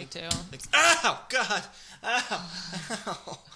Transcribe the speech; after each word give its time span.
like 0.00 0.10
to. 0.10 0.22
Like, 0.52 0.60
ow, 0.74 1.20
God, 1.28 1.62
ow, 2.04 2.50
ow. 3.06 3.38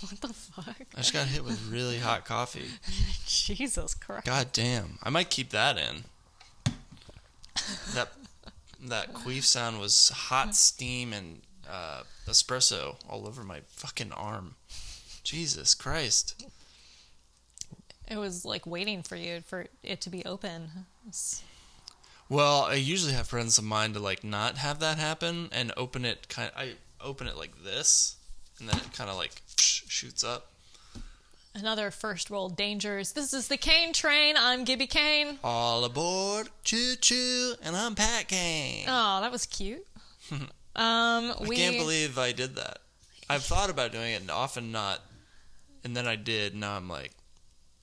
What 0.00 0.20
the 0.22 0.28
fuck? 0.28 0.74
I 0.94 0.98
just 0.98 1.12
got 1.12 1.26
hit 1.26 1.44
with 1.44 1.68
really 1.70 1.98
hot 1.98 2.24
coffee. 2.24 2.64
Jesus 3.26 3.92
Christ. 3.94 4.24
God 4.24 4.48
damn, 4.52 4.98
I 5.02 5.10
might 5.10 5.28
keep 5.30 5.50
that 5.50 5.76
in. 5.76 6.04
That 7.94 8.08
that 8.82 9.12
queef 9.12 9.42
sound 9.44 9.78
was 9.78 10.08
hot 10.08 10.54
steam 10.54 11.12
and 11.12 11.42
uh, 11.70 12.02
espresso 12.26 12.96
all 13.08 13.26
over 13.26 13.42
my 13.44 13.60
fucking 13.66 14.12
arm. 14.12 14.54
Jesus 15.22 15.74
Christ. 15.74 16.46
It 18.08 18.16
was 18.16 18.44
like 18.44 18.66
waiting 18.66 19.02
for 19.02 19.16
you 19.16 19.42
for 19.46 19.66
it 19.82 20.00
to 20.00 20.10
be 20.10 20.24
open. 20.24 20.70
It's- 21.06 21.42
Well, 22.30 22.62
I 22.62 22.74
usually 22.74 23.12
have 23.12 23.26
friends 23.26 23.58
of 23.58 23.64
mine 23.64 23.92
to 23.94 23.98
like 23.98 24.22
not 24.22 24.56
have 24.56 24.78
that 24.78 24.98
happen 24.98 25.48
and 25.52 25.72
open 25.76 26.04
it 26.04 26.28
kind. 26.28 26.50
Of, 26.54 26.62
I 26.62 26.72
open 27.04 27.26
it 27.26 27.36
like 27.36 27.64
this, 27.64 28.16
and 28.60 28.68
then 28.68 28.76
it 28.76 28.92
kind 28.92 29.10
of 29.10 29.16
like 29.16 29.32
shoots 29.56 30.22
up. 30.22 30.46
Another 31.52 31.90
first 31.90 32.30
world 32.30 32.56
dangers. 32.56 33.12
This 33.12 33.34
is 33.34 33.48
the 33.48 33.56
Kane 33.56 33.92
train. 33.92 34.36
I'm 34.38 34.62
Gibby 34.62 34.86
Kane. 34.86 35.40
All 35.42 35.84
aboard, 35.84 36.48
choo 36.62 36.94
choo, 36.94 37.54
and 37.64 37.74
I'm 37.76 37.96
Pat 37.96 38.28
Kane. 38.28 38.84
Oh, 38.86 39.20
that 39.20 39.32
was 39.32 39.44
cute. 39.46 39.84
um, 40.32 40.46
I 40.76 41.34
we 41.48 41.56
can't 41.56 41.76
believe 41.78 42.16
I 42.16 42.30
did 42.30 42.54
that. 42.54 42.78
I've 43.28 43.42
thought 43.42 43.70
about 43.70 43.90
doing 43.90 44.12
it 44.12 44.20
and 44.20 44.30
often 44.30 44.70
not, 44.70 45.00
and 45.82 45.96
then 45.96 46.06
I 46.06 46.14
did. 46.14 46.54
Now 46.54 46.76
I'm 46.76 46.88
like, 46.88 47.10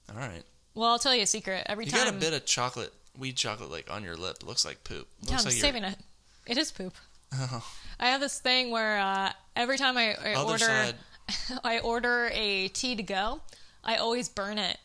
all 0.09 0.15
right. 0.17 0.43
well, 0.73 0.89
I'll 0.91 0.99
tell 0.99 1.13
you 1.13 1.23
a 1.23 1.27
secret. 1.27 1.63
Every 1.65 1.83
You 1.83 1.91
time 1.91 1.99
you 1.99 2.05
got 2.05 2.15
a 2.15 2.19
bit 2.19 2.33
of 2.33 2.45
chocolate, 2.45 2.93
weed 3.17 3.35
chocolate, 3.35 3.71
like 3.71 3.91
on 3.91 4.03
your 4.03 4.15
lip. 4.17 4.37
Looks 4.45 4.65
like 4.65 4.83
poop. 4.83 5.07
It 5.23 5.29
yeah, 5.29 5.37
I'm 5.37 5.43
like 5.45 5.53
you're- 5.53 5.59
saving 5.59 5.83
it. 5.83 5.97
It 6.45 6.57
is 6.57 6.71
poop. 6.71 6.93
Oh, 7.33 7.65
I 7.99 8.07
have 8.07 8.21
this 8.21 8.39
thing 8.39 8.71
where 8.71 8.99
uh, 8.99 9.31
every 9.55 9.77
time 9.77 9.97
I, 9.97 10.15
I 10.15 10.41
order. 10.43 10.93
I 11.63 11.79
order 11.79 12.29
a 12.33 12.69
tea 12.69 12.95
to 12.95 13.03
go. 13.03 13.41
I 13.83 13.95
always 13.97 14.29
burn 14.29 14.57
it. 14.57 14.77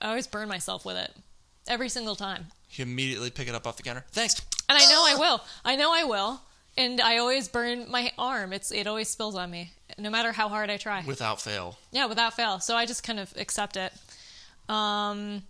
I 0.00 0.08
always 0.10 0.26
burn 0.28 0.48
myself 0.48 0.84
with 0.84 0.96
it 0.96 1.12
every 1.66 1.88
single 1.88 2.14
time. 2.14 2.46
You 2.70 2.82
immediately 2.82 3.30
pick 3.30 3.48
it 3.48 3.54
up 3.54 3.66
off 3.66 3.76
the 3.76 3.82
counter. 3.82 4.04
Thanks. 4.12 4.40
And 4.68 4.78
I 4.78 4.84
know 4.90 5.04
I 5.06 5.16
will. 5.18 5.40
I 5.64 5.74
know 5.76 5.92
I 5.92 6.04
will. 6.04 6.40
And 6.76 7.00
I 7.00 7.16
always 7.18 7.48
burn 7.48 7.90
my 7.90 8.12
arm. 8.16 8.52
It's 8.52 8.70
it 8.70 8.86
always 8.86 9.08
spills 9.08 9.34
on 9.34 9.50
me, 9.50 9.72
no 9.98 10.10
matter 10.10 10.30
how 10.30 10.48
hard 10.48 10.70
I 10.70 10.76
try. 10.76 11.02
Without 11.04 11.40
fail. 11.40 11.78
yeah, 11.90 12.06
without 12.06 12.34
fail. 12.34 12.60
So 12.60 12.76
I 12.76 12.86
just 12.86 13.02
kind 13.02 13.18
of 13.18 13.32
accept 13.36 13.76
it. 13.76 13.92
Um, 14.68 15.42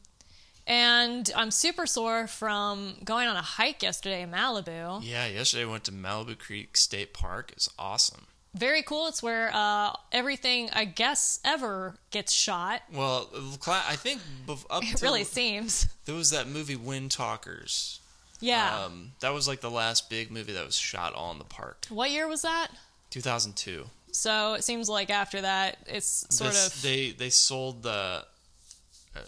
and 0.68 1.30
I'm 1.34 1.50
super 1.50 1.86
sore 1.86 2.26
from 2.28 2.94
going 3.04 3.26
on 3.26 3.34
a 3.36 3.42
hike 3.42 3.82
yesterday 3.82 4.22
in 4.22 4.30
Malibu. 4.30 5.00
Yeah, 5.02 5.26
yesterday 5.26 5.64
I 5.64 5.66
went 5.66 5.84
to 5.84 5.92
Malibu 5.92 6.38
Creek 6.38 6.76
State 6.76 7.12
Park. 7.12 7.50
It's 7.52 7.68
awesome. 7.78 8.26
Very 8.54 8.82
cool. 8.82 9.06
It's 9.08 9.22
where 9.22 9.50
uh, 9.54 9.92
everything 10.12 10.70
I 10.72 10.84
guess 10.84 11.40
ever 11.44 11.94
gets 12.10 12.32
shot. 12.32 12.82
Well, 12.92 13.28
I 13.66 13.96
think 13.96 14.20
up 14.48 14.82
It 14.84 15.02
really 15.02 15.24
seems. 15.24 15.86
there 16.06 16.14
was 16.14 16.30
that 16.30 16.46
movie 16.48 16.76
Windtalkers. 16.76 17.98
Yeah. 18.40 18.84
Um, 18.84 19.12
that 19.20 19.32
was 19.34 19.48
like 19.48 19.60
the 19.60 19.70
last 19.70 20.08
big 20.10 20.30
movie 20.30 20.52
that 20.52 20.64
was 20.64 20.76
shot 20.76 21.14
all 21.14 21.32
in 21.32 21.38
the 21.38 21.44
park. 21.44 21.86
what 21.88 22.10
year 22.10 22.28
was 22.28 22.42
that? 22.42 22.68
2002. 23.10 23.84
So 24.12 24.54
it 24.54 24.64
seems 24.64 24.88
like 24.88 25.10
after 25.10 25.40
that, 25.42 25.78
it's 25.86 26.26
sort 26.30 26.52
This- 26.52 26.66
of 26.76 26.82
they 26.82 27.10
they 27.10 27.30
sold 27.30 27.82
the 27.82 28.24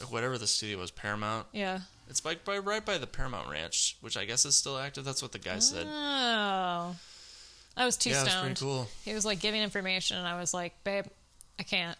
whatever 0.08 0.38
the 0.38 0.46
studio 0.46 0.78
was 0.78 0.90
Paramount. 0.90 1.46
yeah. 1.52 1.80
It's 2.08 2.20
by, 2.20 2.34
by 2.44 2.58
right 2.58 2.84
by 2.84 2.98
the 2.98 3.06
Paramount 3.06 3.48
Ranch, 3.48 3.96
which 4.00 4.16
I 4.16 4.24
guess 4.24 4.44
is 4.44 4.56
still 4.56 4.76
active. 4.76 5.04
That's 5.04 5.22
what 5.22 5.30
the 5.30 5.38
guy 5.38 5.60
said. 5.60 5.86
Oh, 5.88 6.96
I 7.76 7.84
was 7.84 7.96
too 7.96 8.10
yeah, 8.10 8.24
stoned. 8.24 8.40
pretty 8.56 8.60
cool. 8.60 8.88
He 9.04 9.14
was 9.14 9.24
like 9.24 9.38
giving 9.38 9.62
information, 9.62 10.16
and 10.16 10.26
I 10.26 10.38
was 10.40 10.52
like, 10.52 10.74
"Babe, 10.82 11.04
I 11.58 11.62
can't. 11.62 11.96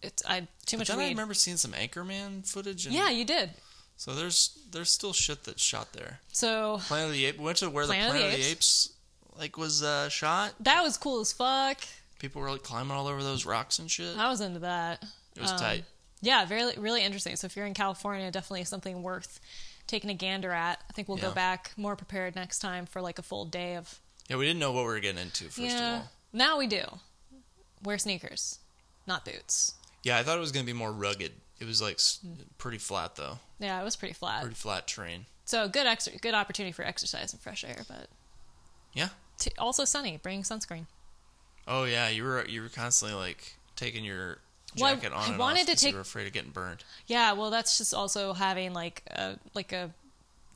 It's 0.00 0.22
I 0.24 0.46
too 0.64 0.76
But 0.76 0.78
much 0.78 0.88
then 0.88 0.98
I 1.00 1.02
weed." 1.04 1.08
remember 1.10 1.34
seeing 1.34 1.56
some 1.56 1.72
Anchorman 1.72 2.48
footage. 2.48 2.86
And, 2.86 2.94
yeah, 2.94 3.10
you 3.10 3.24
did. 3.24 3.50
So 3.96 4.14
there's 4.14 4.56
there's 4.70 4.90
still 4.92 5.12
shit 5.12 5.42
that's 5.42 5.60
shot 5.60 5.92
there. 5.92 6.20
So 6.32 6.78
Planet 6.86 7.08
of 7.08 7.12
the 7.14 7.24
Apes. 7.24 7.38
We 7.38 7.44
went 7.44 7.56
to 7.58 7.68
where 7.70 7.84
Planet 7.84 8.06
of 8.06 8.12
the 8.12 8.18
Planet 8.20 8.38
of 8.38 8.44
the 8.44 8.50
Apes 8.52 8.92
like 9.36 9.56
was 9.58 9.82
uh, 9.82 10.08
shot. 10.08 10.54
that 10.60 10.82
was 10.84 10.96
cool 10.96 11.18
as 11.20 11.32
fuck. 11.32 11.78
People 12.20 12.42
were 12.42 12.50
like 12.52 12.62
climbing 12.62 12.92
all 12.96 13.08
over 13.08 13.24
those 13.24 13.44
rocks 13.44 13.80
and 13.80 13.90
shit. 13.90 14.16
I 14.16 14.28
was 14.28 14.40
into 14.40 14.60
that. 14.60 15.04
It 15.34 15.42
was 15.42 15.50
Um, 15.50 15.58
tight. 15.58 15.84
Yeah, 16.20 16.44
very 16.44 16.72
really 16.76 17.02
interesting. 17.04 17.36
So 17.36 17.46
if 17.46 17.56
you're 17.56 17.66
in 17.66 17.74
California, 17.74 18.30
definitely 18.30 18.64
something 18.64 19.02
worth 19.02 19.40
taking 19.86 20.10
a 20.10 20.14
gander 20.14 20.52
at. 20.52 20.82
I 20.88 20.92
think 20.92 21.08
we'll 21.08 21.18
Yeah. 21.18 21.24
go 21.28 21.32
back 21.32 21.72
more 21.76 21.96
prepared 21.96 22.34
next 22.34 22.58
time 22.58 22.86
for 22.86 23.00
like 23.00 23.18
a 23.18 23.22
full 23.22 23.44
day 23.44 23.76
of. 23.76 24.00
Yeah, 24.28 24.36
we 24.36 24.44
didn't 24.46 24.60
know 24.60 24.72
what 24.72 24.82
we 24.82 24.88
were 24.88 25.00
getting 25.00 25.20
into 25.22 25.44
first 25.44 25.58
yeah. 25.58 25.96
of 25.96 26.02
all. 26.02 26.10
Now 26.32 26.58
we 26.58 26.66
do. 26.66 26.84
Wear 27.82 27.96
sneakers, 27.98 28.58
not 29.06 29.24
boots. 29.24 29.74
Yeah, 30.02 30.18
I 30.18 30.22
thought 30.22 30.36
it 30.36 30.40
was 30.40 30.52
gonna 30.52 30.66
be 30.66 30.72
more 30.72 30.92
rugged. 30.92 31.32
It 31.60 31.64
was 31.64 31.80
like 31.80 32.00
Hmm. 32.20 32.34
pretty 32.58 32.78
flat 32.78 33.16
though, 33.16 33.38
Yeah, 33.58 33.80
it 33.80 33.84
was 33.84 33.96
pretty 33.96 34.14
flat. 34.14 34.40
pretty 34.42 34.54
flat 34.56 34.86
terrain. 34.86 35.26
So 35.44 35.68
good 35.68 35.86
ex- 35.86 36.08
good 36.20 36.34
opportunity 36.34 36.72
for 36.72 36.84
exercise 36.84 37.32
and 37.32 37.40
fresh 37.40 37.64
air, 37.64 37.84
but 37.88 38.08
Yeah. 38.92 39.08
t- 39.38 39.52
also 39.58 39.84
sunny. 39.84 40.16
Bring 40.18 40.42
sunscreen. 40.42 40.86
Oh 41.66 41.84
yeah, 41.84 42.08
you 42.08 42.24
were 42.24 42.44
you 42.46 42.62
were 42.62 42.68
constantly 42.68 43.16
like 43.16 43.54
taking 43.76 44.04
your 44.04 44.40
Well, 44.80 44.94
jacket 44.94 45.12
on 45.12 45.20
I 45.20 45.26
and 45.28 45.38
wanted 45.38 45.60
off 45.62 45.66
to 45.66 45.76
take- 45.76 45.90
you 45.92 45.96
were 45.96 46.02
afraid 46.02 46.26
of 46.26 46.32
getting 46.32 46.50
burned. 46.50 46.84
Yeah, 47.06 47.32
well, 47.32 47.50
that's 47.50 47.78
just 47.78 47.92
also 47.94 48.32
having 48.32 48.72
like 48.74 49.02
a 49.10 49.38
like 49.54 49.72
a 49.72 49.90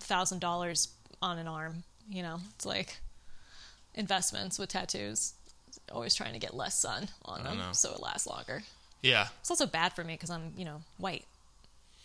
thousand 0.00 0.40
dollars 0.40 0.88
on 1.20 1.38
an 1.38 1.46
arm. 1.48 1.84
You 2.10 2.22
know, 2.22 2.40
it's 2.56 2.66
like 2.66 2.98
investments 3.94 4.58
with 4.58 4.68
tattoos. 4.70 5.34
Always 5.90 6.14
trying 6.14 6.32
to 6.34 6.38
get 6.38 6.54
less 6.54 6.78
sun 6.78 7.08
on 7.24 7.44
them 7.44 7.58
know. 7.58 7.72
so 7.72 7.92
it 7.92 8.00
lasts 8.00 8.26
longer. 8.26 8.62
Yeah, 9.02 9.28
It's 9.40 9.50
also 9.50 9.66
bad 9.66 9.92
for 9.94 10.04
me 10.04 10.14
because 10.14 10.30
I'm 10.30 10.52
you 10.56 10.64
know 10.64 10.82
white. 10.98 11.24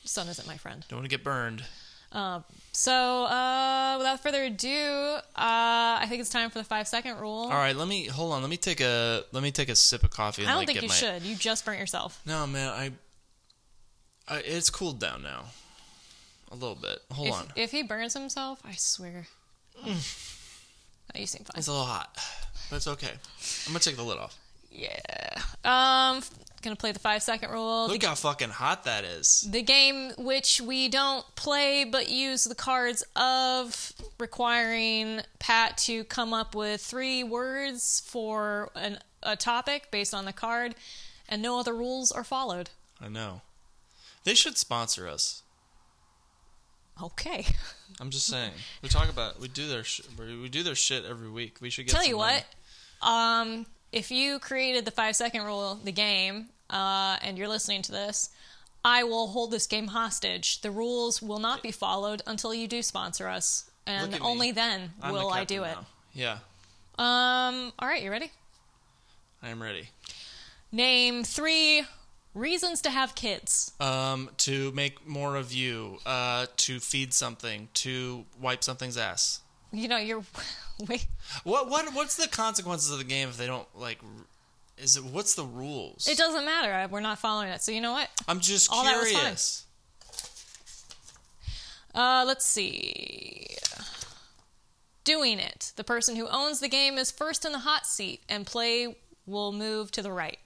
Sun 0.03 0.27
isn't 0.29 0.47
my 0.47 0.57
friend. 0.57 0.83
don't 0.87 0.99
want 0.99 1.05
to 1.09 1.15
get 1.15 1.23
burned. 1.23 1.63
So 2.11 3.25
uh, 3.25 3.95
without 3.97 4.21
further 4.21 4.43
ado, 4.43 4.69
uh, 4.69 5.19
I 5.35 6.05
think 6.07 6.21
it's 6.21 6.29
time 6.29 6.49
for 6.49 6.59
the 6.59 6.63
five 6.63 6.87
second 6.87 7.19
rule. 7.19 7.43
All 7.43 7.49
right, 7.49 7.75
let 7.75 7.87
me 7.87 8.05
hold 8.05 8.33
on. 8.33 8.41
Let 8.41 8.49
me 8.51 8.57
take 8.57 8.81
a 8.81 9.23
let 9.31 9.41
me 9.41 9.51
take 9.51 9.69
a 9.69 9.75
sip 9.75 10.03
of 10.03 10.11
coffee. 10.11 10.43
And 10.43 10.49
I 10.49 10.53
don't 10.53 10.61
like, 10.61 10.67
think 10.67 10.81
you 10.83 10.87
my, 10.87 10.93
should. 10.93 11.23
You 11.23 11.35
just 11.35 11.65
burnt 11.65 11.79
yourself. 11.79 12.21
No, 12.25 12.45
man, 12.45 12.69
I, 12.69 12.91
I 14.27 14.39
it's 14.39 14.69
cooled 14.69 14.99
down 14.99 15.23
now, 15.23 15.45
a 16.51 16.55
little 16.55 16.75
bit. 16.75 16.99
Hold 17.11 17.29
if, 17.29 17.33
on, 17.33 17.47
if 17.55 17.71
he 17.71 17.81
burns 17.83 18.13
himself, 18.13 18.61
I 18.63 18.73
swear. 18.73 19.27
No, 19.85 19.91
you 21.15 21.25
seem 21.25 21.43
fine. 21.43 21.57
it's 21.57 21.67
a 21.67 21.71
little 21.71 21.85
hot, 21.85 22.15
but 22.69 22.75
it's 22.75 22.87
okay. 22.87 23.11
I'm 23.65 23.73
gonna 23.73 23.79
take 23.79 23.95
the 23.95 24.03
lid 24.03 24.17
off. 24.17 24.37
Yeah. 24.71 24.99
Um, 25.65 26.21
gonna 26.61 26.75
play 26.75 26.91
the 26.91 26.99
five 26.99 27.23
second 27.23 27.51
rule. 27.51 27.87
Look 27.87 28.03
how 28.03 28.15
fucking 28.15 28.49
hot 28.49 28.83
that 28.85 29.03
is. 29.03 29.47
The 29.49 29.61
game 29.61 30.11
which 30.17 30.61
we 30.61 30.89
don't 30.89 31.25
play 31.35 31.83
but 31.83 32.09
use 32.09 32.43
the 32.43 32.55
cards 32.55 33.03
of, 33.15 33.93
requiring 34.19 35.21
Pat 35.39 35.77
to 35.79 36.03
come 36.05 36.33
up 36.33 36.55
with 36.55 36.81
three 36.81 37.23
words 37.23 38.01
for 38.05 38.71
an, 38.75 38.99
a 39.23 39.35
topic 39.35 39.89
based 39.91 40.13
on 40.13 40.25
the 40.25 40.33
card, 40.33 40.75
and 41.29 41.41
no 41.41 41.59
other 41.59 41.73
rules 41.73 42.11
are 42.11 42.23
followed. 42.23 42.69
I 43.01 43.09
know. 43.09 43.41
They 44.23 44.33
should 44.33 44.57
sponsor 44.57 45.07
us. 45.07 45.43
Okay. 47.01 47.45
I'm 47.99 48.09
just 48.09 48.27
saying. 48.27 48.51
We 48.81 48.89
talk 48.89 49.09
about 49.09 49.39
we 49.39 49.47
do 49.47 49.67
their 49.67 49.83
sh- 49.83 50.01
we 50.17 50.49
do 50.49 50.63
their 50.63 50.75
shit 50.75 51.05
every 51.05 51.29
week. 51.29 51.57
We 51.61 51.69
should 51.69 51.85
get. 51.85 51.93
Tell 51.93 52.05
you 52.05 52.17
money. 52.17 52.41
what, 53.01 53.07
um, 53.07 53.65
if 53.91 54.11
you 54.11 54.39
created 54.39 54.85
the 54.85 54.91
five 54.91 55.15
second 55.15 55.43
rule, 55.43 55.79
the 55.83 55.91
game, 55.91 56.47
uh, 56.69 57.17
and 57.21 57.37
you're 57.37 57.47
listening 57.47 57.81
to 57.83 57.91
this, 57.91 58.29
I 58.83 59.03
will 59.03 59.27
hold 59.27 59.51
this 59.51 59.67
game 59.67 59.87
hostage. 59.87 60.61
The 60.61 60.71
rules 60.71 61.21
will 61.21 61.39
not 61.39 61.61
be 61.63 61.71
followed 61.71 62.21
until 62.27 62.53
you 62.53 62.67
do 62.67 62.81
sponsor 62.81 63.27
us, 63.27 63.69
and 63.85 64.17
only 64.21 64.51
then 64.51 64.91
I'm 65.01 65.13
the 65.13 65.19
will 65.19 65.29
I 65.31 65.43
do 65.43 65.63
it. 65.63 65.75
now. 65.75 65.85
Yeah, 66.13 66.37
Um, 66.97 67.73
all 67.79 67.87
right, 67.87 68.01
you 68.01 68.09
ready? 68.11 68.31
I 69.43 69.49
am 69.49 69.61
ready. 69.61 69.89
Name 70.71 71.23
three 71.23 71.83
reasons 72.33 72.81
to 72.81 72.89
have 72.89 73.13
kids. 73.15 73.71
Um, 73.79 74.29
to 74.39 74.71
make 74.71 75.05
more 75.07 75.35
of 75.35 75.53
you. 75.53 75.99
Uh, 76.05 76.47
to 76.57 76.79
feed 76.79 77.13
something. 77.13 77.69
To 77.75 78.25
wipe 78.41 78.63
something's 78.63 78.97
ass. 78.97 79.41
You 79.77 79.87
know, 79.87 79.97
you're. 79.97 80.23
Wait, 80.87 81.07
What 81.43 81.69
what 81.69 81.93
what's 81.93 82.15
the 82.15 82.27
consequences 82.27 82.91
of 82.91 82.97
the 82.99 83.03
game 83.03 83.29
if 83.29 83.37
they 83.37 83.47
don't 83.47 83.67
like? 83.75 83.99
Is 84.77 84.95
it 84.97 85.03
what's 85.03 85.33
the 85.35 85.43
rules? 85.43 86.07
it 86.07 86.17
doesn't 86.17 86.45
matter. 86.45 86.87
We're 86.91 86.99
not 86.99 87.17
following 87.19 87.49
it. 87.49 87.61
So 87.61 87.71
you 87.71 87.81
know 87.81 87.93
what? 87.93 88.09
I'm 88.27 88.39
just 88.39 88.71
All 88.71 88.83
that 88.83 88.97
was 88.97 89.11
fine. 89.11 89.19
curious. 89.19 89.65
Uh, 91.95 92.23
let's 92.27 92.45
see. 92.45 93.47
Doing 95.03 95.39
it. 95.39 95.71
The 95.77 95.83
person 95.83 96.15
who 96.15 96.27
owns 96.27 96.59
the 96.59 96.67
game 96.67 96.97
is 96.97 97.11
first 97.11 97.45
in 97.45 97.51
the 97.53 97.59
hot 97.59 97.85
seat, 97.87 98.21
and 98.29 98.45
play 98.45 98.97
will 99.25 99.51
move 99.51 99.89
to 99.91 100.01
the 100.01 100.11
right. 100.11 100.37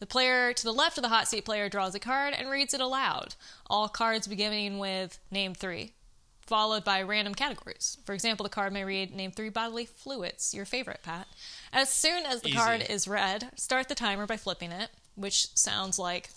The 0.00 0.06
player 0.06 0.52
to 0.52 0.62
the 0.64 0.72
left 0.72 0.98
of 0.98 1.02
the 1.02 1.08
hot 1.08 1.28
seat 1.28 1.44
player 1.44 1.68
draws 1.68 1.94
a 1.94 1.98
card 2.00 2.34
and 2.36 2.50
reads 2.50 2.74
it 2.74 2.80
aloud. 2.80 3.34
All 3.68 3.88
cards 3.88 4.26
beginning 4.26 4.78
with 4.78 5.18
name 5.30 5.54
three. 5.54 5.92
Followed 6.46 6.84
by 6.84 7.02
random 7.02 7.34
categories. 7.34 7.98
For 8.04 8.14
example, 8.14 8.44
the 8.44 8.50
card 8.50 8.72
may 8.72 8.84
read 8.84 9.14
Name 9.14 9.32
three 9.32 9.48
bodily 9.48 9.86
fluids, 9.86 10.54
your 10.54 10.64
favorite, 10.64 11.00
Pat. 11.02 11.26
As 11.72 11.90
soon 11.90 12.24
as 12.24 12.42
the 12.42 12.48
Easy. 12.48 12.56
card 12.56 12.86
is 12.88 13.08
read, 13.08 13.50
start 13.56 13.88
the 13.88 13.94
timer 13.94 14.26
by 14.26 14.36
flipping 14.36 14.72
it, 14.72 14.90
which 15.14 15.54
sounds 15.56 15.98
like. 15.98 16.30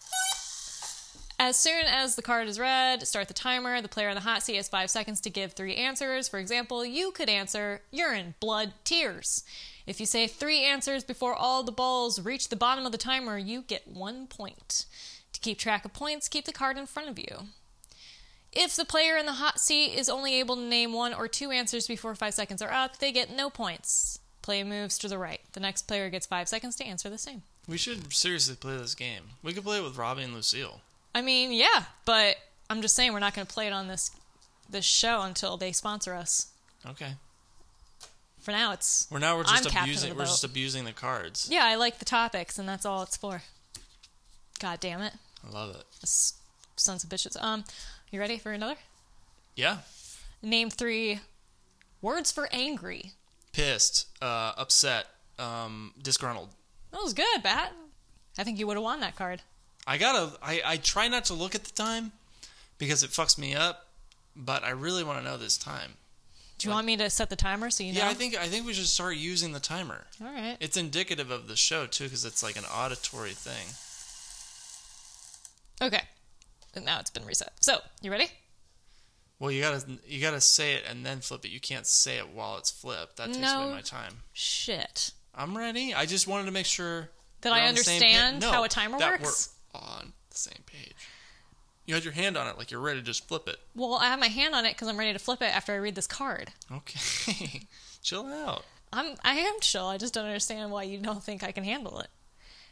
As 1.41 1.55
soon 1.55 1.85
as 1.85 2.17
the 2.17 2.21
card 2.21 2.49
is 2.49 2.59
read, 2.59 3.07
start 3.07 3.29
the 3.29 3.33
timer. 3.33 3.81
The 3.81 3.87
player 3.87 4.09
in 4.09 4.15
the 4.15 4.21
hot 4.21 4.43
seat 4.43 4.57
has 4.57 4.67
five 4.67 4.89
seconds 4.89 5.21
to 5.21 5.29
give 5.29 5.53
three 5.53 5.75
answers. 5.75 6.27
For 6.27 6.37
example, 6.37 6.85
you 6.85 7.11
could 7.11 7.29
answer 7.29 7.81
urine, 7.91 8.35
blood, 8.41 8.73
tears. 8.83 9.45
If 9.87 10.01
you 10.01 10.05
say 10.05 10.27
three 10.27 10.65
answers 10.65 11.05
before 11.05 11.33
all 11.33 11.63
the 11.63 11.71
balls 11.71 12.19
reach 12.19 12.49
the 12.49 12.57
bottom 12.57 12.85
of 12.85 12.91
the 12.91 12.97
timer, 12.97 13.37
you 13.37 13.61
get 13.61 13.87
one 13.87 14.27
point. 14.27 14.85
To 15.31 15.39
keep 15.39 15.57
track 15.57 15.85
of 15.85 15.93
points, 15.93 16.27
keep 16.27 16.43
the 16.43 16.51
card 16.51 16.77
in 16.77 16.85
front 16.85 17.07
of 17.09 17.17
you. 17.17 17.47
If 18.51 18.75
the 18.75 18.85
player 18.85 19.15
in 19.17 19.25
the 19.25 19.33
hot 19.33 19.59
seat 19.59 19.93
is 19.93 20.09
only 20.09 20.39
able 20.39 20.55
to 20.55 20.61
name 20.61 20.91
one 20.93 21.13
or 21.13 21.27
two 21.27 21.51
answers 21.51 21.87
before 21.87 22.15
five 22.15 22.33
seconds 22.33 22.61
are 22.61 22.71
up, 22.71 22.97
they 22.99 23.11
get 23.11 23.29
no 23.35 23.49
points. 23.49 24.19
Play 24.41 24.63
moves 24.63 24.97
to 24.99 25.07
the 25.07 25.17
right. 25.19 25.41
The 25.53 25.59
next 25.59 25.83
player 25.83 26.09
gets 26.09 26.25
five 26.25 26.49
seconds 26.49 26.75
to 26.77 26.83
answer 26.85 27.09
the 27.09 27.17
same. 27.17 27.43
We 27.67 27.77
should 27.77 28.11
seriously 28.11 28.55
play 28.55 28.77
this 28.77 28.95
game. 28.95 29.23
We 29.43 29.53
could 29.53 29.63
play 29.63 29.77
it 29.77 29.83
with 29.83 29.97
Robbie 29.97 30.23
and 30.23 30.33
Lucille. 30.33 30.81
I 31.13 31.21
mean, 31.21 31.51
yeah, 31.51 31.83
but 32.05 32.37
I'm 32.69 32.81
just 32.81 32.95
saying 32.95 33.13
we're 33.13 33.19
not 33.19 33.35
going 33.35 33.45
to 33.45 33.53
play 33.53 33.67
it 33.67 33.73
on 33.73 33.87
this 33.87 34.11
this 34.69 34.85
show 34.85 35.21
until 35.21 35.57
they 35.57 35.71
sponsor 35.71 36.13
us. 36.15 36.47
Okay. 36.87 37.13
For 38.39 38.51
now, 38.51 38.71
it's 38.71 39.07
We're 39.11 39.19
now 39.19 39.35
we're 39.37 39.43
just 39.43 39.75
I'm 39.75 39.83
abusing 39.83 40.15
we're 40.15 40.25
just 40.25 40.43
abusing 40.43 40.85
the 40.85 40.93
cards. 40.93 41.47
yeah. 41.51 41.65
I 41.65 41.75
like 41.75 41.99
the 41.99 42.05
topics, 42.05 42.57
and 42.57 42.67
that's 42.69 42.85
all 42.85 43.03
it's 43.03 43.17
for. 43.17 43.43
God 44.59 44.79
damn 44.79 45.01
it, 45.01 45.13
I 45.47 45.51
love 45.51 45.75
it. 45.75 45.83
Sons 46.03 47.03
of 47.03 47.09
bitches. 47.09 47.41
Um, 47.41 47.63
you 48.11 48.19
ready 48.19 48.37
for 48.37 48.51
another? 48.51 48.75
Yeah. 49.55 49.79
Name 50.41 50.69
three 50.69 51.19
words 52.01 52.31
for 52.31 52.47
angry. 52.51 53.11
Pissed, 53.51 54.07
uh, 54.21 54.53
upset, 54.57 55.07
um, 55.37 55.93
disgruntled. 56.01 56.49
That 56.91 57.01
was 57.01 57.13
good, 57.13 57.43
Pat. 57.43 57.73
I 58.37 58.43
think 58.43 58.57
you 58.59 58.67
would 58.67 58.77
have 58.77 58.83
won 58.83 58.99
that 59.01 59.15
card. 59.15 59.41
I 59.85 59.97
gotta. 59.97 60.37
I, 60.41 60.61
I 60.65 60.77
try 60.77 61.07
not 61.07 61.25
to 61.25 61.33
look 61.33 61.55
at 61.55 61.63
the 61.63 61.71
time 61.71 62.11
because 62.77 63.03
it 63.03 63.09
fucks 63.09 63.37
me 63.37 63.55
up, 63.55 63.87
but 64.35 64.63
I 64.63 64.69
really 64.69 65.03
want 65.03 65.19
to 65.19 65.25
know 65.25 65.37
this 65.37 65.57
time. 65.57 65.93
Do 66.57 66.67
you 66.67 66.73
want 66.73 66.85
me 66.85 66.97
to 66.97 67.09
set 67.09 67.29
the 67.29 67.37
timer 67.37 67.69
so 67.69 67.83
you 67.85 67.93
know? 67.93 67.99
Yeah, 67.99 68.09
I 68.09 68.13
think 68.13 68.37
I 68.37 68.47
think 68.47 68.65
we 68.65 68.73
should 68.73 68.85
start 68.85 69.15
using 69.15 69.53
the 69.53 69.59
timer. 69.59 70.05
All 70.21 70.27
right. 70.27 70.57
It's 70.59 70.75
indicative 70.77 71.31
of 71.31 71.47
the 71.47 71.55
show 71.55 71.85
too, 71.85 72.03
because 72.05 72.25
it's 72.25 72.43
like 72.43 72.57
an 72.57 72.65
auditory 72.65 73.31
thing. 73.31 73.67
Okay. 75.81 76.01
And 76.75 76.85
now 76.85 76.99
it's 76.99 77.09
been 77.09 77.25
reset. 77.25 77.53
So, 77.61 77.79
you 78.01 78.11
ready? 78.11 78.27
Well, 79.39 79.51
you 79.51 79.61
gotta 79.61 79.83
you 80.05 80.21
gotta 80.21 80.41
say 80.41 80.73
it 80.73 80.83
and 80.89 81.05
then 81.05 81.21
flip 81.21 81.45
it. 81.45 81.49
You 81.49 81.59
can't 81.59 81.87
say 81.87 82.17
it 82.17 82.29
while 82.29 82.57
it's 82.57 82.69
flipped. 82.71 83.17
That 83.17 83.27
takes 83.27 83.39
No. 83.39 83.63
away 83.63 83.71
my 83.73 83.81
time. 83.81 84.17
Shit. 84.33 85.11
I'm 85.33 85.57
ready. 85.57 85.93
I 85.93 86.05
just 86.05 86.27
wanted 86.27 86.45
to 86.45 86.51
make 86.51 86.65
sure 86.65 87.09
That 87.41 87.53
I 87.53 87.67
understand 87.67 88.41
No, 88.41 88.51
how 88.51 88.63
a 88.63 88.69
timer 88.69 88.99
that 88.99 89.21
works? 89.21 89.49
We're 89.73 89.79
on 89.79 90.13
the 90.29 90.37
same 90.37 90.61
page. 90.65 90.93
You 91.85 91.95
had 91.95 92.03
your 92.03 92.13
hand 92.13 92.37
on 92.37 92.47
it 92.47 92.57
like 92.57 92.69
you're 92.69 92.81
ready 92.81 92.99
to 92.99 93.05
just 93.05 93.27
flip 93.27 93.47
it. 93.47 93.57
Well, 93.75 93.95
I 93.95 94.07
have 94.07 94.19
my 94.19 94.27
hand 94.27 94.53
on 94.53 94.65
it 94.65 94.73
because 94.73 94.87
I'm 94.89 94.97
ready 94.97 95.13
to 95.13 95.19
flip 95.19 95.41
it 95.41 95.55
after 95.55 95.73
I 95.73 95.77
read 95.77 95.95
this 95.95 96.05
card. 96.05 96.51
Okay, 96.71 97.61
chill 98.03 98.25
out. 98.27 98.65
I'm 98.91 99.15
I 99.23 99.35
am 99.35 99.53
chill. 99.61 99.85
I 99.85 99.97
just 99.97 100.13
don't 100.13 100.25
understand 100.25 100.71
why 100.71 100.83
you 100.83 100.99
don't 100.99 101.23
think 101.23 101.43
I 101.43 101.51
can 101.51 101.63
handle 101.63 101.99
it. 102.01 102.07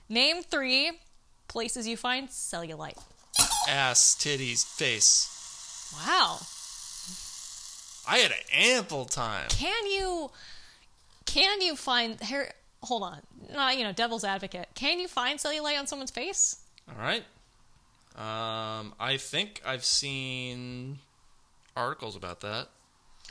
Name 0.09 0.43
three 0.43 0.91
places 1.47 1.87
you 1.87 1.95
find 1.95 2.27
cellulite. 2.29 3.01
Ass, 3.67 4.15
titties, 4.19 4.65
face. 4.65 5.93
Wow. 5.93 6.39
I 8.07 8.19
had 8.19 8.33
ample 8.53 9.05
time. 9.05 9.47
Can 9.49 9.85
you 9.87 10.31
can 11.25 11.61
you 11.61 11.75
find 11.75 12.21
here 12.21 12.51
hold 12.83 13.03
on. 13.03 13.19
Not 13.53 13.77
you 13.77 13.83
know, 13.83 13.91
devil's 13.91 14.23
advocate. 14.23 14.69
Can 14.75 14.99
you 14.99 15.07
find 15.07 15.39
cellulite 15.39 15.77
on 15.77 15.87
someone's 15.87 16.11
face? 16.11 16.57
All 16.89 17.01
right. 17.01 17.23
Um, 18.15 18.93
I 18.99 19.17
think 19.17 19.61
I've 19.65 19.85
seen 19.85 20.99
articles 21.75 22.15
about 22.15 22.41
that. 22.41 22.69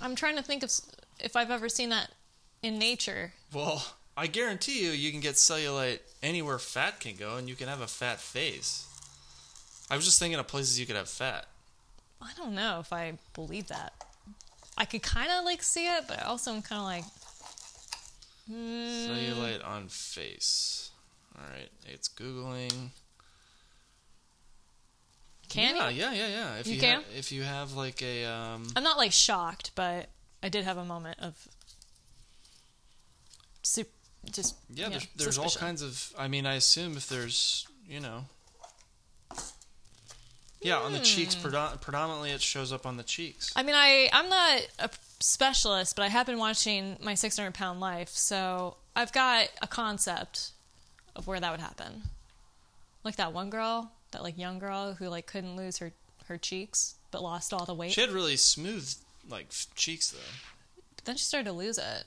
I'm 0.01 0.15
trying 0.15 0.37
to 0.37 0.43
think 0.43 0.63
of 0.63 0.71
if 1.19 1.35
I've 1.35 1.51
ever 1.51 1.69
seen 1.69 1.89
that 1.89 2.11
in 2.63 2.79
nature. 2.79 3.33
Well, 3.53 3.85
I 4.17 4.27
guarantee 4.27 4.85
you, 4.85 4.91
you 4.91 5.11
can 5.11 5.21
get 5.21 5.35
cellulite 5.35 6.01
anywhere 6.23 6.59
fat 6.59 7.01
can 7.01 7.17
go, 7.17 7.37
and 7.37 7.49
you 7.49 7.55
can 7.55 7.69
have 7.69 7.81
a 7.81 7.87
fat 7.87 8.21
face. 8.21 8.87
I 9.91 9.97
was 9.97 10.05
just 10.05 10.19
thinking 10.19 10.39
of 10.39 10.47
places 10.49 10.79
you 10.81 10.87
could 10.87 10.97
have 10.97 11.09
fat. 11.09 11.47
I 12.21 12.31
don't 12.37 12.55
know 12.55 12.81
if 12.81 12.93
I 12.93 13.15
believe 13.35 13.69
that. 13.69 13.93
I 14.79 14.85
could 14.85 15.03
kind 15.03 15.31
of 15.31 15.45
like 15.45 15.63
see 15.63 15.87
it, 15.87 16.05
but 16.09 16.23
also 16.25 16.53
I'm 16.53 16.63
kind 16.63 16.81
of 16.81 16.87
like, 16.87 17.05
mm, 18.51 19.09
Cellulite 19.09 19.67
on 19.67 19.89
face. 19.89 20.91
All 21.39 21.45
right, 21.51 21.69
it's 21.87 22.09
googling. 22.09 22.89
can 25.49 25.77
yeah, 25.77 25.89
you? 25.89 26.01
yeah, 26.01 26.13
yeah, 26.13 26.29
yeah. 26.29 26.55
If 26.57 26.67
You 26.67 26.75
you, 26.75 26.81
can? 26.81 26.97
ha- 27.01 27.09
if 27.17 27.33
you 27.33 27.43
have 27.43 27.75
like 27.75 28.03
a 28.03 28.25
um, 28.25 28.67
I'm 28.75 28.83
not 28.83 28.97
like 28.99 29.13
shocked, 29.13 29.71
but 29.75 30.09
I 30.43 30.49
did 30.49 30.65
have 30.65 30.79
a 30.79 30.85
moment 30.85 31.19
of 31.21 31.49
sup- 33.63 33.87
just 34.31 34.57
yeah, 34.75 34.87
know, 34.87 34.91
there's, 34.91 35.09
there's 35.17 35.39
all 35.39 35.51
kinds 35.51 35.83
of. 35.83 36.13
I 36.19 36.29
mean, 36.29 36.47
I 36.47 36.55
assume 36.55 36.97
if 36.97 37.09
there's 37.09 37.67
you 37.89 38.01
know. 38.01 38.25
Yeah, 40.61 40.79
on 40.79 40.93
the 40.93 41.01
cheeks, 41.01 41.35
Hmm. 41.35 41.47
predom- 41.49 41.81
predominantly 41.81 42.31
it 42.31 42.41
shows 42.43 42.73
up 42.73 42.87
on 42.87 42.97
the 42.97 43.03
cheeks. 43.03 43.53
I 43.55 43.63
mean, 43.63 43.75
I 43.77 44.09
I'm 44.13 44.29
not 44.29 44.67
a 44.79 44.91
specialist, 45.21 45.95
but 45.97 46.03
I 46.03 46.09
have 46.09 46.27
been 46.27 46.39
watching 46.39 46.97
my 47.01 47.15
600 47.15 47.53
pound 47.55 47.79
life, 47.81 48.09
so 48.09 48.77
I've 48.97 49.13
got 49.13 49.49
a 49.63 49.67
concept 49.67 50.53
of 51.15 51.27
where 51.27 51.39
that 51.41 51.51
would 51.51 51.61
happen. 51.61 52.05
Like 53.05 53.17
that 53.17 53.33
one 53.33 53.51
girl, 53.51 53.93
that 54.13 54.23
like 54.23 54.37
young 54.39 54.59
girl 54.59 54.95
who 54.95 55.09
like 55.09 55.27
couldn't 55.27 55.57
lose 55.57 55.79
her 55.79 55.93
her 56.27 56.37
cheeks 56.39 56.95
but 57.13 57.23
lost 57.23 57.53
all 57.55 57.65
the 57.65 57.75
weight. 57.75 57.93
She 57.93 58.01
had 58.01 58.11
really 58.11 58.37
smooth 58.37 58.93
like 59.29 59.47
f- 59.51 59.69
cheeks 59.77 60.11
though. 60.11 60.19
But 60.97 61.05
then 61.05 61.17
she 61.17 61.25
started 61.25 61.45
to 61.45 61.53
lose 61.53 61.79
it. 61.79 62.05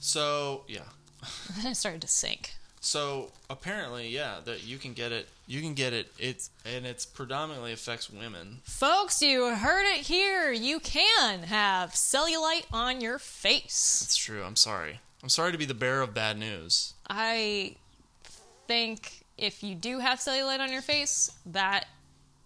So 0.00 0.64
yeah, 0.68 0.84
then 1.56 1.72
it 1.72 1.74
started 1.74 2.00
to 2.02 2.08
sink. 2.08 2.54
So 2.86 3.30
apparently 3.50 4.08
yeah, 4.08 4.36
that 4.44 4.64
you 4.64 4.78
can 4.78 4.92
get 4.92 5.10
it. 5.12 5.28
You 5.46 5.60
can 5.60 5.74
get 5.74 5.92
it. 5.92 6.12
It's 6.18 6.50
and 6.64 6.86
it's 6.86 7.04
predominantly 7.04 7.72
affects 7.72 8.08
women. 8.08 8.60
Folks, 8.64 9.20
you 9.20 9.54
heard 9.54 9.84
it 9.86 10.06
here. 10.06 10.52
You 10.52 10.78
can 10.78 11.42
have 11.44 11.90
cellulite 11.90 12.66
on 12.72 13.00
your 13.00 13.18
face. 13.18 14.02
It's 14.04 14.16
true. 14.16 14.44
I'm 14.44 14.56
sorry. 14.56 15.00
I'm 15.22 15.28
sorry 15.28 15.52
to 15.52 15.58
be 15.58 15.64
the 15.64 15.74
bearer 15.74 16.02
of 16.02 16.14
bad 16.14 16.38
news. 16.38 16.94
I 17.10 17.74
think 18.68 19.24
if 19.36 19.62
you 19.62 19.74
do 19.74 19.98
have 19.98 20.18
cellulite 20.20 20.60
on 20.60 20.72
your 20.72 20.82
face, 20.82 21.32
that 21.46 21.86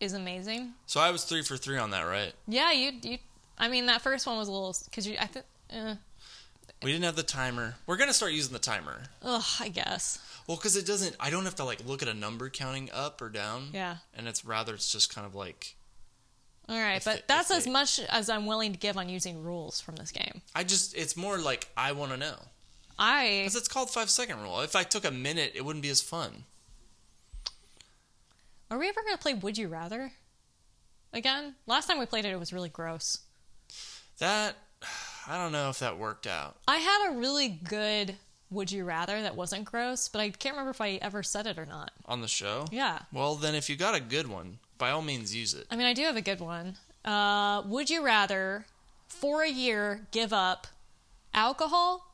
is 0.01 0.15
amazing. 0.15 0.73
So 0.87 1.01
I 1.01 1.11
was 1.11 1.25
three 1.25 1.43
for 1.43 1.59
three 1.59 1.77
on 1.77 1.91
that, 1.91 2.03
right? 2.03 2.33
Yeah, 2.49 2.73
you 2.73 2.93
you. 3.03 3.19
I 3.59 3.69
mean, 3.69 3.87
that 3.87 4.01
first 4.01 4.27
one 4.27 4.39
was 4.39 4.49
a 4.49 4.53
little 4.53 4.75
because 4.87 5.07
you. 5.07 5.17
I 5.21 5.27
think. 5.27 5.45
Uh, 5.71 5.95
We 6.83 6.91
didn't 6.93 7.05
have 7.05 7.17
the 7.17 7.23
timer. 7.23 7.75
We're 7.87 7.97
gonna 7.99 8.15
start 8.15 8.33
using 8.33 8.53
the 8.55 8.59
timer. 8.59 9.03
ugh, 9.23 9.45
I 9.61 9.69
guess. 9.69 10.19
Well, 10.47 10.57
because 10.57 10.77
it 10.77 10.87
doesn't. 10.87 11.15
I 11.21 11.29
don't 11.31 11.45
have 11.45 11.57
to 11.57 11.65
like 11.65 11.85
look 11.87 12.01
at 12.03 12.09
a 12.09 12.15
number 12.15 12.49
counting 12.49 12.89
up 12.93 13.21
or 13.21 13.29
down. 13.29 13.69
Yeah. 13.75 13.97
And 14.15 14.27
it's 14.27 14.45
rather 14.45 14.75
it's 14.75 14.91
just 14.91 15.15
kind 15.15 15.27
of 15.27 15.35
like 15.35 15.77
All 16.69 16.79
right, 16.81 17.03
but 17.05 17.17
they- 17.17 17.23
that's 17.27 17.51
as 17.51 17.65
they- 17.67 17.71
much 17.71 18.01
as 18.01 18.31
I'm 18.31 18.47
willing 18.47 18.73
to 18.73 18.79
give 18.79 18.97
on 18.97 19.09
using 19.11 19.43
rules 19.43 19.81
from 19.81 19.97
this 19.97 20.11
game. 20.11 20.41
I 20.55 20.65
just. 20.65 20.95
It's 20.97 21.17
more 21.17 21.39
like 21.39 21.69
I 21.77 21.93
want 21.93 22.13
to 22.13 22.17
know 22.17 22.37
I 22.99 23.41
because 23.43 23.57
it's 23.57 23.69
called 23.69 23.91
five 23.91 24.09
second 24.09 24.41
rule. 24.41 24.61
If 24.61 24.75
I 24.75 24.83
took 24.83 25.05
a 25.05 25.11
minute, 25.11 25.53
it 25.55 25.65
wouldn't 25.65 25.83
be 25.83 25.91
as 25.91 26.01
fun. 26.01 26.45
are 28.71 28.79
we 28.79 28.89
ever 28.89 29.03
gonna 29.03 29.19
play 29.19 29.35
Would 29.35 29.59
You 29.59 29.69
Rather 29.69 30.13
again? 31.13 31.57
Last 31.67 31.89
time 31.89 31.99
we 31.99 32.07
played 32.07 32.25
it, 32.25 32.31
it 32.31 32.39
was 32.39 32.53
really 32.55 32.69
gross. 32.71 33.19
That 34.19 34.57
I 35.27 35.37
don't 35.37 35.53
know 35.53 35.69
if 35.71 35.79
that 35.81 35.99
worked 35.99 36.27
out. 36.27 36.57
I 36.67 36.77
had 36.79 37.11
a 37.11 37.17
really 37.19 37.49
good 37.49 38.17
Would 38.51 38.73
You 38.73 38.85
Rather 38.85 39.21
that 39.23 39.37
wasn't 39.37 39.65
gross, 39.65 40.09
but 40.09 40.21
I 40.21 40.31
can't 40.31 40.55
remember 40.55 40.71
if 40.71 40.81
I 40.81 40.93
ever 41.03 41.23
said 41.23 41.47
it 41.47 41.59
or 41.59 41.67
not. 41.67 41.93
on 42.07 42.21
the 42.21 42.29
show. 42.29 42.67
Yeah. 42.71 43.01
Well, 43.13 43.35
then 43.37 43.55
if 43.55 43.69
you 43.71 43.77
got 43.77 43.95
a 43.95 44.01
good 44.01 44.27
one, 44.29 44.59
by 44.79 44.91
all 44.91 45.03
means 45.03 45.35
use 45.35 45.55
it. 45.55 45.67
I 45.71 45.77
mean, 45.77 45.87
I 45.87 45.93
do 45.93 46.03
have 46.03 46.17
a 46.17 46.23
good 46.23 46.41
one. 46.41 46.77
Uh, 47.05 47.63
would 47.67 47.91
you 47.91 48.05
rather, 48.05 48.65
for 49.09 49.43
a 49.43 49.51
year, 49.51 50.07
give 50.11 50.33
up 50.33 50.67
alcohol 51.35 52.07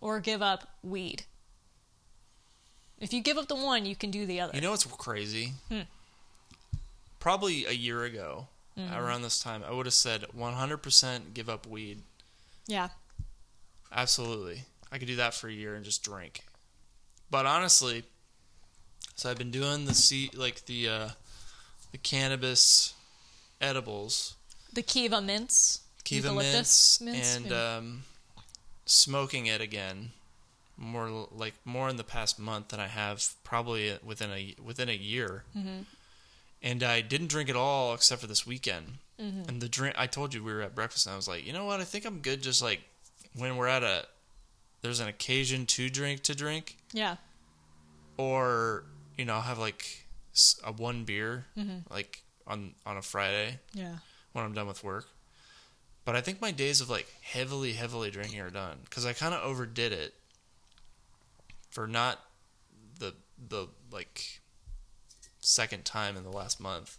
or 0.00 0.20
give 0.20 0.42
up 0.42 0.68
weed? 0.82 1.24
If 3.00 3.12
you 3.12 3.20
give 3.22 3.36
up 3.36 3.48
the 3.48 3.56
one, 3.56 3.84
you 3.84 3.96
can 3.96 4.10
do 4.10 4.24
the 4.26 4.40
other. 4.40 4.52
You 4.54 4.60
know 4.60 4.70
what's 4.70 4.84
crazy? 4.86 5.52
Hmm. 5.68 5.80
Probably 7.20 7.64
a 7.66 7.72
year 7.72 8.04
ago, 8.04 8.48
Mm-hmm. 8.78 8.92
around 8.92 9.22
this 9.22 9.38
time, 9.38 9.62
I 9.64 9.70
would 9.70 9.86
have 9.86 9.94
said 9.94 10.24
100% 10.36 11.32
give 11.32 11.48
up 11.48 11.64
weed. 11.64 12.02
Yeah. 12.66 12.88
Absolutely. 13.92 14.62
I 14.90 14.98
could 14.98 15.08
do 15.08 15.16
that 15.16 15.34
for 15.34 15.48
a 15.48 15.52
year 15.52 15.74
and 15.74 15.84
just 15.84 16.02
drink. 16.02 16.44
But 17.30 17.46
honestly, 17.46 18.04
so 19.14 19.30
I've 19.30 19.38
been 19.38 19.50
doing 19.50 19.86
the 19.86 19.94
C 19.94 20.30
like 20.34 20.66
the 20.66 20.88
uh 20.88 21.08
the 21.92 21.98
cannabis 21.98 22.94
edibles. 23.60 24.34
The 24.72 24.82
Kiva 24.82 25.20
mints. 25.20 25.80
Kiva 26.04 26.34
mints, 26.34 27.00
mints, 27.00 27.36
and 27.36 27.46
yeah. 27.46 27.76
um, 27.76 28.02
smoking 28.84 29.46
it 29.46 29.60
again. 29.60 30.10
More 30.76 31.28
like 31.30 31.54
more 31.64 31.88
in 31.88 31.96
the 31.96 32.04
past 32.04 32.38
month 32.38 32.68
than 32.68 32.80
I 32.80 32.88
have 32.88 33.24
probably 33.44 33.96
within 34.04 34.30
a 34.30 34.54
within 34.62 34.88
a 34.88 34.94
year. 34.94 35.44
Mm-hmm. 35.56 35.82
And 36.64 36.82
I 36.82 37.00
didn't 37.02 37.26
drink 37.28 37.48
at 37.50 37.56
all 37.56 37.92
except 37.94 38.20
for 38.22 38.26
this 38.26 38.44
weekend. 38.46 38.94
Mm-hmm. 39.20 39.48
And 39.48 39.60
the 39.60 39.68
drink 39.68 39.94
I 39.98 40.06
told 40.08 40.32
you 40.34 40.42
we 40.42 40.52
were 40.52 40.62
at 40.62 40.74
breakfast 40.74 41.06
and 41.06 41.12
I 41.12 41.16
was 41.16 41.28
like, 41.28 41.46
you 41.46 41.52
know 41.52 41.66
what? 41.66 41.78
I 41.80 41.84
think 41.84 42.04
I'm 42.06 42.18
good. 42.20 42.42
Just 42.42 42.62
like 42.62 42.80
when 43.36 43.56
we're 43.56 43.68
at 43.68 43.82
a 43.84 44.06
there's 44.82 44.98
an 45.00 45.08
occasion 45.08 45.66
to 45.66 45.88
drink 45.90 46.22
to 46.24 46.34
drink, 46.34 46.76
Yeah. 46.92 47.16
or 48.16 48.84
you 49.16 49.24
know 49.24 49.34
I'll 49.34 49.40
have 49.42 49.58
like 49.58 50.06
a 50.64 50.72
one 50.72 51.04
beer 51.04 51.44
Mm-hmm. 51.56 51.92
like 51.92 52.22
on 52.46 52.74
on 52.86 52.96
a 52.96 53.02
Friday 53.02 53.58
Yeah. 53.74 53.96
when 54.32 54.44
I'm 54.44 54.52
done 54.54 54.66
with 54.66 54.82
work. 54.82 55.06
But 56.04 56.16
I 56.16 56.20
think 56.20 56.40
my 56.40 56.50
days 56.50 56.80
of 56.80 56.90
like 56.90 57.06
heavily, 57.22 57.72
heavily 57.74 58.10
drinking 58.10 58.40
are 58.40 58.50
done 58.50 58.78
because 58.84 59.06
I 59.06 59.12
kind 59.14 59.34
of 59.34 59.42
overdid 59.42 59.92
it 59.92 60.14
for 61.70 61.86
not 61.86 62.20
the 62.98 63.14
the 63.48 63.68
like 63.90 64.40
second 65.44 65.84
time 65.84 66.16
in 66.16 66.24
the 66.24 66.30
last 66.30 66.60
month. 66.60 66.98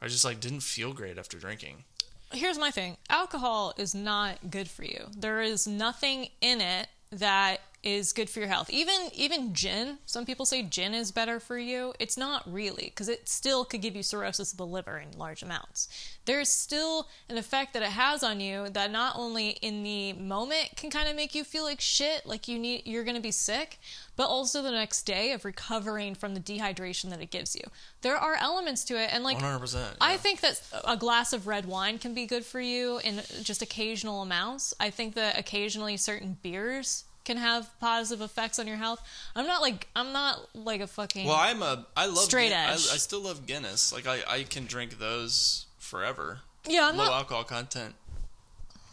I 0.00 0.08
just 0.08 0.24
like 0.24 0.40
didn't 0.40 0.60
feel 0.60 0.92
great 0.92 1.18
after 1.18 1.38
drinking. 1.38 1.84
Here's 2.32 2.58
my 2.58 2.70
thing 2.70 2.96
alcohol 3.08 3.74
is 3.76 3.94
not 3.94 4.50
good 4.50 4.68
for 4.68 4.84
you. 4.84 5.06
There 5.16 5.40
is 5.40 5.66
nothing 5.66 6.28
in 6.40 6.60
it 6.60 6.88
that 7.10 7.60
is 7.82 8.12
good 8.12 8.28
for 8.28 8.40
your 8.40 8.48
health. 8.48 8.68
Even 8.70 9.08
even 9.14 9.54
gin, 9.54 9.98
some 10.04 10.26
people 10.26 10.44
say 10.44 10.62
gin 10.62 10.94
is 10.94 11.12
better 11.12 11.40
for 11.40 11.58
you. 11.58 11.94
It's 11.98 12.16
not 12.16 12.50
really 12.50 12.86
because 12.86 13.08
it 13.08 13.28
still 13.28 13.64
could 13.64 13.80
give 13.80 13.96
you 13.96 14.02
cirrhosis 14.02 14.52
of 14.52 14.58
the 14.58 14.66
liver 14.66 14.98
in 14.98 15.18
large 15.18 15.42
amounts. 15.42 15.88
There's 16.26 16.48
still 16.48 17.08
an 17.28 17.38
effect 17.38 17.72
that 17.72 17.82
it 17.82 17.90
has 17.90 18.22
on 18.22 18.40
you 18.40 18.68
that 18.70 18.90
not 18.90 19.14
only 19.16 19.50
in 19.62 19.82
the 19.82 20.12
moment 20.12 20.70
can 20.76 20.90
kind 20.90 21.08
of 21.08 21.16
make 21.16 21.34
you 21.34 21.42
feel 21.42 21.64
like 21.64 21.80
shit, 21.80 22.26
like 22.26 22.48
you 22.48 22.58
need 22.58 22.82
you're 22.86 23.04
going 23.04 23.16
to 23.16 23.22
be 23.22 23.30
sick, 23.30 23.78
but 24.16 24.26
also 24.26 24.62
the 24.62 24.70
next 24.70 25.02
day 25.02 25.32
of 25.32 25.44
recovering 25.46 26.14
from 26.14 26.34
the 26.34 26.40
dehydration 26.40 27.08
that 27.10 27.22
it 27.22 27.30
gives 27.30 27.56
you. 27.56 27.62
There 28.02 28.16
are 28.16 28.36
elements 28.36 28.84
to 28.84 29.02
it 29.02 29.10
and 29.12 29.24
like 29.24 29.38
100%. 29.38 29.96
I 30.00 30.18
think 30.18 30.40
that 30.40 30.60
a 30.86 30.96
glass 30.96 31.32
of 31.32 31.46
red 31.46 31.64
wine 31.64 31.98
can 31.98 32.12
be 32.12 32.26
good 32.26 32.44
for 32.44 32.60
you 32.60 32.98
in 32.98 33.22
just 33.42 33.62
occasional 33.62 34.20
amounts. 34.20 34.74
I 34.78 34.90
think 34.90 35.14
that 35.14 35.38
occasionally 35.38 35.96
certain 35.96 36.36
beers 36.42 37.04
can 37.24 37.36
have 37.36 37.70
positive 37.80 38.22
effects 38.22 38.58
on 38.58 38.66
your 38.66 38.76
health. 38.76 39.00
I'm 39.36 39.46
not 39.46 39.60
like 39.62 39.88
I'm 39.94 40.12
not 40.12 40.40
like 40.54 40.80
a 40.80 40.86
fucking 40.86 41.26
Well, 41.26 41.36
I'm 41.38 41.62
a 41.62 41.86
I 41.96 42.06
love 42.06 42.18
Straight 42.24 42.48
Guin- 42.50 42.58
I, 42.58 42.72
I 42.72 42.76
still 42.76 43.20
love 43.22 43.46
Guinness. 43.46 43.92
Like 43.92 44.06
I 44.06 44.20
I 44.28 44.42
can 44.44 44.66
drink 44.66 44.98
those 44.98 45.66
forever. 45.78 46.40
yeah. 46.68 46.88
I'm 46.88 46.96
low 46.96 47.04
not. 47.04 47.12
alcohol 47.14 47.44
content, 47.44 47.94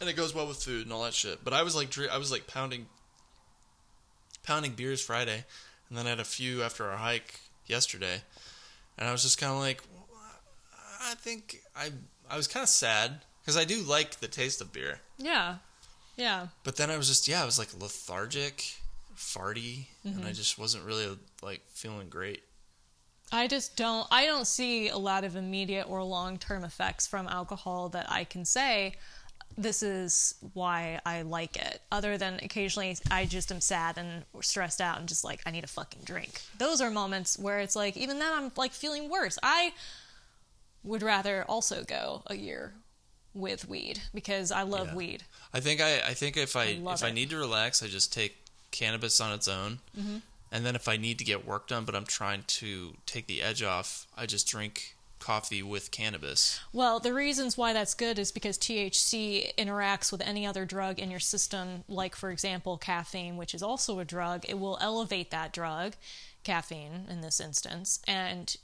and 0.01 0.09
it 0.09 0.13
goes 0.15 0.33
well 0.35 0.47
with 0.47 0.61
food 0.63 0.83
and 0.83 0.93
all 0.93 1.03
that 1.03 1.13
shit. 1.13 1.43
But 1.43 1.53
I 1.53 1.63
was 1.63 1.75
like, 1.75 1.89
I 2.11 2.17
was 2.17 2.31
like 2.31 2.47
pounding, 2.47 2.87
pounding 4.43 4.71
beers 4.73 5.01
Friday, 5.01 5.45
and 5.89 5.97
then 5.97 6.05
I 6.07 6.09
had 6.11 6.19
a 6.19 6.23
few 6.25 6.63
after 6.63 6.89
our 6.89 6.97
hike 6.97 7.39
yesterday, 7.65 8.21
and 8.97 9.07
I 9.07 9.11
was 9.11 9.23
just 9.23 9.37
kind 9.39 9.51
of 9.53 9.59
like, 9.59 9.81
I 11.01 11.13
think 11.15 11.61
I 11.75 11.91
I 12.29 12.37
was 12.37 12.47
kind 12.47 12.63
of 12.63 12.69
sad 12.69 13.21
because 13.41 13.57
I 13.57 13.63
do 13.65 13.81
like 13.81 14.19
the 14.19 14.27
taste 14.27 14.59
of 14.61 14.73
beer, 14.73 14.99
Yeah, 15.17 15.57
yeah. 16.17 16.47
but 16.63 16.75
then 16.75 16.89
I 16.89 16.97
was 16.97 17.07
just 17.07 17.27
yeah, 17.27 17.41
I 17.41 17.45
was 17.45 17.57
like 17.57 17.69
lethargic, 17.79 18.63
farty, 19.15 19.85
and 20.03 20.15
I 20.15 20.19
mm-hmm. 20.19 20.31
just 20.33 20.59
wasn't 20.59 20.83
really 20.83 21.17
like 21.41 21.61
feeling 21.69 22.09
great. 22.09 22.43
I 23.31 23.47
just 23.47 23.75
don't. 23.75 24.07
I 24.09 24.25
don't 24.25 24.47
see 24.47 24.89
a 24.89 24.97
lot 24.97 25.23
of 25.23 25.35
immediate 25.35 25.89
or 25.89 26.03
long 26.03 26.37
term 26.37 26.63
effects 26.63 27.07
from 27.07 27.27
alcohol 27.27 27.89
that 27.89 28.11
I 28.11 28.23
can 28.23 28.45
say. 28.45 28.95
This 29.57 29.81
is 29.81 30.35
why 30.53 30.99
I 31.05 31.23
like 31.23 31.57
it. 31.57 31.81
Other 31.91 32.17
than 32.17 32.39
occasionally, 32.43 32.95
I 33.09 33.25
just 33.25 33.51
am 33.51 33.59
sad 33.59 33.97
and 33.97 34.23
stressed 34.41 34.81
out 34.81 34.99
and 34.99 35.09
just 35.09 35.23
like 35.23 35.41
I 35.45 35.51
need 35.51 35.63
a 35.63 35.67
fucking 35.67 36.03
drink. 36.03 36.41
Those 36.57 36.79
are 36.79 36.91
moments 36.91 37.39
where 37.39 37.59
it's 37.59 37.75
like 37.75 37.97
even 37.97 38.19
then 38.19 38.31
I'm 38.33 38.51
like 38.55 38.71
feeling 38.71 39.09
worse. 39.09 39.37
I 39.41 39.73
would 40.83 41.01
rather 41.01 41.43
also 41.49 41.83
go 41.83 42.23
a 42.27 42.35
year 42.35 42.73
with 43.37 43.67
weed 43.69 44.01
because 44.13 44.51
I 44.51 44.63
love 44.63 44.87
Yeah. 44.87 44.95
weed. 44.95 45.23
I 45.53 45.59
think 45.59 45.79
I, 45.81 45.99
I 45.99 46.13
think 46.13 46.37
if 46.37 46.55
I, 46.55 46.73
love 46.73 46.95
if 46.95 47.03
I 47.03 47.11
need 47.11 47.29
to 47.29 47.37
relax, 47.37 47.81
I 47.83 47.87
just 47.87 48.11
take 48.13 48.35
cannabis 48.71 49.21
on 49.21 49.31
its 49.33 49.47
own, 49.47 49.79
Mm-hmm. 49.97 50.17
and 50.51 50.65
then 50.65 50.75
if 50.75 50.87
I 50.87 50.97
need 50.97 51.17
to 51.19 51.23
get 51.23 51.45
work 51.45 51.67
done, 51.67 51.85
but 51.85 51.95
I'm 51.95 52.05
trying 52.05 52.43
to 52.47 52.93
take 53.05 53.27
the 53.27 53.41
edge 53.41 53.63
off, 53.63 54.07
I 54.17 54.25
just 54.25 54.47
drink 54.47 54.95
coffee 55.19 55.63
with 55.63 55.89
cannabis. 55.89 56.59
Well, 56.71 56.99
the 56.99 57.13
reasons 57.13 57.57
why 57.57 57.73
that's 57.73 57.95
good 57.95 58.19
is 58.19 58.31
because 58.31 58.57
THC 58.57 59.53
interacts 59.55 60.11
with 60.11 60.21
any 60.21 60.45
other 60.45 60.63
drug 60.65 60.99
in 60.99 61.09
your 61.09 61.19
system, 61.19 61.83
like, 61.89 62.15
for 62.15 62.29
example, 62.29 62.77
caffeine, 62.77 63.35
which 63.35 63.55
is 63.55 63.63
also 63.63 63.99
a 63.99 64.05
drug. 64.05 64.45
It 64.47 64.59
will 64.59 64.77
elevate 64.79 65.31
that 65.31 65.53
drug, 65.53 65.93
caffeine 66.43 67.07
in 67.09 67.21
this 67.21 67.39
instance, 67.39 67.99
and 68.07 68.55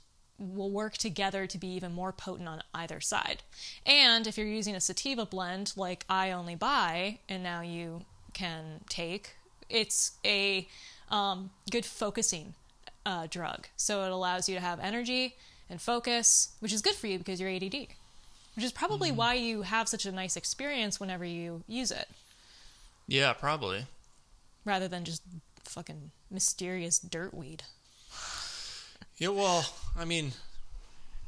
will 0.52 0.70
work 0.70 0.96
together 0.96 1.46
to 1.46 1.58
be 1.58 1.68
even 1.68 1.92
more 1.92 2.12
potent 2.12 2.48
on 2.48 2.62
either 2.74 3.00
side. 3.00 3.42
And 3.86 4.26
if 4.26 4.36
you're 4.36 4.46
using 4.46 4.74
a 4.74 4.80
sativa 4.80 5.24
blend 5.26 5.72
like 5.76 6.04
I 6.08 6.30
only 6.30 6.54
buy, 6.54 7.18
and 7.28 7.42
now 7.42 7.60
you 7.62 8.02
can 8.32 8.80
take, 8.88 9.36
it's 9.68 10.12
a 10.24 10.68
um, 11.10 11.50
good 11.70 11.84
focusing 11.84 12.54
uh, 13.06 13.26
drug. 13.30 13.68
So 13.76 14.04
it 14.04 14.10
allows 14.12 14.48
you 14.48 14.54
to 14.54 14.60
have 14.60 14.80
energy 14.80 15.36
and 15.70 15.80
focus, 15.80 16.52
which 16.60 16.72
is 16.72 16.82
good 16.82 16.94
for 16.94 17.06
you 17.06 17.18
because 17.18 17.40
you're 17.40 17.50
ADD. 17.50 17.88
Which 18.56 18.64
is 18.64 18.72
probably 18.72 19.10
why 19.10 19.34
you 19.34 19.62
have 19.62 19.88
such 19.88 20.06
a 20.06 20.12
nice 20.12 20.36
experience 20.36 21.00
whenever 21.00 21.24
you 21.24 21.64
use 21.66 21.90
it, 21.90 22.08
Yeah, 23.08 23.32
probably. 23.32 23.86
rather 24.64 24.86
than 24.86 25.04
just 25.04 25.22
fucking 25.64 26.12
mysterious 26.30 27.00
dirt 27.00 27.34
weed, 27.34 27.64
Yeah, 29.18 29.28
well, 29.28 29.64
I 29.98 30.04
mean, 30.04 30.32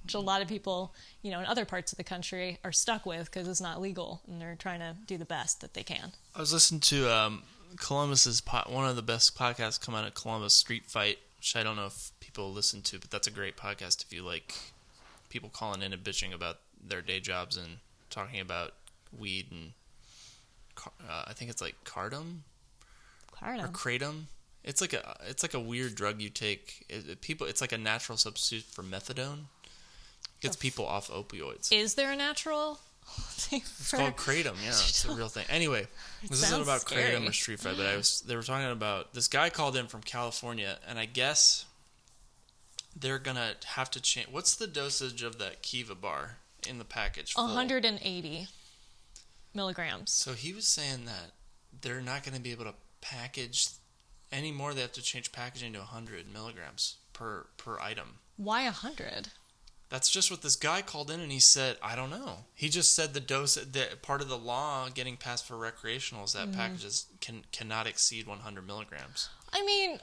which 0.02 0.14
a 0.14 0.18
lot 0.18 0.42
of 0.42 0.48
people, 0.48 0.92
you 1.22 1.30
know, 1.30 1.40
in 1.40 1.46
other 1.46 1.64
parts 1.64 1.92
of 1.92 1.98
the 1.98 2.04
country 2.04 2.58
are 2.64 2.72
stuck 2.72 3.04
with 3.06 3.26
because 3.26 3.48
it's 3.48 3.60
not 3.60 3.80
legal 3.80 4.20
and 4.28 4.40
they're 4.40 4.56
trying 4.56 4.80
to 4.80 4.96
do 5.06 5.16
the 5.16 5.24
best 5.24 5.60
that 5.60 5.74
they 5.74 5.82
can. 5.82 6.12
I 6.34 6.40
was 6.40 6.52
listening 6.52 6.80
to 6.82 7.12
um, 7.12 7.42
Columbus's 7.76 8.40
po- 8.40 8.68
one 8.68 8.88
of 8.88 8.96
the 8.96 9.02
best 9.02 9.36
podcasts 9.36 9.80
come 9.80 9.94
out 9.94 10.06
of 10.06 10.14
Columbus, 10.14 10.54
Street 10.54 10.86
Fight, 10.86 11.18
which 11.38 11.56
I 11.56 11.62
don't 11.62 11.76
know 11.76 11.86
if 11.86 12.12
people 12.20 12.52
listen 12.52 12.82
to, 12.82 12.98
but 12.98 13.10
that's 13.10 13.26
a 13.26 13.32
great 13.32 13.56
podcast 13.56 14.04
if 14.04 14.12
you 14.12 14.22
like 14.22 14.54
people 15.28 15.48
calling 15.48 15.82
in 15.82 15.92
and 15.92 16.02
bitching 16.02 16.32
about 16.32 16.58
their 16.80 17.02
day 17.02 17.20
jobs 17.20 17.56
and 17.56 17.78
talking 18.10 18.40
about 18.40 18.74
weed 19.16 19.46
and 19.50 19.72
car- 20.74 20.92
uh, 21.08 21.24
I 21.26 21.32
think 21.32 21.50
it's 21.50 21.60
like 21.60 21.74
cardum 21.84 22.38
I 23.42 23.58
or 23.58 23.68
kratom. 23.68 24.24
It's 24.66 24.80
like 24.80 24.92
a 24.92 25.16
it's 25.28 25.42
like 25.42 25.54
a 25.54 25.60
weird 25.60 25.94
drug 25.94 26.20
you 26.20 26.28
take. 26.28 26.84
It, 26.88 27.08
it- 27.08 27.20
people, 27.22 27.46
it's 27.46 27.60
like 27.60 27.72
a 27.72 27.78
natural 27.78 28.18
substitute 28.18 28.64
for 28.64 28.82
methadone. 28.82 29.44
Gets 30.40 30.56
people 30.56 30.84
off 30.86 31.08
opioids. 31.08 31.72
Is 31.72 31.94
there 31.94 32.12
a 32.12 32.16
natural 32.16 32.80
thing 33.30 33.60
It's 33.62 33.90
for? 33.90 33.96
called 33.96 34.16
kratom. 34.16 34.56
Yeah, 34.62 34.68
it's 34.70 35.04
a 35.06 35.14
real 35.14 35.28
thing. 35.28 35.46
Anyway, 35.48 35.86
this 36.28 36.42
isn't 36.42 36.60
about 36.62 36.82
scary. 36.82 37.12
kratom 37.14 37.28
or 37.28 37.32
street 37.32 37.60
fight, 37.60 37.76
but 37.78 37.86
I 37.86 37.96
was 37.96 38.20
they 38.26 38.36
were 38.36 38.42
talking 38.42 38.70
about 38.70 39.14
this 39.14 39.28
guy 39.28 39.48
called 39.48 39.76
in 39.76 39.86
from 39.86 40.02
California, 40.02 40.78
and 40.86 40.98
I 40.98 41.06
guess 41.06 41.64
they're 42.98 43.18
gonna 43.18 43.54
have 43.64 43.90
to 43.92 44.00
change. 44.00 44.28
What's 44.30 44.54
the 44.56 44.66
dosage 44.66 45.22
of 45.22 45.38
that 45.38 45.62
Kiva 45.62 45.94
bar 45.94 46.38
in 46.68 46.78
the 46.78 46.84
package? 46.84 47.32
full? 47.32 47.44
180 47.46 48.48
milligrams. 49.54 50.12
So 50.12 50.32
he 50.32 50.52
was 50.52 50.66
saying 50.66 51.04
that 51.06 51.32
they're 51.80 52.00
not 52.00 52.24
going 52.24 52.34
to 52.34 52.40
be 52.40 52.52
able 52.52 52.64
to 52.64 52.74
package 53.00 53.68
anymore. 54.32 54.74
They 54.74 54.80
have 54.80 54.92
to 54.92 55.02
change 55.02 55.32
packaging 55.32 55.72
to 55.74 55.80
100 55.80 56.32
milligrams 56.32 56.96
per 57.12 57.46
per 57.56 57.78
item. 57.80 58.18
Why 58.36 58.64
100? 58.64 59.28
That's 59.88 60.10
just 60.10 60.30
what 60.30 60.42
this 60.42 60.56
guy 60.56 60.82
called 60.82 61.10
in 61.10 61.20
and 61.20 61.30
he 61.30 61.38
said, 61.38 61.76
I 61.80 61.94
don't 61.94 62.10
know. 62.10 62.38
He 62.54 62.68
just 62.68 62.92
said 62.92 63.14
the 63.14 63.20
dose 63.20 63.54
that 63.54 64.02
part 64.02 64.20
of 64.20 64.28
the 64.28 64.38
law 64.38 64.88
getting 64.92 65.16
passed 65.16 65.46
for 65.46 65.56
recreational 65.56 66.24
is 66.24 66.32
that 66.32 66.48
mm-hmm. 66.48 66.58
packages 66.58 67.06
can 67.20 67.44
cannot 67.52 67.86
exceed 67.86 68.26
100 68.26 68.66
milligrams. 68.66 69.28
I 69.52 69.64
mean, 69.64 70.00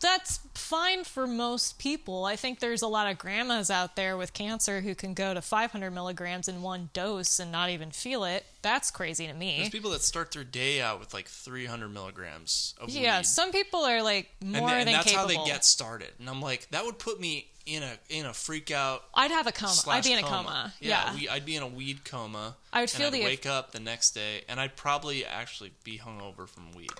that's 0.00 0.40
fine 0.54 1.04
for 1.04 1.26
most 1.26 1.78
people. 1.78 2.24
I 2.24 2.36
think 2.36 2.60
there's 2.60 2.82
a 2.82 2.86
lot 2.88 3.10
of 3.10 3.18
grandmas 3.18 3.70
out 3.70 3.96
there 3.96 4.16
with 4.16 4.32
cancer 4.32 4.80
who 4.80 4.94
can 4.94 5.12
go 5.14 5.34
to 5.34 5.42
500 5.42 5.90
milligrams 5.90 6.48
in 6.48 6.62
one 6.62 6.90
dose 6.92 7.38
and 7.38 7.52
not 7.52 7.70
even 7.70 7.90
feel 7.90 8.24
it. 8.24 8.44
That's 8.62 8.90
crazy 8.90 9.26
to 9.26 9.34
me. 9.34 9.56
There's 9.58 9.68
people 9.70 9.90
that 9.90 10.02
start 10.02 10.32
their 10.32 10.44
day 10.44 10.80
out 10.80 11.00
with 11.00 11.12
like 11.12 11.28
300 11.28 11.88
milligrams 11.88 12.74
of 12.80 12.88
yeah, 12.88 13.18
weed. 13.18 13.24
some 13.26 13.52
people 13.52 13.80
are 13.80 14.02
like 14.02 14.30
more 14.42 14.62
and, 14.68 14.70
and 14.80 14.86
than 14.88 14.94
that's 14.94 15.12
capable. 15.12 15.36
how 15.36 15.44
they 15.44 15.50
get 15.50 15.64
started. 15.64 16.10
And 16.18 16.28
I'm 16.30 16.40
like, 16.40 16.68
that 16.70 16.84
would 16.84 16.98
put 16.98 17.20
me 17.20 17.48
in 17.66 17.82
a 17.82 17.92
in 18.10 18.26
a 18.26 18.34
freak 18.34 18.70
out 18.70 19.02
I'd 19.14 19.30
have 19.30 19.46
a 19.46 19.52
coma. 19.52 19.72
I'd 19.88 20.04
be 20.04 20.12
in 20.12 20.18
a 20.18 20.22
coma. 20.22 20.74
Yeah, 20.80 21.12
Yeah. 21.12 21.14
we, 21.14 21.28
I'd 21.30 21.46
be 21.46 21.56
in 21.56 21.62
a 21.62 21.66
weed 21.66 22.04
coma. 22.04 22.56
I 22.72 22.80
would 22.80 22.90
and 22.90 22.90
feel 22.90 23.06
I'd 23.08 23.12
the- 23.14 23.24
wake 23.24 23.46
up 23.46 23.72
the 23.72 23.80
next 23.80 24.10
day, 24.10 24.42
and 24.48 24.60
I'd 24.60 24.76
probably 24.76 25.24
actually 25.24 25.72
be 25.82 25.98
hungover 25.98 26.46
from 26.48 26.72
weed. 26.72 26.90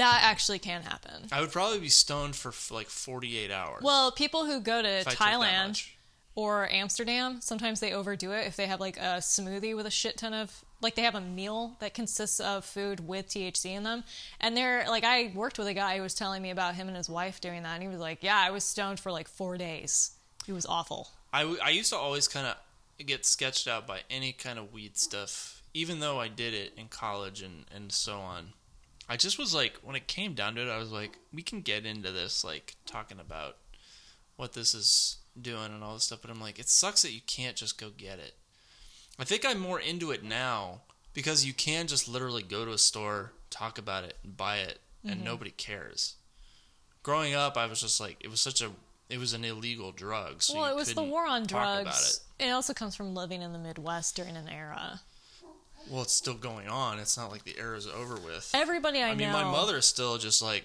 That 0.00 0.20
actually 0.24 0.58
can 0.58 0.82
happen. 0.82 1.26
I 1.30 1.40
would 1.40 1.52
probably 1.52 1.78
be 1.78 1.88
stoned 1.88 2.34
for 2.36 2.48
f- 2.48 2.70
like 2.70 2.88
48 2.88 3.50
hours. 3.50 3.82
Well, 3.82 4.10
people 4.12 4.46
who 4.46 4.60
go 4.60 4.82
to 4.82 4.88
if 4.88 5.06
I 5.06 5.10
took 5.10 5.18
that 5.18 5.28
Thailand 5.32 5.68
much. 5.68 5.96
or 6.34 6.70
Amsterdam, 6.70 7.40
sometimes 7.40 7.80
they 7.80 7.92
overdo 7.92 8.32
it 8.32 8.46
if 8.46 8.56
they 8.56 8.66
have 8.66 8.80
like 8.80 8.96
a 8.96 9.18
smoothie 9.20 9.76
with 9.76 9.86
a 9.86 9.90
shit 9.90 10.16
ton 10.16 10.32
of 10.34 10.64
like 10.82 10.94
they 10.94 11.02
have 11.02 11.14
a 11.14 11.20
meal 11.20 11.76
that 11.80 11.92
consists 11.92 12.40
of 12.40 12.64
food 12.64 13.06
with 13.06 13.28
THC 13.28 13.66
in 13.76 13.82
them. 13.82 14.02
And 14.40 14.56
they're 14.56 14.86
like, 14.88 15.04
I 15.04 15.30
worked 15.34 15.58
with 15.58 15.66
a 15.68 15.74
guy 15.74 15.96
who 15.96 16.02
was 16.02 16.14
telling 16.14 16.40
me 16.42 16.48
about 16.50 16.74
him 16.74 16.88
and 16.88 16.96
his 16.96 17.10
wife 17.10 17.40
doing 17.40 17.62
that. 17.64 17.74
And 17.74 17.82
he 17.82 17.88
was 17.88 18.00
like, 18.00 18.22
Yeah, 18.22 18.38
I 18.38 18.50
was 18.50 18.64
stoned 18.64 18.98
for 18.98 19.12
like 19.12 19.28
four 19.28 19.58
days. 19.58 20.12
It 20.48 20.52
was 20.54 20.64
awful. 20.64 21.08
I, 21.32 21.40
w- 21.42 21.60
I 21.62 21.70
used 21.70 21.90
to 21.90 21.96
always 21.98 22.26
kind 22.26 22.46
of 22.46 22.56
get 23.06 23.26
sketched 23.26 23.68
out 23.68 23.86
by 23.86 24.00
any 24.08 24.32
kind 24.32 24.58
of 24.58 24.72
weed 24.72 24.96
stuff, 24.96 25.62
even 25.74 26.00
though 26.00 26.18
I 26.18 26.28
did 26.28 26.54
it 26.54 26.72
in 26.78 26.88
college 26.88 27.42
and, 27.42 27.66
and 27.74 27.92
so 27.92 28.18
on. 28.18 28.54
I 29.10 29.16
just 29.16 29.40
was 29.40 29.52
like, 29.52 29.76
when 29.82 29.96
it 29.96 30.06
came 30.06 30.34
down 30.34 30.54
to 30.54 30.62
it, 30.62 30.70
I 30.70 30.78
was 30.78 30.92
like, 30.92 31.18
we 31.34 31.42
can 31.42 31.62
get 31.62 31.84
into 31.84 32.12
this, 32.12 32.44
like, 32.44 32.76
talking 32.86 33.18
about 33.18 33.56
what 34.36 34.52
this 34.52 34.72
is 34.72 35.16
doing 35.40 35.72
and 35.74 35.82
all 35.82 35.94
this 35.94 36.04
stuff, 36.04 36.20
but 36.22 36.30
I'm 36.30 36.40
like, 36.40 36.60
it 36.60 36.68
sucks 36.68 37.02
that 37.02 37.12
you 37.12 37.20
can't 37.26 37.56
just 37.56 37.76
go 37.76 37.90
get 37.90 38.20
it. 38.20 38.34
I 39.18 39.24
think 39.24 39.44
I'm 39.44 39.58
more 39.58 39.80
into 39.80 40.12
it 40.12 40.22
now 40.22 40.82
because 41.12 41.44
you 41.44 41.52
can 41.52 41.88
just 41.88 42.08
literally 42.08 42.44
go 42.44 42.64
to 42.64 42.70
a 42.70 42.78
store, 42.78 43.32
talk 43.50 43.78
about 43.78 44.04
it, 44.04 44.16
and 44.22 44.36
buy 44.36 44.58
it, 44.58 44.78
and 45.02 45.16
mm-hmm. 45.16 45.24
nobody 45.24 45.50
cares. 45.50 46.14
Growing 47.02 47.34
up, 47.34 47.56
I 47.56 47.66
was 47.66 47.80
just 47.80 48.00
like, 48.00 48.16
it 48.20 48.30
was 48.30 48.40
such 48.40 48.62
a, 48.62 48.70
it 49.08 49.18
was 49.18 49.32
an 49.32 49.44
illegal 49.44 49.90
drug. 49.90 50.40
So 50.40 50.54
well, 50.54 50.70
it 50.70 50.76
was 50.76 50.94
the 50.94 51.02
war 51.02 51.26
on 51.26 51.46
drugs. 51.46 52.20
It. 52.38 52.50
also 52.50 52.74
comes 52.74 52.94
from 52.94 53.16
living 53.16 53.42
in 53.42 53.52
the 53.52 53.58
Midwest 53.58 54.14
during 54.14 54.36
an 54.36 54.48
era. 54.48 55.00
Well, 55.90 56.02
it's 56.02 56.12
still 56.12 56.34
going 56.34 56.68
on. 56.68 56.98
It's 56.98 57.16
not 57.16 57.30
like 57.30 57.44
the 57.44 57.58
era's 57.58 57.86
over 57.86 58.14
with. 58.14 58.50
Everybody 58.54 59.02
I, 59.02 59.10
I 59.10 59.14
mean, 59.14 59.28
know. 59.28 59.42
my 59.42 59.44
mother's 59.44 59.86
still 59.86 60.18
just 60.18 60.40
like, 60.40 60.64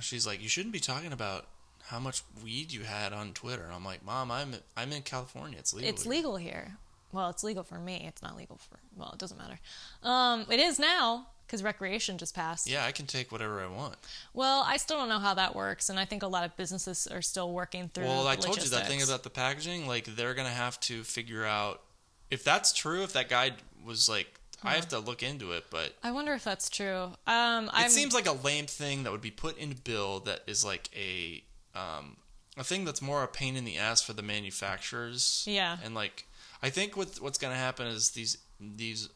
she's 0.00 0.26
like, 0.26 0.42
you 0.42 0.48
shouldn't 0.48 0.72
be 0.72 0.80
talking 0.80 1.12
about 1.12 1.46
how 1.86 1.98
much 1.98 2.22
weed 2.42 2.72
you 2.72 2.82
had 2.82 3.12
on 3.12 3.32
Twitter. 3.32 3.64
And 3.64 3.72
I'm 3.72 3.84
like, 3.84 4.04
Mom, 4.04 4.30
I'm 4.30 4.54
I'm 4.76 4.92
in 4.92 5.02
California. 5.02 5.58
It's 5.58 5.74
legal. 5.74 5.90
It's 5.90 6.04
here." 6.04 6.10
legal 6.10 6.36
here. 6.36 6.76
Well, 7.12 7.28
it's 7.28 7.44
legal 7.44 7.62
for 7.62 7.78
me. 7.78 8.04
It's 8.08 8.22
not 8.22 8.36
legal 8.36 8.56
for. 8.56 8.78
Well, 8.96 9.10
it 9.12 9.18
doesn't 9.18 9.36
matter. 9.36 9.58
Um, 10.02 10.46
it 10.48 10.60
is 10.60 10.78
now 10.78 11.26
because 11.46 11.62
recreation 11.62 12.16
just 12.16 12.34
passed. 12.34 12.66
Yeah, 12.66 12.86
I 12.86 12.92
can 12.92 13.06
take 13.06 13.30
whatever 13.30 13.60
I 13.60 13.66
want. 13.66 13.96
Well, 14.32 14.64
I 14.66 14.78
still 14.78 14.96
don't 14.96 15.10
know 15.10 15.18
how 15.18 15.34
that 15.34 15.54
works, 15.54 15.90
and 15.90 15.98
I 16.00 16.06
think 16.06 16.22
a 16.22 16.26
lot 16.26 16.44
of 16.44 16.56
businesses 16.56 17.06
are 17.06 17.20
still 17.20 17.52
working 17.52 17.90
through. 17.92 18.04
Well, 18.04 18.26
I 18.26 18.36
told 18.36 18.62
you 18.62 18.70
that 18.70 18.86
thing 18.86 19.02
about 19.02 19.22
the 19.22 19.30
packaging. 19.30 19.86
Like, 19.86 20.06
they're 20.06 20.32
gonna 20.32 20.48
have 20.48 20.80
to 20.80 21.04
figure 21.04 21.44
out 21.44 21.82
if 22.30 22.42
that's 22.42 22.72
true. 22.72 23.02
If 23.02 23.12
that 23.12 23.28
guy 23.28 23.50
was 23.84 24.08
like, 24.08 24.40
I 24.64 24.74
have 24.74 24.88
to 24.88 24.98
look 24.98 25.22
into 25.22 25.52
it, 25.52 25.64
but 25.70 25.94
I 26.02 26.12
wonder 26.12 26.32
if 26.34 26.44
that's 26.44 26.68
true. 26.68 27.10
Um, 27.26 27.70
it 27.74 27.90
seems 27.90 28.14
like 28.14 28.26
a 28.26 28.32
lame 28.32 28.66
thing 28.66 29.02
that 29.04 29.12
would 29.12 29.20
be 29.20 29.30
put 29.30 29.58
in 29.58 29.72
a 29.72 29.74
bill 29.74 30.20
that 30.20 30.42
is 30.46 30.64
like 30.64 30.88
a 30.96 31.42
um, 31.74 32.16
a 32.56 32.64
thing 32.64 32.84
that's 32.84 33.02
more 33.02 33.22
a 33.22 33.28
pain 33.28 33.56
in 33.56 33.64
the 33.64 33.78
ass 33.78 34.02
for 34.02 34.12
the 34.12 34.22
manufacturers. 34.22 35.44
Yeah. 35.48 35.78
and 35.84 35.94
like 35.94 36.26
I 36.62 36.70
think 36.70 36.96
what 36.96 37.20
what's 37.20 37.38
going 37.38 37.52
to 37.52 37.58
happen 37.58 37.86
is 37.86 38.10
these 38.10 38.38
these 38.60 39.08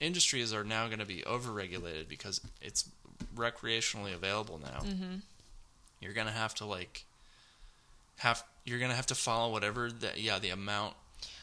industries 0.00 0.52
are 0.52 0.64
now 0.64 0.86
going 0.86 0.98
to 0.98 1.06
be 1.06 1.22
overregulated 1.22 2.08
because 2.08 2.40
it's 2.60 2.88
recreationally 3.34 4.14
available 4.14 4.58
now. 4.58 4.80
Mm-hmm. 4.80 5.16
You're 6.00 6.12
going 6.12 6.26
to 6.26 6.32
have 6.32 6.54
to 6.56 6.66
like 6.66 7.04
have 8.18 8.44
you're 8.64 8.78
going 8.78 8.90
to 8.90 8.96
have 8.96 9.06
to 9.06 9.14
follow 9.14 9.52
whatever 9.52 9.90
the 9.90 10.10
yeah 10.16 10.38
the 10.38 10.50
amount 10.50 10.94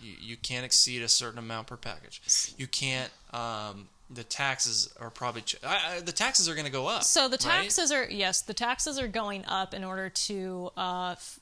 you, 0.02 0.14
you 0.20 0.38
can't 0.38 0.66
exceed 0.66 1.02
a 1.02 1.08
certain 1.08 1.40
amount 1.40 1.68
per 1.68 1.78
package. 1.78 2.22
You 2.58 2.68
can't 2.68 3.12
um 3.34 3.88
the 4.14 4.24
taxes 4.24 4.94
are 5.00 5.10
probably 5.10 5.42
ch- 5.42 5.58
I, 5.64 5.98
I, 5.98 6.00
the 6.02 6.12
taxes 6.12 6.50
are 6.50 6.54
going 6.54 6.66
to 6.66 6.72
go 6.72 6.88
up. 6.88 7.04
So 7.04 7.28
the 7.28 7.38
right? 7.46 7.62
taxes 7.64 7.92
are 7.92 8.06
yes, 8.10 8.42
the 8.42 8.54
taxes 8.54 9.00
are 9.00 9.08
going 9.08 9.46
up 9.46 9.74
in 9.74 9.84
order 9.84 10.10
to 10.10 10.72
uh, 10.76 11.12
f- 11.12 11.40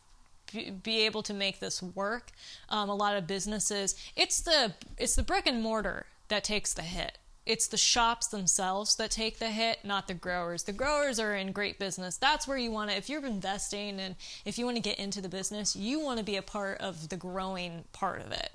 be- 0.51 0.69
be 0.69 1.05
able 1.05 1.24
to 1.24 1.34
make 1.34 1.60
this 1.60 1.81
work. 1.81 2.31
Um, 2.69 2.89
a 2.89 2.96
lot 2.96 3.15
of 3.17 3.25
businesses, 3.27 3.96
it's 4.15 4.41
the 4.41 4.74
it's 4.98 5.15
the 5.15 5.24
brick 5.24 5.48
and 5.48 5.62
mortar 5.62 6.05
that 6.27 6.44
takes 6.44 6.74
the 6.74 6.83
hit. 6.83 7.18
It's 7.50 7.66
the 7.66 7.77
shops 7.77 8.27
themselves 8.27 8.96
that 8.98 9.09
take 9.09 9.40
the 9.40 9.50
hit, 9.50 9.79
not 9.83 10.07
the 10.07 10.14
growers. 10.14 10.64
The 10.64 10.72
growers 10.72 11.20
are 11.20 11.33
in 11.33 11.51
great 11.51 11.79
business. 11.79 12.16
That's 12.16 12.48
where 12.48 12.59
you 12.59 12.70
want 12.70 12.92
to, 12.92 12.96
if 12.96 13.09
you're 13.09 13.25
investing 13.25 14.00
and 14.00 14.16
if 14.46 14.59
you 14.59 14.66
want 14.66 14.77
to 14.77 14.83
get 14.83 15.00
into 15.00 15.20
the 15.20 15.29
business, 15.29 15.75
you 15.75 16.00
want 16.00 16.20
to 16.20 16.24
be 16.24 16.35
a 16.35 16.44
part 16.44 16.77
of 16.77 17.09
the 17.09 17.18
growing 17.18 17.85
part 17.92 18.22
of 18.22 18.31
it. 18.31 18.51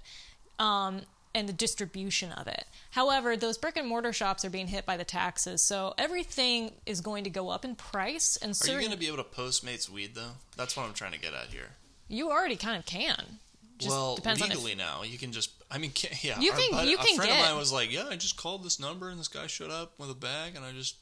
Um, 0.61 1.00
and 1.35 1.48
the 1.48 1.52
distribution 1.52 2.30
of 2.30 2.46
it. 2.46 2.64
However, 2.92 3.37
those 3.37 3.59
brick 3.59 3.76
and 3.76 3.88
mortar 3.88 4.12
shops 4.12 4.44
are 4.44 4.50
being 4.50 4.68
hit 4.68 4.87
by 4.87 4.96
the 4.96 5.02
taxes, 5.02 5.61
so 5.61 5.92
everything 5.98 6.70
is 6.87 7.00
going 7.00 7.24
to 7.24 7.30
go 7.30 7.48
up 7.48 7.64
in 7.64 7.74
price. 7.74 8.37
And 8.37 8.50
Are 8.50 8.50
you 8.50 8.54
certain, 8.54 8.80
going 8.83 8.92
to 8.92 8.96
be 8.96 9.09
able 9.09 9.16
to 9.16 9.24
Postmates 9.24 9.88
weed 9.88 10.14
though? 10.14 10.37
That's 10.57 10.76
what 10.76 10.87
I'm 10.87 10.94
trying 10.94 11.11
to 11.11 11.18
get 11.18 11.35
at 11.35 11.48
here. 11.48 11.70
you 12.07 12.30
already 12.30 12.54
kind 12.54 12.78
of 12.78 12.87
can. 12.87 13.40
Just 13.78 13.90
well, 13.90 14.18
on 14.24 14.33
if- 14.35 14.40
legally 14.40 14.76
now 14.76 15.02
you 15.02 15.18
can 15.18 15.33
just. 15.33 15.50
I 15.74 15.78
mean, 15.78 15.90
can, 15.90 16.10
yeah. 16.22 16.38
You 16.40 16.52
can- 16.52 16.70
buddy- 16.70 16.90
you 16.90 16.96
can 16.96 17.14
A 17.14 17.16
friend 17.16 17.30
get- 17.30 17.40
of 17.40 17.46
mine 17.50 17.58
was 17.58 17.72
like, 17.72 17.90
"Yeah, 17.90 18.06
I 18.08 18.16
just 18.16 18.37
called 18.37 18.62
this 18.64 18.78
number 18.78 19.08
and 19.10 19.18
this 19.18 19.28
guy 19.28 19.46
showed 19.48 19.70
up 19.72 19.98
with 19.98 20.08
a 20.10 20.14
bag, 20.14 20.54
and 20.56 20.64
I 20.64 20.72
just." 20.72 20.96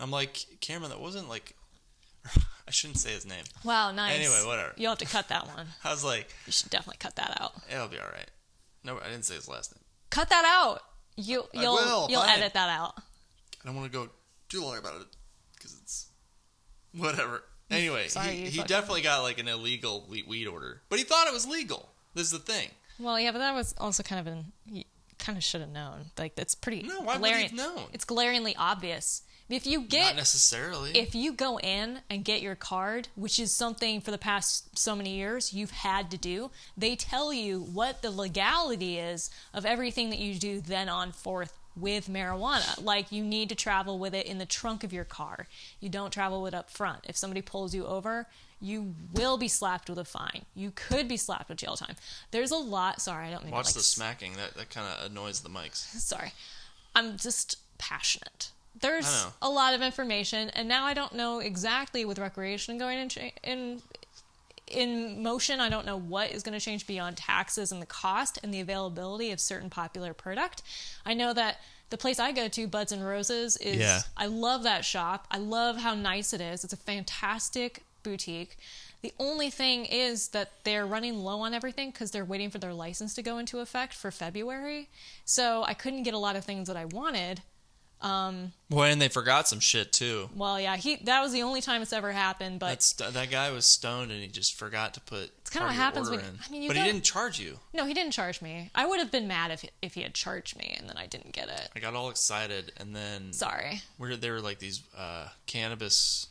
I'm 0.00 0.10
like, 0.10 0.46
Cameron, 0.60 0.90
that 0.90 0.98
wasn't 1.00 1.28
like. 1.28 1.54
I 2.66 2.70
shouldn't 2.70 2.98
say 2.98 3.10
his 3.12 3.24
name. 3.26 3.44
Wow, 3.64 3.92
nice. 3.92 4.16
Anyway, 4.16 4.42
whatever. 4.46 4.72
You'll 4.76 4.90
have 4.92 4.98
to 4.98 5.04
cut 5.06 5.28
that 5.28 5.46
one. 5.46 5.66
I 5.84 5.90
was 5.90 6.02
like, 6.04 6.28
You 6.46 6.52
should 6.52 6.70
definitely 6.70 6.98
cut 6.98 7.16
that 7.16 7.40
out. 7.40 7.52
it'll 7.70 7.88
be 7.88 7.98
all 7.98 8.06
right. 8.12 8.30
No, 8.84 8.98
I 8.98 9.04
didn't 9.08 9.24
say 9.24 9.34
his 9.34 9.48
last 9.48 9.74
name. 9.74 9.82
Cut 10.10 10.28
that 10.30 10.44
out. 10.44 10.82
You 11.16 11.44
I 11.54 11.60
you'll 11.62 11.74
will, 11.74 12.06
you'll 12.10 12.20
fine. 12.22 12.38
edit 12.38 12.54
that 12.54 12.68
out. 12.70 12.94
I 12.98 13.66
don't 13.66 13.76
want 13.76 13.92
to 13.92 13.98
go 13.98 14.08
too 14.48 14.62
long 14.62 14.78
about 14.78 15.00
it 15.00 15.06
because 15.54 15.74
it's 15.82 16.06
whatever. 16.94 17.42
Anyway, 17.70 18.08
Sorry, 18.08 18.34
he, 18.34 18.46
he 18.50 18.62
definitely 18.64 19.02
got 19.02 19.22
like 19.22 19.38
an 19.38 19.46
illegal 19.48 20.06
weed 20.08 20.46
order, 20.46 20.82
but 20.88 20.98
he 20.98 21.04
thought 21.04 21.26
it 21.26 21.32
was 21.32 21.46
legal. 21.46 21.90
This 22.14 22.24
is 22.24 22.32
the 22.32 22.38
thing. 22.38 22.70
Well, 23.00 23.18
yeah, 23.18 23.32
but 23.32 23.38
that 23.38 23.54
was 23.54 23.74
also 23.78 24.02
kind 24.02 24.20
of 24.20 24.32
an 24.32 24.52
you 24.66 24.84
kind 25.18 25.36
of 25.38 25.44
should 25.44 25.60
have 25.60 25.70
known. 25.70 26.06
Like 26.18 26.34
that's 26.34 26.54
pretty. 26.54 26.82
No, 26.82 27.00
why 27.00 27.14
would 27.14 27.20
glaring, 27.20 27.44
have 27.44 27.52
known? 27.52 27.84
It's 27.92 28.04
glaringly 28.04 28.54
obvious. 28.56 29.22
If 29.48 29.66
you 29.66 29.82
get 29.82 30.10
Not 30.10 30.16
necessarily. 30.16 30.96
if 30.96 31.12
you 31.12 31.32
go 31.32 31.58
in 31.58 32.00
and 32.08 32.24
get 32.24 32.40
your 32.40 32.54
card, 32.54 33.08
which 33.16 33.40
is 33.40 33.52
something 33.52 34.00
for 34.00 34.12
the 34.12 34.18
past 34.18 34.78
so 34.78 34.94
many 34.94 35.16
years 35.16 35.52
you've 35.52 35.72
had 35.72 36.08
to 36.12 36.16
do, 36.16 36.52
they 36.76 36.94
tell 36.94 37.32
you 37.32 37.60
what 37.60 38.00
the 38.00 38.12
legality 38.12 38.98
is 38.98 39.28
of 39.52 39.66
everything 39.66 40.10
that 40.10 40.20
you 40.20 40.36
do 40.36 40.60
then 40.60 40.88
on 40.88 41.10
forth 41.10 41.52
with 41.74 42.08
marijuana. 42.08 42.80
Like 42.84 43.10
you 43.10 43.24
need 43.24 43.48
to 43.48 43.56
travel 43.56 43.98
with 43.98 44.14
it 44.14 44.26
in 44.26 44.38
the 44.38 44.46
trunk 44.46 44.84
of 44.84 44.92
your 44.92 45.04
car. 45.04 45.48
You 45.80 45.88
don't 45.88 46.12
travel 46.12 46.42
with 46.42 46.54
it 46.54 46.56
up 46.56 46.70
front. 46.70 47.00
If 47.08 47.16
somebody 47.16 47.42
pulls 47.42 47.74
you 47.74 47.86
over, 47.86 48.28
you 48.60 48.94
will 49.14 49.38
be 49.38 49.48
slapped 49.48 49.88
with 49.88 49.98
a 49.98 50.04
fine. 50.04 50.44
You 50.54 50.72
could 50.74 51.08
be 51.08 51.16
slapped 51.16 51.48
with 51.48 51.58
jail 51.58 51.76
time. 51.76 51.96
There's 52.30 52.50
a 52.50 52.56
lot. 52.56 53.00
Sorry, 53.00 53.26
I 53.26 53.30
don't 53.30 53.42
mean 53.42 53.52
to, 53.52 53.56
Watch 53.56 53.66
like, 53.66 53.74
the 53.74 53.80
smacking. 53.80 54.34
That 54.34 54.54
that 54.54 54.70
kind 54.70 54.86
of 54.86 55.10
annoys 55.10 55.40
the 55.40 55.48
mics. 55.48 55.76
sorry. 56.00 56.32
I'm 56.94 57.16
just 57.16 57.56
passionate. 57.78 58.50
There's 58.80 59.26
a 59.42 59.48
lot 59.50 59.74
of 59.74 59.82
information, 59.82 60.50
and 60.50 60.68
now 60.68 60.84
I 60.84 60.94
don't 60.94 61.14
know 61.14 61.40
exactly 61.40 62.04
with 62.04 62.18
recreation 62.18 62.78
going 62.78 62.98
in 62.98 63.08
cha- 63.08 63.32
in 63.42 63.82
in 64.68 65.22
motion. 65.22 65.60
I 65.60 65.68
don't 65.68 65.84
know 65.86 65.98
what 65.98 66.30
is 66.30 66.42
going 66.42 66.58
to 66.58 66.64
change 66.64 66.86
beyond 66.86 67.16
taxes 67.16 67.72
and 67.72 67.82
the 67.82 67.86
cost 67.86 68.38
and 68.42 68.54
the 68.54 68.60
availability 68.60 69.32
of 69.32 69.40
certain 69.40 69.70
popular 69.70 70.14
product. 70.14 70.62
I 71.04 71.14
know 71.14 71.32
that 71.34 71.60
the 71.90 71.98
place 71.98 72.20
I 72.20 72.30
go 72.32 72.46
to, 72.48 72.66
Buds 72.68 72.92
and 72.92 73.04
Roses, 73.04 73.56
is 73.56 73.78
Yeah. 73.78 74.00
I 74.16 74.26
love 74.26 74.62
that 74.62 74.84
shop. 74.84 75.26
I 75.30 75.38
love 75.38 75.78
how 75.78 75.94
nice 75.94 76.32
it 76.32 76.40
is. 76.40 76.62
It's 76.62 76.72
a 76.72 76.76
fantastic 76.76 77.82
boutique. 78.02 78.56
The 79.02 79.12
only 79.18 79.48
thing 79.50 79.86
is 79.86 80.28
that 80.28 80.50
they're 80.64 80.86
running 80.86 81.18
low 81.20 81.40
on 81.40 81.54
everything 81.54 81.90
because 81.90 82.10
they're 82.10 82.24
waiting 82.24 82.50
for 82.50 82.58
their 82.58 82.74
license 82.74 83.14
to 83.14 83.22
go 83.22 83.38
into 83.38 83.60
effect 83.60 83.94
for 83.94 84.10
February. 84.10 84.88
So 85.24 85.64
I 85.66 85.74
couldn't 85.74 86.02
get 86.02 86.14
a 86.14 86.18
lot 86.18 86.36
of 86.36 86.44
things 86.44 86.68
that 86.68 86.76
I 86.76 86.84
wanted. 86.84 87.42
Well, 88.02 88.84
and 88.84 89.00
they 89.00 89.08
forgot 89.08 89.46
some 89.46 89.60
shit 89.60 89.92
too. 89.92 90.30
Well, 90.34 90.58
yeah, 90.58 90.76
he 90.76 90.96
that 91.04 91.20
was 91.20 91.32
the 91.32 91.42
only 91.42 91.60
time 91.60 91.82
it's 91.82 91.92
ever 91.92 92.12
happened. 92.12 92.58
But 92.58 92.68
That's 92.68 92.92
that 92.94 93.30
guy 93.30 93.50
was 93.50 93.66
stoned 93.66 94.10
and 94.10 94.20
he 94.22 94.26
just 94.28 94.54
forgot 94.58 94.94
to 94.94 95.00
put. 95.00 95.30
It's 95.40 95.50
kinda 95.50 95.66
what 95.66 95.74
happens 95.74 96.08
when- 96.08 96.20
I 96.20 96.50
mean, 96.50 96.62
you 96.62 96.68
but 96.68 96.76
he 96.78 96.82
didn't 96.84 97.02
charge 97.04 97.38
you. 97.38 97.58
no, 97.74 97.84
he 97.84 97.92
didn't 97.92 98.12
charge 98.12 98.40
me. 98.40 98.70
I 98.74 98.86
would 98.86 99.00
have 99.00 99.10
been 99.10 99.28
mad 99.28 99.50
if 99.50 99.64
if 99.82 99.94
he 99.94 100.02
had 100.02 100.14
charged 100.14 100.56
me 100.56 100.74
and 100.78 100.88
then 100.88 100.96
I 100.96 101.06
didn't 101.06 101.32
get 101.32 101.48
it. 101.48 101.68
I 101.76 101.80
got 101.80 101.94
all 101.94 102.08
excited 102.08 102.72
and 102.78 102.96
then 102.96 103.34
Sorry. 103.34 103.82
where 103.98 104.16
they 104.16 104.30
were 104.30 104.40
like 104.40 104.60
these 104.60 104.80
uh, 104.96 105.28
cannabis 105.46 106.28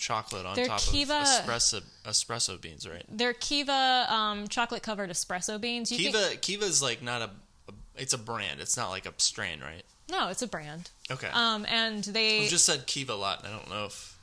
chocolate 0.00 0.46
on 0.46 0.56
They're 0.56 0.66
top 0.66 0.80
Kiva- 0.80 1.20
of 1.20 1.26
espresso 1.26 1.82
espresso 2.04 2.60
beans, 2.60 2.88
right? 2.88 3.04
They're 3.08 3.34
Kiva 3.34 4.06
um, 4.08 4.48
chocolate 4.48 4.82
covered 4.82 5.10
espresso 5.10 5.60
beans. 5.60 5.92
You 5.92 5.98
Kiva 5.98 6.30
Can, 6.30 6.38
Kiva's 6.38 6.82
like 6.82 7.02
not 7.02 7.22
a, 7.22 7.30
a 7.68 7.72
it's 7.96 8.14
a 8.14 8.18
brand. 8.18 8.60
It's 8.60 8.76
not 8.76 8.90
like 8.90 9.06
a 9.06 9.12
strain, 9.18 9.60
right? 9.60 9.84
no, 10.10 10.28
it's 10.28 10.42
a 10.42 10.48
brand. 10.48 10.90
Okay. 11.08 11.28
Um, 11.32 11.64
and 11.68 12.02
they 12.02 12.42
I've 12.44 12.50
just 12.50 12.66
said 12.66 12.86
Kiva 12.86 13.12
a 13.12 13.14
lot, 13.14 13.44
and 13.44 13.54
I 13.54 13.56
don't 13.56 13.70
know 13.70 13.84
if 13.84 14.18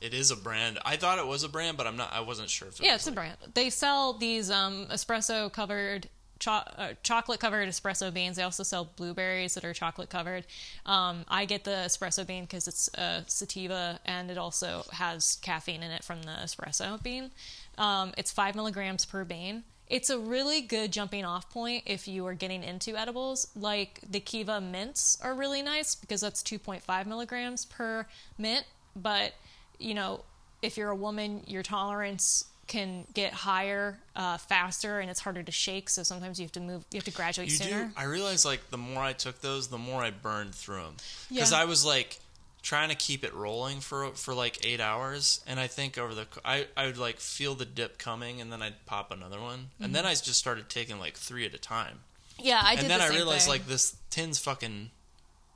it 0.00 0.14
is 0.14 0.30
a 0.30 0.36
brand. 0.36 0.78
I 0.84 0.96
thought 0.96 1.18
it 1.18 1.26
was 1.26 1.44
a 1.44 1.48
brand, 1.48 1.76
but 1.76 1.86
I'm 1.86 1.96
not. 1.96 2.12
I 2.12 2.20
wasn't 2.20 2.50
sure 2.50 2.68
if 2.68 2.80
it 2.80 2.84
yeah, 2.86 2.94
it's 2.96 3.06
a 3.06 3.12
brand. 3.12 3.36
They 3.54 3.70
sell 3.70 4.14
these 4.14 4.50
um, 4.50 4.86
espresso 4.90 5.52
covered. 5.52 6.08
Cho- 6.38 6.62
uh, 6.76 6.92
chocolate 7.02 7.40
covered 7.40 7.68
espresso 7.68 8.12
beans. 8.12 8.36
They 8.36 8.42
also 8.42 8.62
sell 8.62 8.88
blueberries 8.96 9.54
that 9.54 9.64
are 9.64 9.72
chocolate 9.72 10.08
covered. 10.08 10.46
Um, 10.86 11.24
I 11.28 11.44
get 11.44 11.64
the 11.64 11.84
espresso 11.86 12.26
bean 12.26 12.44
because 12.44 12.68
it's 12.68 12.88
a 12.94 13.24
sativa 13.26 13.98
and 14.04 14.30
it 14.30 14.38
also 14.38 14.84
has 14.92 15.38
caffeine 15.42 15.82
in 15.82 15.90
it 15.90 16.04
from 16.04 16.22
the 16.22 16.32
espresso 16.32 17.02
bean. 17.02 17.30
Um, 17.76 18.12
it's 18.16 18.30
five 18.30 18.54
milligrams 18.54 19.04
per 19.04 19.24
bean. 19.24 19.64
it's 19.90 20.10
a 20.10 20.18
really 20.18 20.60
good 20.60 20.92
jumping 20.92 21.24
off 21.24 21.48
point 21.50 21.82
if 21.86 22.06
you 22.06 22.26
are 22.26 22.34
getting 22.34 22.62
into 22.62 22.96
edibles. 22.96 23.48
Like 23.56 24.00
the 24.08 24.20
Kiva 24.20 24.60
mints 24.60 25.18
are 25.22 25.34
really 25.34 25.62
nice 25.62 25.94
because 25.94 26.20
that's 26.20 26.42
2.5 26.42 27.06
milligrams 27.06 27.64
per 27.64 28.06
mint. 28.36 28.66
But, 28.94 29.32
you 29.78 29.94
know, 29.94 30.24
if 30.60 30.76
you're 30.76 30.90
a 30.90 30.96
woman, 30.96 31.42
your 31.46 31.62
tolerance 31.62 32.44
can 32.68 33.06
get 33.14 33.32
higher 33.32 33.98
uh, 34.14 34.36
faster 34.38 35.00
and 35.00 35.10
it's 35.10 35.20
harder 35.20 35.42
to 35.42 35.52
shake. 35.52 35.88
So 35.90 36.02
sometimes 36.02 36.38
you 36.38 36.44
have 36.44 36.52
to 36.52 36.60
move, 36.60 36.84
you 36.92 36.98
have 36.98 37.04
to 37.04 37.10
graduate 37.10 37.48
You 37.50 37.56
sooner. 37.56 37.84
do. 37.86 37.90
I 37.96 38.04
realized 38.04 38.44
like 38.44 38.70
the 38.70 38.78
more 38.78 39.02
I 39.02 39.14
took 39.14 39.40
those, 39.40 39.68
the 39.68 39.78
more 39.78 40.02
I 40.02 40.10
burned 40.10 40.54
through 40.54 40.82
them. 40.82 40.96
Because 41.28 41.52
Yeah. 41.52 41.60
I 41.62 41.64
was 41.64 41.84
like 41.84 42.18
trying 42.62 42.88
to 42.90 42.94
keep 42.94 43.24
it 43.24 43.32
rolling 43.34 43.80
for 43.80 44.10
for 44.12 44.34
like 44.34 44.64
eight 44.66 44.80
hours, 44.80 45.40
and 45.46 45.58
I 45.58 45.68
think 45.68 45.96
over 45.96 46.14
the 46.14 46.26
I 46.44 46.66
I 46.76 46.86
would 46.86 46.98
like 46.98 47.18
feel 47.20 47.54
the 47.54 47.64
dip 47.64 47.98
coming, 47.98 48.40
and 48.40 48.52
then 48.52 48.60
I'd 48.62 48.84
pop 48.84 49.10
another 49.10 49.40
one, 49.40 49.70
and 49.80 49.94
then 49.94 50.04
I 50.04 50.10
just 50.10 50.34
started 50.34 50.68
taking 50.68 50.98
like 50.98 51.16
three 51.16 51.46
at 51.46 51.54
a 51.54 51.58
time, 51.58 52.00
Yeah, 52.38 52.60
I 52.62 52.74
did 52.74 52.82
and 52.82 52.90
then 52.90 52.98
the 52.98 53.04
I 53.06 53.08
realized 53.08 53.44
thing. 53.44 53.52
like 53.52 53.66
this 53.66 53.96
tin's 54.10 54.38
fucking 54.40 54.90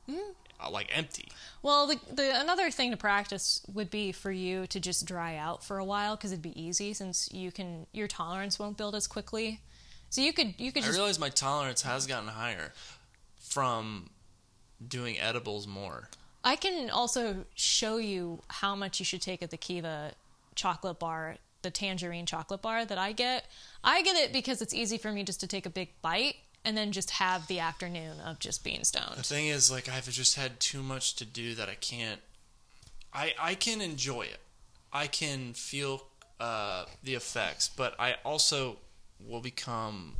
uh, 0.08 0.12
Uh, 0.62 0.70
like 0.70 0.96
empty. 0.96 1.28
Well, 1.62 1.86
the, 1.86 1.98
the 2.12 2.40
another 2.40 2.70
thing 2.70 2.90
to 2.90 2.96
practice 2.96 3.62
would 3.72 3.90
be 3.90 4.12
for 4.12 4.30
you 4.30 4.66
to 4.68 4.80
just 4.80 5.06
dry 5.06 5.36
out 5.36 5.64
for 5.64 5.78
a 5.78 5.84
while 5.84 6.16
because 6.16 6.32
it'd 6.32 6.42
be 6.42 6.60
easy 6.60 6.92
since 6.92 7.28
you 7.32 7.50
can 7.50 7.86
your 7.92 8.08
tolerance 8.08 8.58
won't 8.58 8.76
build 8.76 8.94
as 8.94 9.06
quickly. 9.06 9.60
So 10.10 10.20
you 10.20 10.32
could 10.32 10.54
you 10.58 10.72
could 10.72 10.82
I 10.82 10.86
just 10.86 10.98
realize 10.98 11.18
my 11.18 11.30
tolerance 11.30 11.82
has 11.82 12.06
gotten 12.06 12.28
higher 12.28 12.72
from 13.38 14.10
doing 14.86 15.18
edibles 15.18 15.66
more. 15.66 16.08
I 16.44 16.56
can 16.56 16.90
also 16.90 17.44
show 17.54 17.98
you 17.98 18.42
how 18.48 18.74
much 18.74 18.98
you 18.98 19.04
should 19.04 19.22
take 19.22 19.42
of 19.42 19.50
the 19.50 19.56
Kiva 19.56 20.12
chocolate 20.54 20.98
bar, 20.98 21.36
the 21.62 21.70
tangerine 21.70 22.26
chocolate 22.26 22.62
bar 22.62 22.84
that 22.84 22.98
I 22.98 23.12
get. 23.12 23.46
I 23.84 24.02
get 24.02 24.16
it 24.16 24.32
because 24.32 24.60
it's 24.60 24.74
easy 24.74 24.98
for 24.98 25.12
me 25.12 25.22
just 25.22 25.40
to 25.40 25.46
take 25.46 25.66
a 25.66 25.70
big 25.70 25.90
bite 26.02 26.34
and 26.64 26.76
then 26.76 26.92
just 26.92 27.10
have 27.12 27.46
the 27.46 27.58
afternoon 27.60 28.20
of 28.20 28.38
just 28.38 28.62
being 28.64 28.84
stoned. 28.84 29.16
The 29.16 29.22
thing 29.22 29.46
is, 29.48 29.70
like, 29.70 29.88
I've 29.88 30.08
just 30.10 30.36
had 30.36 30.60
too 30.60 30.82
much 30.82 31.14
to 31.16 31.24
do 31.24 31.54
that 31.54 31.68
I 31.68 31.74
can't. 31.74 32.20
I 33.12 33.34
I 33.38 33.54
can 33.54 33.80
enjoy 33.80 34.22
it. 34.22 34.38
I 34.92 35.06
can 35.06 35.52
feel 35.54 36.04
uh, 36.40 36.84
the 37.02 37.14
effects, 37.14 37.68
but 37.68 37.94
I 37.98 38.16
also 38.24 38.78
will 39.20 39.40
become 39.40 40.16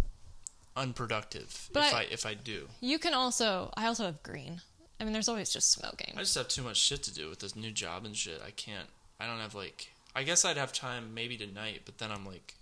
unproductive 0.76 1.68
But 1.72 1.88
if 1.88 1.94
I- 1.94 1.98
I 2.00 2.02
if 2.10 2.26
I 2.26 2.34
do. 2.34 2.68
You 2.80 2.98
can 2.98 3.14
also 3.14 3.72
I 3.76 3.86
also 3.86 4.04
have 4.04 4.22
green. 4.22 4.60
I 5.00 5.04
mean, 5.04 5.12
there's 5.12 5.28
always 5.28 5.50
just 5.52 5.70
smoking. 5.72 6.14
I 6.16 6.20
just 6.20 6.34
have 6.36 6.48
too 6.48 6.62
much 6.62 6.76
shit 6.76 7.02
to 7.04 7.14
do 7.14 7.28
with 7.28 7.40
this 7.40 7.56
new 7.56 7.72
job 7.72 8.04
and 8.04 8.16
shit. 8.16 8.40
I 8.46 8.50
can't. 8.52 8.88
I 9.18 9.26
don't 9.26 9.40
have 9.40 9.54
like. 9.54 9.88
I 10.14 10.22
guess 10.22 10.44
I'd 10.44 10.56
have 10.58 10.72
time 10.72 11.14
maybe 11.14 11.36
tonight, 11.36 11.82
but 11.86 11.98
then 11.98 12.12
I'm 12.12 12.24
like, 12.26 12.54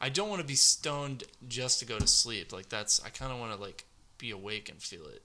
I 0.00 0.08
don't 0.08 0.28
want 0.28 0.40
to 0.40 0.46
be 0.46 0.54
stoned 0.54 1.24
just 1.48 1.80
to 1.80 1.86
go 1.86 1.98
to 1.98 2.06
sleep. 2.06 2.52
Like 2.52 2.68
that's. 2.68 3.02
I 3.04 3.08
kind 3.08 3.32
of 3.32 3.38
want 3.38 3.52
to 3.54 3.60
like 3.60 3.84
be 4.18 4.30
awake 4.30 4.68
and 4.68 4.80
feel 4.80 5.06
it. 5.06 5.22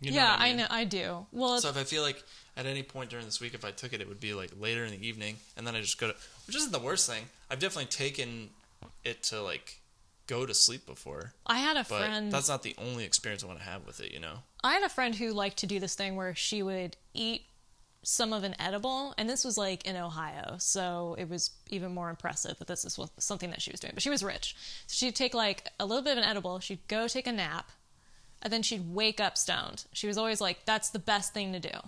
You 0.00 0.12
know 0.12 0.16
yeah, 0.16 0.36
I, 0.38 0.48
I 0.48 0.52
know 0.54 0.66
I 0.70 0.84
do. 0.84 1.26
Well, 1.30 1.60
So 1.60 1.68
if 1.68 1.76
I 1.76 1.84
feel 1.84 2.02
like 2.02 2.22
at 2.56 2.64
any 2.64 2.82
point 2.82 3.10
during 3.10 3.26
this 3.26 3.40
week, 3.40 3.52
if 3.52 3.64
I 3.66 3.70
took 3.70 3.92
it, 3.92 4.00
it 4.00 4.08
would 4.08 4.20
be 4.20 4.32
like 4.32 4.50
later 4.58 4.84
in 4.84 4.92
the 4.92 5.06
evening, 5.06 5.36
and 5.56 5.66
then 5.66 5.74
I 5.74 5.80
just 5.82 6.00
go 6.00 6.08
to, 6.08 6.16
which 6.46 6.56
isn't 6.56 6.72
the 6.72 6.78
worst 6.78 7.08
thing. 7.08 7.24
I've 7.50 7.58
definitely 7.58 7.90
taken 7.90 8.48
it 9.04 9.22
to 9.24 9.42
like 9.42 9.80
go 10.30 10.46
to 10.46 10.54
sleep 10.54 10.86
before, 10.86 11.32
I 11.44 11.58
had 11.58 11.76
a 11.76 11.80
but 11.80 11.98
friend 11.98 12.30
that's 12.32 12.48
not 12.48 12.62
the 12.62 12.76
only 12.78 13.04
experience 13.04 13.42
I 13.42 13.48
want 13.48 13.58
to 13.58 13.64
have 13.64 13.84
with 13.84 14.00
it. 14.00 14.12
You 14.12 14.20
know, 14.20 14.38
I 14.62 14.74
had 14.74 14.84
a 14.84 14.88
friend 14.88 15.14
who 15.14 15.32
liked 15.32 15.58
to 15.58 15.66
do 15.66 15.80
this 15.80 15.96
thing 15.96 16.14
where 16.14 16.36
she 16.36 16.62
would 16.62 16.96
eat 17.12 17.42
some 18.02 18.32
of 18.32 18.44
an 18.44 18.54
edible, 18.58 19.14
and 19.18 19.28
this 19.28 19.44
was 19.44 19.58
like 19.58 19.86
in 19.86 19.94
Ohio, 19.96 20.56
so 20.58 21.14
it 21.18 21.28
was 21.28 21.50
even 21.68 21.92
more 21.92 22.08
impressive 22.08 22.58
that 22.58 22.66
this 22.66 22.84
is 22.84 22.96
what, 22.96 23.10
something 23.22 23.50
that 23.50 23.60
she 23.60 23.70
was 23.70 23.80
doing. 23.80 23.92
But 23.94 24.02
she 24.02 24.10
was 24.10 24.22
rich, 24.24 24.56
so 24.86 24.94
she'd 24.94 25.14
take 25.14 25.34
like 25.34 25.68
a 25.78 25.84
little 25.84 26.02
bit 26.02 26.12
of 26.12 26.18
an 26.18 26.24
edible, 26.24 26.60
she'd 26.60 26.86
go 26.88 27.06
take 27.08 27.26
a 27.26 27.32
nap, 27.32 27.70
and 28.42 28.50
then 28.52 28.62
she'd 28.62 28.94
wake 28.94 29.20
up 29.20 29.36
stoned. 29.36 29.84
She 29.92 30.06
was 30.06 30.16
always 30.16 30.40
like, 30.40 30.64
"That's 30.64 30.88
the 30.88 30.98
best 30.98 31.34
thing 31.34 31.52
to 31.52 31.60
do." 31.60 31.78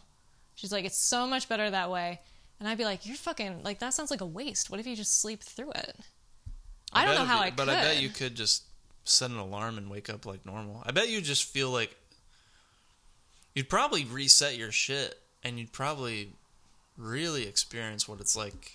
She's 0.55 0.71
like, 0.73 0.85
"It's 0.85 0.99
so 0.99 1.27
much 1.27 1.49
better 1.49 1.71
that 1.71 1.91
way," 1.91 2.21
and 2.61 2.69
I'd 2.69 2.77
be 2.77 2.85
like, 2.85 3.07
"You're 3.07 3.17
fucking 3.17 3.63
like 3.63 3.79
that 3.79 3.95
sounds 3.95 4.11
like 4.11 4.21
a 4.21 4.27
waste. 4.27 4.69
What 4.69 4.81
if 4.81 4.87
you 4.87 4.95
just 4.95 5.21
sleep 5.21 5.43
through 5.43 5.73
it?" 5.73 5.97
I, 6.93 7.07
don't 7.07 7.15
know 7.15 7.25
how 7.25 7.39
you- 7.39 7.45
I 7.47 7.51
but 7.53 7.69
could. 7.69 7.75
I 7.75 7.83
bet 7.85 8.03
you 8.03 8.11
could 8.11 8.35
just 8.35 8.65
set 9.05 9.31
an 9.31 9.39
alarm 9.39 9.79
and 9.79 9.89
wake 9.89 10.11
up 10.11 10.27
like 10.27 10.45
normal. 10.45 10.83
I 10.85 10.91
bet 10.93 11.09
you 11.09 11.23
just 11.23 11.45
feel 11.45 11.71
like 11.71 11.97
you'd 13.55 13.71
probably 13.71 14.05
reset 14.05 14.57
your 14.59 14.73
shit, 14.73 15.19
and 15.45 15.59
you'd 15.59 15.73
probably 15.73 16.31
really 16.97 17.47
experience 17.47 18.07
what 18.09 18.21
it's 18.21 18.37
like. 18.37 18.73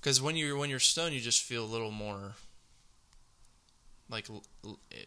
Because 0.00 0.20
when 0.22 0.36
you're 0.36 0.56
when 0.56 0.70
you're 0.70 0.78
stoned, 0.78 1.14
you 1.14 1.20
just 1.20 1.42
feel 1.42 1.64
a 1.64 1.66
little 1.66 1.90
more 1.90 2.34
like 4.10 4.26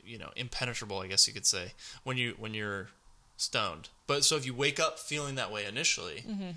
you 0.06 0.18
know 0.18 0.30
impenetrable, 0.36 1.00
I 1.00 1.08
guess 1.08 1.28
you 1.28 1.34
could 1.34 1.46
say. 1.46 1.74
When 2.04 2.18
you 2.18 2.36
when 2.38 2.54
you're 2.54 2.90
stoned, 3.38 3.90
but 4.08 4.24
so 4.24 4.36
if 4.36 4.46
you 4.46 4.54
wake 4.54 4.80
up 4.80 5.00
feeling 5.00 5.36
that 5.36 5.52
way 5.52 5.66
initially, 5.66 6.24
Mm-hmm. 6.28 6.52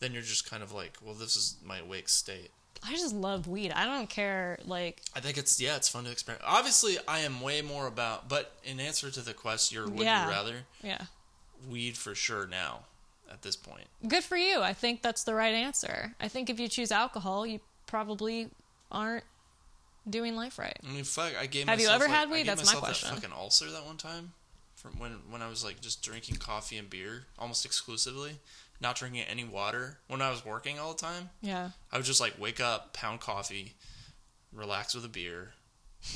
then 0.00 0.12
you're 0.12 0.22
just 0.22 0.48
kind 0.48 0.62
of 0.62 0.72
like, 0.72 0.96
well, 1.04 1.14
this 1.14 1.36
is 1.36 1.56
my 1.64 1.78
awake 1.80 2.08
state. 2.08 2.50
I 2.86 2.92
just 2.92 3.14
love 3.14 3.46
weed. 3.48 3.72
I 3.72 3.84
don't 3.86 4.08
care 4.10 4.58
like 4.66 5.00
I 5.14 5.20
think 5.20 5.36
it's 5.38 5.60
yeah, 5.60 5.76
it's 5.76 5.88
fun 5.88 6.04
to 6.04 6.10
experiment. 6.10 6.44
Obviously, 6.46 6.96
I 7.08 7.20
am 7.20 7.40
way 7.40 7.60
more 7.62 7.86
about, 7.86 8.28
but 8.28 8.52
in 8.64 8.78
answer 8.80 9.10
to 9.10 9.20
the 9.20 9.34
question, 9.34 9.76
you're 9.76 9.88
would 9.88 10.00
Yeah. 10.04 10.24
you 10.26 10.30
rather 10.30 10.54
yeah. 10.82 11.02
weed 11.68 11.96
for 11.96 12.14
sure 12.14 12.46
now 12.46 12.80
at 13.34 13.42
this 13.42 13.56
point. 13.56 13.84
Good 14.08 14.24
for 14.24 14.36
you. 14.36 14.60
I 14.62 14.72
think 14.72 15.02
that's 15.02 15.24
the 15.24 15.34
right 15.34 15.52
answer. 15.54 16.14
I 16.20 16.28
think 16.28 16.48
if 16.48 16.58
you 16.58 16.68
choose 16.68 16.90
alcohol, 16.90 17.46
you 17.46 17.60
probably 17.86 18.48
aren't 18.90 19.24
doing 20.08 20.36
life 20.36 20.58
right. 20.58 20.78
I 20.82 20.92
mean, 20.92 21.04
fuck, 21.04 21.32
I 21.38 21.46
gave. 21.46 21.66
Have 21.68 21.80
you 21.80 21.86
myself, 21.86 22.02
ever 22.02 22.10
like- 22.10 22.18
had 22.20 22.30
weed? 22.30 22.46
That's 22.46 22.72
my 22.72 22.78
question. 22.78 23.08
That 23.10 23.16
fucking 23.20 23.36
ulcer 23.36 23.70
that 23.70 23.84
one 23.84 23.96
time, 23.96 24.32
from 24.76 24.98
when 24.98 25.12
when 25.30 25.42
I 25.42 25.48
was 25.48 25.64
like 25.64 25.80
just 25.80 26.02
drinking 26.02 26.36
coffee 26.36 26.78
and 26.78 26.88
beer 26.88 27.26
almost 27.38 27.64
exclusively, 27.66 28.38
not 28.80 28.96
drinking 28.96 29.22
any 29.22 29.44
water. 29.44 29.98
When 30.08 30.22
I 30.22 30.30
was 30.30 30.44
working 30.44 30.78
all 30.78 30.92
the 30.92 30.98
time, 31.00 31.30
Yeah. 31.42 31.70
I 31.92 31.96
would 31.96 32.06
just 32.06 32.20
like 32.20 32.38
wake 32.40 32.60
up, 32.60 32.92
pound 32.94 33.20
coffee, 33.20 33.72
relax 34.52 34.94
with 34.94 35.04
a 35.04 35.08
beer, 35.08 35.52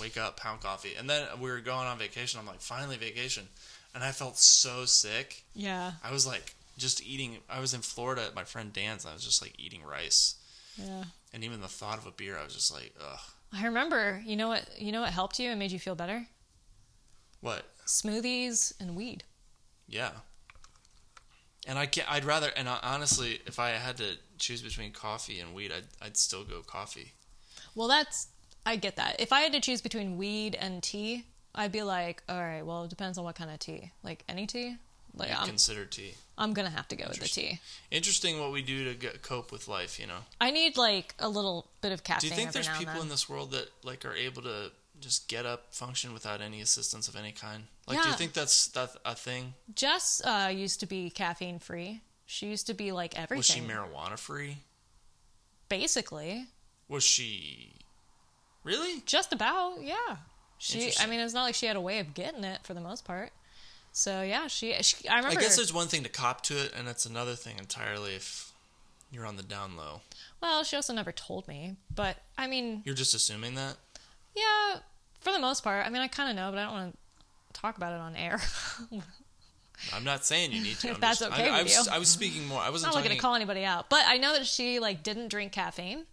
wake 0.00 0.16
up, 0.16 0.36
pound 0.38 0.60
coffee, 0.60 0.94
and 0.98 1.08
then 1.08 1.26
we 1.40 1.50
were 1.50 1.60
going 1.60 1.86
on 1.86 1.98
vacation. 1.98 2.38
I'm 2.38 2.46
like, 2.46 2.60
finally 2.60 2.96
vacation, 2.96 3.48
and 3.94 4.04
I 4.04 4.12
felt 4.12 4.38
so 4.38 4.84
sick. 4.84 5.44
Yeah. 5.54 5.92
I 6.04 6.12
was 6.12 6.26
like 6.26 6.54
just 6.78 7.02
eating. 7.04 7.38
I 7.50 7.60
was 7.60 7.74
in 7.74 7.80
Florida 7.82 8.24
at 8.24 8.34
my 8.34 8.44
friend 8.44 8.72
Dan's. 8.72 9.04
And 9.04 9.10
I 9.10 9.14
was 9.14 9.24
just 9.24 9.42
like 9.42 9.54
eating 9.58 9.82
rice, 9.84 10.36
Yeah. 10.76 11.04
and 11.34 11.44
even 11.44 11.60
the 11.60 11.68
thought 11.68 11.98
of 11.98 12.06
a 12.06 12.10
beer, 12.10 12.38
I 12.38 12.44
was 12.44 12.54
just 12.54 12.72
like, 12.72 12.94
ugh. 13.00 13.20
I 13.52 13.64
remember, 13.66 14.22
you 14.26 14.36
know 14.36 14.48
what 14.48 14.66
you 14.80 14.92
know 14.92 15.00
what 15.02 15.10
helped 15.12 15.38
you 15.38 15.50
and 15.50 15.58
made 15.58 15.72
you 15.72 15.78
feel 15.78 15.94
better? 15.94 16.26
What? 17.40 17.64
Smoothies 17.86 18.72
and 18.80 18.96
weed. 18.96 19.24
Yeah. 19.86 20.10
And 21.66 21.78
I 21.78 21.86
can't. 21.86 22.10
I'd 22.10 22.24
rather. 22.24 22.48
And 22.56 22.68
I- 22.68 22.78
honestly, 22.82 23.40
if 23.46 23.58
I 23.58 23.70
had 23.70 23.96
to 23.98 24.16
choose 24.38 24.62
between 24.62 24.92
coffee 24.92 25.40
and 25.40 25.54
weed, 25.54 25.72
I'd 25.72 25.84
I'd 26.00 26.16
still 26.16 26.44
go 26.44 26.62
coffee. 26.62 27.12
Well, 27.74 27.88
that's 27.88 28.28
I 28.64 28.76
get 28.76 28.96
that. 28.96 29.16
If 29.20 29.32
I 29.32 29.40
had 29.40 29.52
to 29.52 29.60
choose 29.60 29.80
between 29.80 30.16
weed 30.18 30.54
and 30.54 30.82
tea, 30.82 31.24
I'd 31.54 31.72
be 31.72 31.82
like, 31.82 32.22
all 32.28 32.38
right, 32.40 32.64
well, 32.64 32.84
it 32.84 32.90
depends 32.90 33.18
on 33.18 33.24
what 33.24 33.34
kind 33.34 33.50
of 33.50 33.58
tea. 33.58 33.92
Like 34.02 34.24
any 34.28 34.46
tea? 34.46 34.76
Like 35.14 35.30
I'm, 35.38 35.46
consider 35.46 35.84
tea. 35.84 36.14
I'm 36.38 36.54
to 36.54 36.70
have 36.70 36.88
to 36.88 36.96
go 36.96 37.06
with 37.08 37.18
the 37.18 37.28
tea. 37.28 37.60
Interesting 37.90 38.40
what 38.40 38.52
we 38.52 38.62
do 38.62 38.84
to 38.84 38.94
get, 38.94 39.22
cope 39.22 39.52
with 39.52 39.68
life. 39.68 39.98
You 39.98 40.06
know. 40.06 40.20
I 40.40 40.50
need 40.50 40.76
like 40.76 41.14
a 41.18 41.28
little 41.28 41.66
bit 41.82 41.92
of 41.92 42.04
caffeine. 42.04 42.30
Do 42.30 42.34
you 42.34 42.40
think 42.40 42.52
there's 42.52 42.68
people 42.68 43.02
in 43.02 43.08
this 43.08 43.28
world 43.28 43.50
that 43.50 43.68
like 43.82 44.04
are 44.04 44.14
able 44.14 44.42
to 44.42 44.70
just 45.00 45.28
get 45.28 45.46
up, 45.46 45.74
function 45.74 46.12
without 46.12 46.40
any 46.40 46.60
assistance 46.60 47.08
of 47.08 47.16
any 47.16 47.32
kind? 47.32 47.64
Like, 47.86 48.02
do 48.02 48.08
you 48.08 48.14
think 48.14 48.32
that's 48.32 48.68
that 48.68 48.90
a 49.04 49.14
thing? 49.14 49.54
Jess 49.74 50.22
uh, 50.24 50.50
used 50.54 50.80
to 50.80 50.86
be 50.86 51.10
caffeine 51.10 51.58
free. 51.58 52.02
She 52.26 52.46
used 52.46 52.66
to 52.66 52.74
be 52.74 52.92
like 52.92 53.18
everything. 53.18 53.38
Was 53.38 53.46
she 53.46 53.60
marijuana 53.60 54.18
free? 54.18 54.58
Basically, 55.68 56.46
Was 56.88 57.04
she 57.04 57.74
really? 58.64 59.02
just 59.06 59.32
about. 59.32 59.82
Yeah. 59.82 59.96
She. 60.58 60.92
I 61.00 61.06
mean, 61.06 61.20
it's 61.20 61.34
not 61.34 61.44
like 61.44 61.54
she 61.54 61.66
had 61.66 61.76
a 61.76 61.80
way 61.80 62.00
of 62.00 62.14
getting 62.14 62.44
it 62.44 62.60
for 62.64 62.74
the 62.74 62.80
most 62.80 63.04
part. 63.04 63.32
So 63.98 64.22
yeah, 64.22 64.46
she. 64.46 64.72
she 64.80 65.08
I 65.08 65.18
I 65.18 65.34
guess 65.34 65.56
there's 65.56 65.74
one 65.74 65.88
thing 65.88 66.04
to 66.04 66.08
cop 66.08 66.42
to 66.44 66.54
it, 66.56 66.72
and 66.78 66.86
it's 66.86 67.04
another 67.04 67.34
thing 67.34 67.58
entirely 67.58 68.14
if 68.14 68.52
you're 69.10 69.26
on 69.26 69.34
the 69.34 69.42
down 69.42 69.76
low. 69.76 70.02
well, 70.40 70.62
she 70.62 70.76
also 70.76 70.92
never 70.92 71.10
told 71.10 71.48
me, 71.48 71.74
but 71.92 72.18
I 72.38 72.46
mean, 72.46 72.82
You're 72.84 72.94
just 72.94 73.12
assuming 73.12 73.56
that. 73.56 73.74
yeah, 74.36 74.76
for 75.18 75.32
the 75.32 75.40
most 75.40 75.64
part. 75.64 75.84
I 75.84 75.90
mean, 75.90 76.00
I 76.00 76.06
kind 76.06 76.30
of 76.30 76.36
know, 76.36 76.48
but 76.52 76.60
I 76.60 76.62
don't 76.62 76.72
want 76.72 76.98
to 77.52 77.60
talk 77.60 77.76
about 77.76 77.92
it 77.92 77.98
on 77.98 78.14
air. 78.14 78.40
I'm 79.92 80.04
not 80.04 80.24
saying 80.24 80.52
you 80.52 80.62
need 80.62 80.76
to. 80.76 80.90
If 80.90 81.00
that's 81.00 81.18
just, 81.18 81.32
okay 81.32 81.48
I, 81.48 81.58
I 81.58 81.62
with 81.64 81.76
was, 81.76 81.86
you. 81.88 81.92
I 81.92 81.98
was 81.98 82.08
speaking 82.08 82.46
more. 82.46 82.60
I 82.60 82.70
wasn't 82.70 82.90
I'm 82.90 82.94
not 82.94 82.98
looking 82.98 83.08
talking. 83.08 83.18
to 83.18 83.22
call 83.22 83.34
anybody 83.34 83.64
out, 83.64 83.90
but 83.90 84.04
I 84.06 84.18
know 84.18 84.32
that 84.34 84.46
she 84.46 84.78
like 84.78 85.02
didn't 85.02 85.26
drink 85.26 85.50
caffeine, 85.50 86.06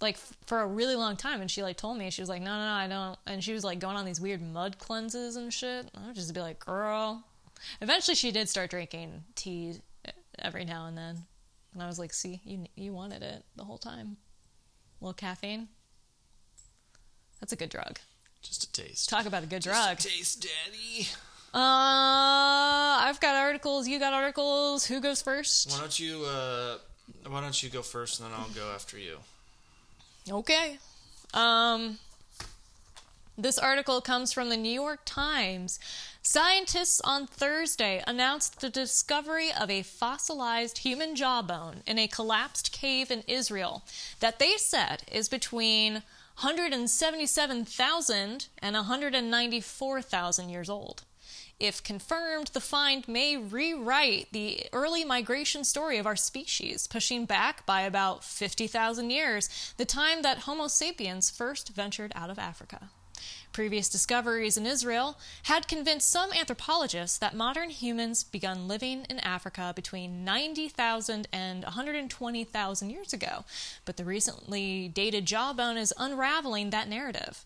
like 0.00 0.16
for 0.46 0.60
a 0.60 0.66
really 0.66 0.94
long 0.94 1.16
time, 1.16 1.40
and 1.40 1.50
she 1.50 1.62
like 1.62 1.76
told 1.76 1.98
me 1.98 2.10
she 2.10 2.22
was 2.22 2.28
like, 2.28 2.42
no, 2.42 2.50
no, 2.56 2.64
no, 2.64 2.72
I 2.72 2.86
don't, 2.88 3.18
and 3.26 3.42
she 3.42 3.52
was 3.52 3.64
like 3.64 3.78
going 3.80 3.96
on 3.96 4.04
these 4.04 4.20
weird 4.20 4.40
mud 4.42 4.78
cleanses 4.78 5.36
and 5.36 5.52
shit. 5.52 5.90
I 5.96 6.06
would 6.06 6.14
just 6.14 6.32
be 6.34 6.40
like, 6.40 6.58
girl. 6.60 7.24
Eventually, 7.80 8.14
she 8.14 8.30
did 8.30 8.48
start 8.48 8.70
drinking 8.70 9.24
tea 9.34 9.80
every 10.38 10.64
now 10.64 10.86
and 10.86 10.96
then, 10.96 11.16
and 11.74 11.82
I 11.82 11.86
was 11.86 11.98
like, 11.98 12.12
see, 12.12 12.40
you 12.44 12.64
you 12.76 12.92
wanted 12.92 13.22
it 13.22 13.44
the 13.56 13.64
whole 13.64 13.78
time. 13.78 14.16
A 15.00 15.04
little 15.04 15.14
caffeine. 15.14 15.68
That's 17.40 17.52
a 17.52 17.56
good 17.56 17.70
drug. 17.70 17.98
Just 18.42 18.64
a 18.64 18.72
taste. 18.72 19.08
Talk 19.08 19.26
about 19.26 19.42
a 19.42 19.46
good 19.46 19.62
Just 19.62 19.74
drug. 19.84 19.98
a 19.98 20.00
taste, 20.00 20.42
daddy. 20.42 21.08
Uh, 21.54 22.98
I've 23.02 23.20
got 23.20 23.34
articles. 23.34 23.88
You 23.88 23.98
got 23.98 24.12
articles. 24.12 24.86
Who 24.86 25.00
goes 25.00 25.22
first? 25.22 25.70
Why 25.72 25.78
don't 25.80 25.98
you 25.98 26.24
uh 26.24 26.78
why 27.26 27.40
don't 27.40 27.60
you 27.62 27.70
go 27.70 27.82
first 27.82 28.20
and 28.20 28.30
then 28.30 28.38
I'll 28.38 28.48
go 28.50 28.70
after 28.74 28.98
you? 28.98 29.18
Okay. 30.30 30.78
Um, 31.34 31.98
this 33.36 33.58
article 33.58 34.00
comes 34.00 34.32
from 34.32 34.48
the 34.48 34.56
New 34.56 34.72
York 34.72 35.00
Times. 35.04 35.78
Scientists 36.22 37.00
on 37.04 37.26
Thursday 37.26 38.02
announced 38.06 38.60
the 38.60 38.68
discovery 38.68 39.50
of 39.52 39.70
a 39.70 39.82
fossilized 39.82 40.78
human 40.78 41.14
jawbone 41.14 41.82
in 41.86 41.98
a 41.98 42.08
collapsed 42.08 42.72
cave 42.72 43.10
in 43.10 43.22
Israel 43.26 43.82
that 44.20 44.38
they 44.38 44.56
said 44.56 45.02
is 45.10 45.28
between 45.28 46.02
177,000 46.42 48.48
and 48.58 48.74
194,000 48.74 50.48
years 50.48 50.68
old. 50.68 51.02
If 51.60 51.82
confirmed, 51.82 52.48
the 52.48 52.60
find 52.60 53.06
may 53.08 53.36
rewrite 53.36 54.28
the 54.30 54.66
early 54.72 55.04
migration 55.04 55.64
story 55.64 55.98
of 55.98 56.06
our 56.06 56.14
species, 56.14 56.86
pushing 56.86 57.24
back 57.24 57.66
by 57.66 57.82
about 57.82 58.22
50,000 58.22 59.10
years, 59.10 59.74
the 59.76 59.84
time 59.84 60.22
that 60.22 60.40
Homo 60.40 60.68
sapiens 60.68 61.30
first 61.30 61.70
ventured 61.70 62.12
out 62.14 62.30
of 62.30 62.38
Africa. 62.38 62.90
Previous 63.52 63.88
discoveries 63.88 64.56
in 64.56 64.66
Israel 64.66 65.18
had 65.44 65.66
convinced 65.66 66.08
some 66.08 66.32
anthropologists 66.32 67.18
that 67.18 67.34
modern 67.34 67.70
humans 67.70 68.22
began 68.22 68.68
living 68.68 69.04
in 69.10 69.18
Africa 69.18 69.72
between 69.74 70.24
90,000 70.24 71.26
and 71.32 71.64
120,000 71.64 72.90
years 72.90 73.12
ago, 73.12 73.44
but 73.84 73.96
the 73.96 74.04
recently 74.04 74.86
dated 74.86 75.26
jawbone 75.26 75.76
is 75.76 75.92
unraveling 75.98 76.70
that 76.70 76.88
narrative. 76.88 77.44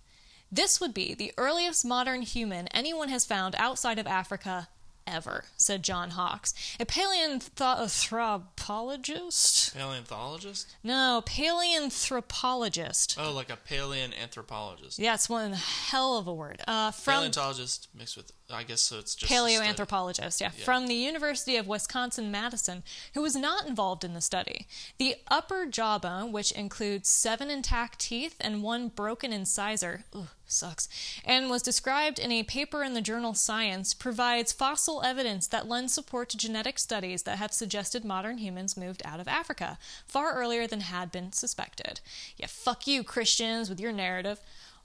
This 0.55 0.83
would 0.83 0.93
be 0.93 1.15
the 1.15 1.33
earliest 1.39 1.83
modern 1.83 2.21
human 2.21 2.69
anyone 2.69 3.09
has 3.09 3.25
found 3.25 3.55
outside 3.57 3.99
of 3.99 4.07
Africa 4.07 4.69
ever, 5.07 5.47
said 5.57 5.83
John 5.83 6.11
Hawks, 6.11 6.53
a 6.79 6.85
paleoanthropologist. 6.85 9.75
Paleontologist? 9.75 10.77
No, 10.85 11.23
paleoanthropologist. 11.25 13.17
Oh, 13.19 13.33
like 13.33 13.51
a 13.51 13.57
paleoanthropologist. 13.57 14.99
Yeah, 14.99 15.15
it's 15.15 15.31
one 15.31 15.55
hell 15.55 16.19
of 16.19 16.27
a 16.27 16.35
word. 16.35 16.61
Uh, 16.69 16.91
from 16.91 17.15
Paleontologist 17.15 17.89
mixed 17.97 18.19
with 18.19 18.31
I 18.53 18.63
guess 18.65 18.81
so 18.83 18.99
it's 18.99 19.15
just 19.15 19.33
paleoanthropologist, 19.33 20.41
yeah, 20.41 20.51
Yeah. 20.57 20.65
from 20.65 20.87
the 20.87 20.95
University 20.95 21.57
of 21.57 21.67
Wisconsin 21.67 22.31
Madison, 22.31 22.83
who 23.15 23.23
was 23.23 23.35
not 23.35 23.67
involved 23.67 24.05
in 24.05 24.15
the 24.15 24.21
study. 24.21 24.67
The 24.99 25.17
upper 25.29 25.67
jawbone, 25.67 26.33
which 26.33 26.53
includes 26.53 27.09
seven 27.09 27.51
intact 27.51 27.99
teeth 27.99 28.37
and 28.41 28.63
one 28.63 28.89
broken 28.89 29.33
incisor, 29.33 30.05
ugh, 30.13 30.29
sucks, 30.47 30.89
and 31.25 31.49
was 31.49 31.63
described 31.63 32.19
in 32.19 32.31
a 32.31 32.43
paper 32.43 32.83
in 32.83 32.93
the 32.95 33.01
journal 33.01 33.33
Science, 33.35 33.95
provides 33.95 34.53
fossil 34.53 35.03
evidence 35.03 35.47
that 35.47 35.67
lends 35.67 35.95
support 35.95 36.29
to 36.29 36.37
genetic 36.37 36.79
studies 36.79 37.23
that 37.23 37.39
have 37.39 37.53
suggested 37.55 38.05
modern 38.05 38.39
humans 38.39 38.77
moved 38.77 39.03
out 39.05 39.19
of 39.21 39.29
Africa 39.29 39.79
far 40.07 40.35
earlier 40.35 40.67
than 40.67 40.81
had 40.83 41.11
been 41.11 41.33
suspected. 41.33 42.01
Yeah, 42.37 42.49
fuck 42.49 42.87
you, 42.87 43.03
Christians, 43.03 43.71
with 43.71 43.81
your 43.81 43.93
narrative. 43.93 44.41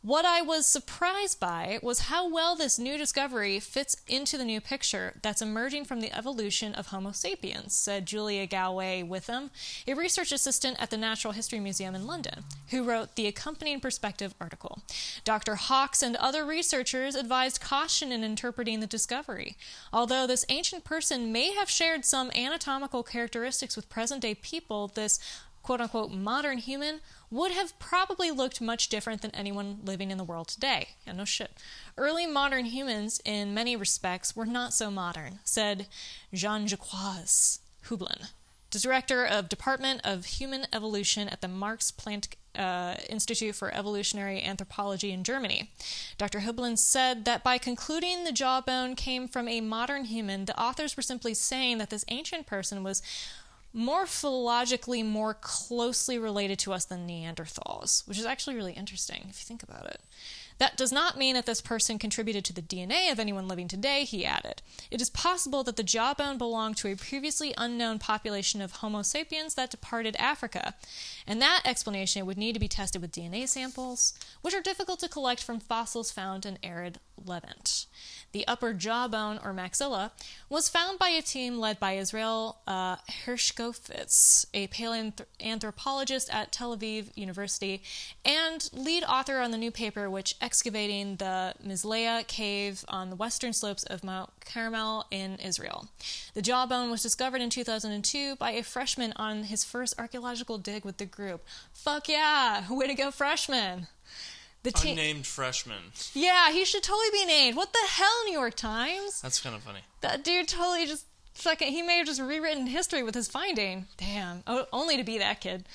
What 0.08 0.24
I 0.24 0.42
was 0.42 0.66
surprised 0.66 1.38
by 1.38 1.80
was 1.84 2.08
how 2.08 2.30
well 2.30 2.56
this 2.56 2.80
new 2.80 2.98
discovery 2.98 3.60
fits 3.60 3.98
into 4.08 4.38
the 4.38 4.46
new 4.46 4.62
picture 4.62 5.16
that's 5.22 5.42
emerging 5.42 5.84
from 5.84 6.00
the 6.00 6.18
evolution 6.18 6.74
of 6.76 6.88
Homo 6.88 7.12
sapiens, 7.12 7.76
said 7.76 8.06
Julia 8.06 8.48
Galway 8.48 9.04
Witham, 9.04 9.52
a 9.86 9.96
research 9.96 10.32
assistant 10.32 10.78
at 10.80 10.92
the 10.92 10.98
Natural 10.98 11.34
History 11.34 11.60
Museum 11.60 11.94
in 11.94 12.08
London, 12.08 12.46
who 12.70 12.86
wrote 12.86 13.16
the 13.16 13.28
accompanying 13.28 13.82
perspective 13.82 14.34
article. 14.40 14.80
Dr. 15.26 15.56
Hawks 15.56 16.02
and 16.02 16.16
other 16.16 16.46
researchers 16.46 17.14
advised 17.14 17.60
caution 17.60 18.14
in 18.14 18.24
interpreting 18.24 18.80
the 18.80 18.88
discovery. 18.88 19.58
Although 19.92 20.26
this 20.26 20.46
ancient 20.48 20.86
person 20.86 21.34
may 21.34 21.54
have 21.54 21.70
shared 21.70 22.06
some 22.06 22.32
anatomical 22.32 23.04
characteristics 23.04 23.76
with 23.76 23.90
present 23.90 24.22
day 24.22 24.36
people, 24.36 24.88
this 24.88 25.20
quote 25.68 25.82
unquote 25.82 26.14
modern 26.14 26.60
human 26.60 27.02
would 27.30 27.52
have 27.52 27.78
probably 27.78 28.32
looked 28.32 28.62
much 28.62 28.88
different 28.88 29.22
than 29.22 29.36
anyone 29.36 29.80
living 29.84 30.12
in 30.12 30.18
the 30.18 30.24
world 30.24 30.48
today. 30.48 30.88
Yeah, 31.06 31.12
no 31.12 31.26
shit. 31.26 31.52
Early 31.98 32.26
modern 32.26 32.64
humans, 32.64 33.20
in 33.26 33.54
many 33.54 33.76
respects, 33.76 34.34
were 34.34 34.46
not 34.46 34.74
so 34.74 34.90
modern, 34.90 35.40
said 35.44 35.88
Jean 36.34 36.68
Jacques 36.68 36.88
Hublin, 36.88 38.30
director 38.72 39.26
of 39.26 39.50
Department 39.50 40.00
of 40.06 40.26
Human 40.26 40.68
Evolution 40.72 41.28
at 41.28 41.42
the 41.42 41.50
Max 41.50 41.92
Planck 41.92 42.36
uh, 42.56 42.96
Institute 43.10 43.54
for 43.54 43.74
Evolutionary 43.76 44.42
Anthropology 44.42 45.12
in 45.12 45.26
Germany. 45.26 45.70
Dr. 46.18 46.40
Hublin 46.40 46.78
said 46.78 47.26
that 47.26 47.44
by 47.44 47.58
concluding 47.58 48.24
the 48.24 48.32
jawbone 48.32 48.96
came 48.96 49.28
from 49.28 49.50
a 49.50 49.60
modern 49.60 50.06
human, 50.06 50.46
the 50.46 50.58
authors 50.58 50.96
were 50.96 51.04
simply 51.04 51.34
saying 51.34 51.78
that 51.80 51.90
this 51.90 52.06
ancient 52.08 52.48
person 52.48 52.84
was 52.84 53.02
morphologically 53.78 55.06
more 55.06 55.36
closely 55.36 56.18
related 56.18 56.58
to 56.60 56.74
us 56.74 56.86
than 56.86 57.08
Neanderthals, 57.08 58.08
which 58.08 58.18
is 58.18 58.26
actually 58.26 58.56
really 58.56 58.74
interesting 58.74 59.28
if 59.30 59.40
you 59.40 59.46
think 59.46 59.62
about 59.62 59.86
it. 59.86 60.02
That 60.58 60.76
does 60.76 60.92
not 60.92 61.18
mean 61.18 61.36
that 61.36 61.46
this 61.46 61.62
person 61.62 62.00
contributed 62.00 62.44
to 62.46 62.54
the 62.54 62.64
DNA 62.64 63.12
of 63.12 63.20
anyone 63.20 63.48
living 63.48 63.68
today, 63.68 64.06
he 64.06 64.26
added. 64.26 64.64
It 64.90 65.00
is 65.00 65.10
possible 65.12 65.64
that 65.64 65.76
the 65.76 65.84
jawbone 65.84 66.40
belonged 66.40 66.78
to 66.78 66.88
a 66.88 66.96
previously 66.96 67.54
unknown 67.56 68.00
population 68.00 68.60
of 68.60 68.72
Homo 68.72 69.04
sapiens 69.04 69.54
that 69.54 69.70
departed 69.70 70.16
Africa, 70.18 70.74
and 71.28 71.40
that 71.42 71.62
explanation 71.64 72.26
would 72.26 72.38
need 72.38 72.54
to 72.54 72.60
be 72.60 72.68
tested 72.68 73.04
with 73.04 73.12
DNA 73.12 73.48
samples, 73.48 74.14
which 74.42 74.56
are 74.56 74.62
difficult 74.62 75.00
to 75.02 75.10
collect 75.10 75.44
from 75.44 75.60
fossils 75.60 76.12
found 76.12 76.44
in 76.44 76.58
arid 76.64 77.00
Levant. 77.26 77.86
The 78.34 78.48
upper 78.48 78.74
jawbone, 78.74 79.40
or 79.44 79.54
maxilla, 79.54 80.12
was 80.50 80.70
found 80.70 81.00
by 81.00 81.10
a 81.10 81.22
team 81.22 81.58
led 81.60 81.80
by 81.80 81.94
Israel 81.94 82.60
uh, 82.68 82.98
Hershkovitz, 83.26 84.46
a 84.54 84.68
paleoanthropologist 84.68 86.34
at 86.34 86.52
Tel 86.52 86.78
Aviv 86.78 87.16
University, 87.16 87.82
and 88.26 88.70
lead 88.74 89.04
author 89.06 89.40
on 89.40 89.52
the 89.52 89.58
new 89.58 89.72
paper 89.72 90.10
which 90.10 90.36
excavating 90.42 91.16
the 91.16 91.54
Misliya 91.66 92.28
cave 92.28 92.84
on 92.90 93.10
the 93.10 93.16
western 93.16 93.54
slopes 93.54 93.84
of 93.84 94.04
Mount 94.04 94.30
Carmel 94.42 95.06
in 95.10 95.38
Israel. 95.38 95.88
The 96.34 96.42
jawbone 96.42 96.92
was 96.92 97.02
discovered 97.02 97.42
in 97.42 97.50
2002 97.50 98.36
by 98.36 98.52
a 98.52 98.64
freshman 98.64 99.14
on 99.16 99.44
his 99.44 99.64
first 99.64 99.98
archaeological 99.98 100.58
dig 100.58 100.84
with 100.84 100.98
the 100.98 101.06
group. 101.06 101.46
Fuck 101.74 102.10
yeah! 102.10 102.66
Way 102.70 102.88
to 102.88 102.94
go, 102.94 103.10
freshman! 103.10 103.88
The. 104.74 104.92
Unnamed 104.92 105.28
freshman. 105.28 105.92
Yeah, 106.14 106.52
he 106.52 106.66
should 106.66 106.84
totally 106.84 107.12
be 107.12 107.26
named. 107.26 107.56
What 107.58 107.74
the 107.74 107.88
hell, 107.88 108.26
New 108.26 108.34
York 108.34 108.56
Times? 108.56 109.22
That's 109.22 109.40
kind 109.40 109.56
of 109.56 109.64
funny. 109.64 109.80
That 110.02 110.24
dude 110.24 110.48
totally 110.48 110.86
just 110.86 111.06
fucking. 111.34 111.72
He 111.72 111.82
may 111.82 111.98
have 111.98 112.08
just 112.08 112.22
rewritten 112.22 112.68
history 112.68 113.04
with 113.04 113.16
his 113.16 113.28
finding. 113.28 113.86
Damn. 113.98 114.44
Oh, 114.48 114.66
only 114.74 114.98
to 114.98 115.04
be 115.04 115.18
that 115.18 115.42
kid. 115.42 115.66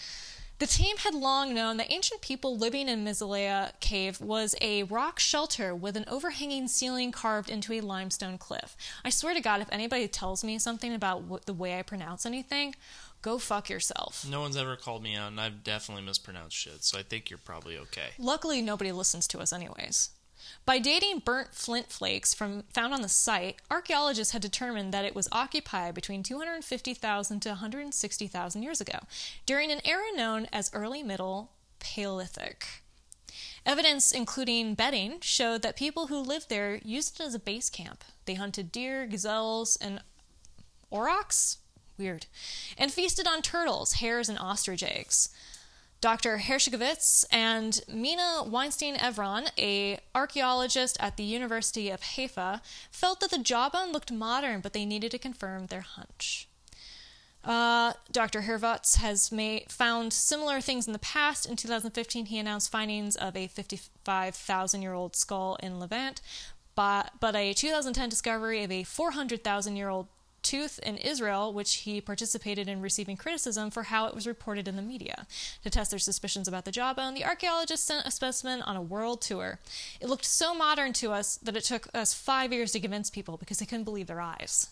The 0.59 0.69
team 0.69 0.97
had 0.99 1.13
long 1.13 1.55
known 1.55 1.77
that 1.79 1.91
ancient 1.91 2.21
people 2.21 2.57
living 2.57 2.89
in 2.89 3.05
Misliya 3.05 3.73
Cave 3.81 4.21
was 4.21 4.55
a 4.61 4.85
rock 4.85 5.19
shelter 5.19 5.75
with 5.75 5.97
an 5.97 6.05
overhanging 6.07 6.69
ceiling 6.69 7.11
carved 7.11 7.51
into 7.51 7.73
a 7.73 7.81
limestone 7.81 8.39
cliff. 8.39 8.77
I 9.05 9.11
swear 9.11 9.35
to 9.35 9.41
God, 9.41 9.61
if 9.61 9.73
anybody 9.73 10.07
tells 10.07 10.45
me 10.45 10.61
something 10.61 10.95
about 10.95 11.23
what, 11.23 11.47
the 11.47 11.53
way 11.53 11.77
I 11.77 11.83
pronounce 11.83 12.25
anything, 12.25 12.77
go 13.23 13.39
fuck 13.39 13.71
yourself. 13.71 14.27
No 14.29 14.41
one's 14.41 14.57
ever 14.57 14.77
called 14.77 15.03
me 15.03 15.17
out, 15.17 15.31
and 15.31 15.41
I've 15.41 15.65
definitely 15.65 16.05
mispronounced 16.05 16.57
shit, 16.57 16.85
so 16.85 16.99
I 16.99 17.03
think 17.03 17.31
you're 17.31 17.39
probably 17.39 17.79
okay. 17.79 18.11
Luckily, 18.19 18.61
nobody 18.61 18.93
listens 18.93 19.27
to 19.29 19.39
us, 19.39 19.53
anyways. 19.53 20.11
By 20.67 20.79
dating 20.79 21.21
burnt 21.21 21.55
flint 21.55 21.91
flakes 21.91 22.35
from 22.35 22.65
found 22.73 22.93
on 22.93 23.03
the 23.03 23.09
site, 23.09 23.61
archaeologists 23.71 24.33
had 24.33 24.43
determined 24.43 24.93
that 24.93 25.05
it 25.05 25.15
was 25.15 25.29
occupied 25.31 25.95
between 25.95 26.23
250,000 26.23 27.41
to 27.41 27.49
160,000 27.51 28.63
years 28.63 28.81
ago, 28.81 28.99
during 29.47 29.71
an 29.71 29.81
era 29.85 30.15
known 30.15 30.49
as 30.53 30.71
Early 30.75 31.03
Middle 31.03 31.53
Paleolithic. 31.79 32.83
Evidence, 33.65 34.11
including 34.11 34.75
bedding, 34.75 35.21
showed 35.21 35.63
that 35.63 35.77
people 35.77 36.09
who 36.09 36.19
lived 36.19 36.49
there 36.49 36.81
used 36.85 37.21
it 37.21 37.25
as 37.25 37.35
a 37.35 37.39
base 37.39 37.71
camp. 37.71 38.05
They 38.25 38.35
hunted 38.35 38.73
deer, 38.73 39.07
gazelles, 39.07 39.77
and 39.77 40.03
aurochs? 40.91 41.59
Weird. 42.03 42.27
And 42.77 42.93
feasted 42.93 43.29
on 43.29 43.43
turtles, 43.43 43.95
hares, 43.95 44.29
and 44.29 44.39
ostrich 44.39 44.83
eggs. 44.83 45.29
Dr. 46.01 46.39
Hershkovitz 46.39 47.25
and 47.31 47.81
Mina 47.89 48.43
Weinstein 48.45 48.97
Evron, 48.97 49.47
a 49.57 50.01
archaeologist 50.17 50.97
at 50.99 51.17
the 51.17 51.23
University 51.23 51.91
of 51.91 52.03
Haifa, 52.03 52.61
felt 52.91 53.21
that 53.21 53.31
the 53.31 53.39
jawbone 53.39 53.93
looked 53.93 54.11
modern, 54.11 54.61
but 54.61 54.73
they 54.73 54.85
needed 54.85 55.13
to 55.13 55.19
confirm 55.19 55.67
their 55.67 55.83
hunch. 55.83 56.49
Uh, 57.45 57.93
Dr. 58.11 58.43
Hervotz 58.43 58.97
has 58.97 59.31
made, 59.31 59.71
found 59.71 60.13
similar 60.13 60.61
things 60.61 60.89
in 60.89 60.93
the 60.93 60.99
past. 60.99 61.47
In 61.47 61.55
2015, 61.55 62.27
he 62.27 62.39
announced 62.41 62.73
findings 62.73 63.15
of 63.15 63.37
a 63.37 63.47
55,000 63.47 64.83
year 64.83 64.95
old 64.95 65.15
skull 65.15 65.57
in 65.63 65.79
Levant, 65.79 66.21
but, 66.75 67.13
but 67.21 67.37
a 67.37 67.53
2010 67.53 68.09
discovery 68.09 68.65
of 68.65 68.73
a 68.73 68.83
400,000 68.83 69.77
year 69.77 69.89
old 69.89 70.09
tooth 70.43 70.79
in 70.81 70.97
Israel, 70.97 71.53
which 71.53 71.75
he 71.75 72.01
participated 72.01 72.69
in 72.69 72.81
receiving 72.81 73.17
criticism 73.17 73.71
for 73.71 73.85
how 73.85 74.07
it 74.07 74.15
was 74.15 74.27
reported 74.27 74.69
in 74.69 74.77
the 74.77 74.83
media. 74.83 75.27
To 75.63 75.71
test 75.71 75.91
their 75.91 75.99
suspicions 75.99 76.49
about 76.49 76.65
the 76.65 76.73
jawbone, 76.73 77.15
the 77.15 77.25
archaeologists 77.25 77.87
sent 77.87 78.07
a 78.07 78.11
specimen 78.11 78.63
on 78.63 78.77
a 78.77 78.83
world 78.83 79.21
tour. 79.21 79.59
It 80.01 80.09
looked 80.09 80.25
so 80.25 80.55
modern 80.55 80.93
to 80.95 81.13
us 81.13 81.37
that 81.39 81.57
it 81.57 81.65
took 81.65 81.89
us 81.95 82.15
five 82.15 82.53
years 82.53 82.73
to 82.73 82.81
convince 82.81 83.11
people 83.11 83.37
because 83.37 83.59
they 83.59 83.67
couldn't 83.67 83.85
believe 83.85 84.07
their 84.07 84.21
eyes. 84.21 84.69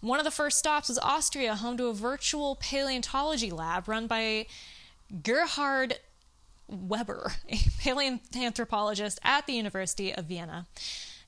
One 0.00 0.18
of 0.18 0.24
the 0.24 0.30
first 0.30 0.58
stops 0.58 0.88
was 0.88 0.98
Austria, 0.98 1.54
home 1.54 1.76
to 1.78 1.86
a 1.86 1.94
virtual 1.94 2.56
paleontology 2.56 3.50
lab 3.50 3.88
run 3.88 4.06
by 4.06 4.46
Gerhard 5.22 5.94
Weber, 6.68 7.32
a 7.48 7.56
paleoanthropologist 7.82 9.18
at 9.22 9.46
the 9.46 9.54
University 9.54 10.12
of 10.12 10.26
Vienna. 10.26 10.66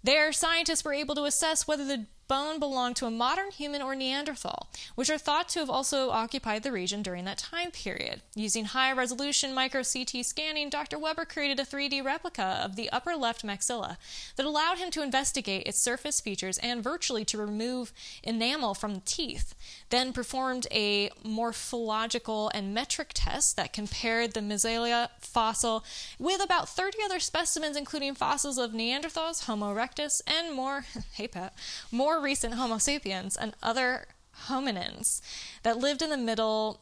There, 0.02 0.32
scientists 0.32 0.84
were 0.84 0.92
able 0.92 1.14
to 1.16 1.24
assess 1.24 1.66
whether 1.66 1.84
the 1.84 2.06
bone 2.28 2.60
belonged 2.60 2.96
to 2.96 3.06
a 3.06 3.10
modern 3.10 3.50
human 3.50 3.82
or 3.82 3.94
Neanderthal, 3.94 4.68
which 4.94 5.10
are 5.10 5.18
thought 5.18 5.48
to 5.50 5.58
have 5.60 5.70
also 5.70 6.10
occupied 6.10 6.62
the 6.62 6.72
region 6.72 7.02
during 7.02 7.24
that 7.24 7.38
time 7.38 7.70
period. 7.70 8.22
Using 8.34 8.66
high 8.66 8.92
resolution 8.92 9.54
micro 9.54 9.82
CT 9.82 10.24
scanning, 10.24 10.68
Dr. 10.68 10.98
Weber 10.98 11.24
created 11.24 11.58
a 11.58 11.64
3D 11.64 12.04
replica 12.04 12.60
of 12.62 12.76
the 12.76 12.90
upper 12.90 13.16
left 13.16 13.44
maxilla 13.44 13.96
that 14.36 14.46
allowed 14.46 14.78
him 14.78 14.90
to 14.90 15.02
investigate 15.02 15.66
its 15.66 15.78
surface 15.78 16.20
features 16.20 16.58
and 16.58 16.84
virtually 16.84 17.24
to 17.24 17.38
remove 17.38 17.92
enamel 18.22 18.74
from 18.74 18.94
the 18.94 19.02
teeth. 19.04 19.54
Then 19.90 20.12
performed 20.12 20.66
a 20.70 21.10
morphological 21.24 22.50
and 22.54 22.74
metric 22.74 23.10
test 23.14 23.56
that 23.56 23.72
compared 23.72 24.34
the 24.34 24.40
Misliya 24.40 25.08
fossil 25.20 25.84
with 26.18 26.42
about 26.42 26.68
30 26.68 26.98
other 27.04 27.20
specimens, 27.20 27.76
including 27.76 28.14
fossils 28.14 28.58
of 28.58 28.72
Neanderthals, 28.72 29.44
Homo 29.44 29.74
erectus, 29.74 30.20
and 30.26 30.54
more, 30.54 30.84
hey 31.12 31.28
Pat, 31.28 31.54
more 31.90 32.17
recent 32.20 32.54
Homo 32.54 32.78
sapiens 32.78 33.36
and 33.36 33.54
other 33.62 34.06
hominins 34.46 35.20
that 35.62 35.78
lived 35.78 36.02
in 36.02 36.10
the 36.10 36.16
middle 36.16 36.80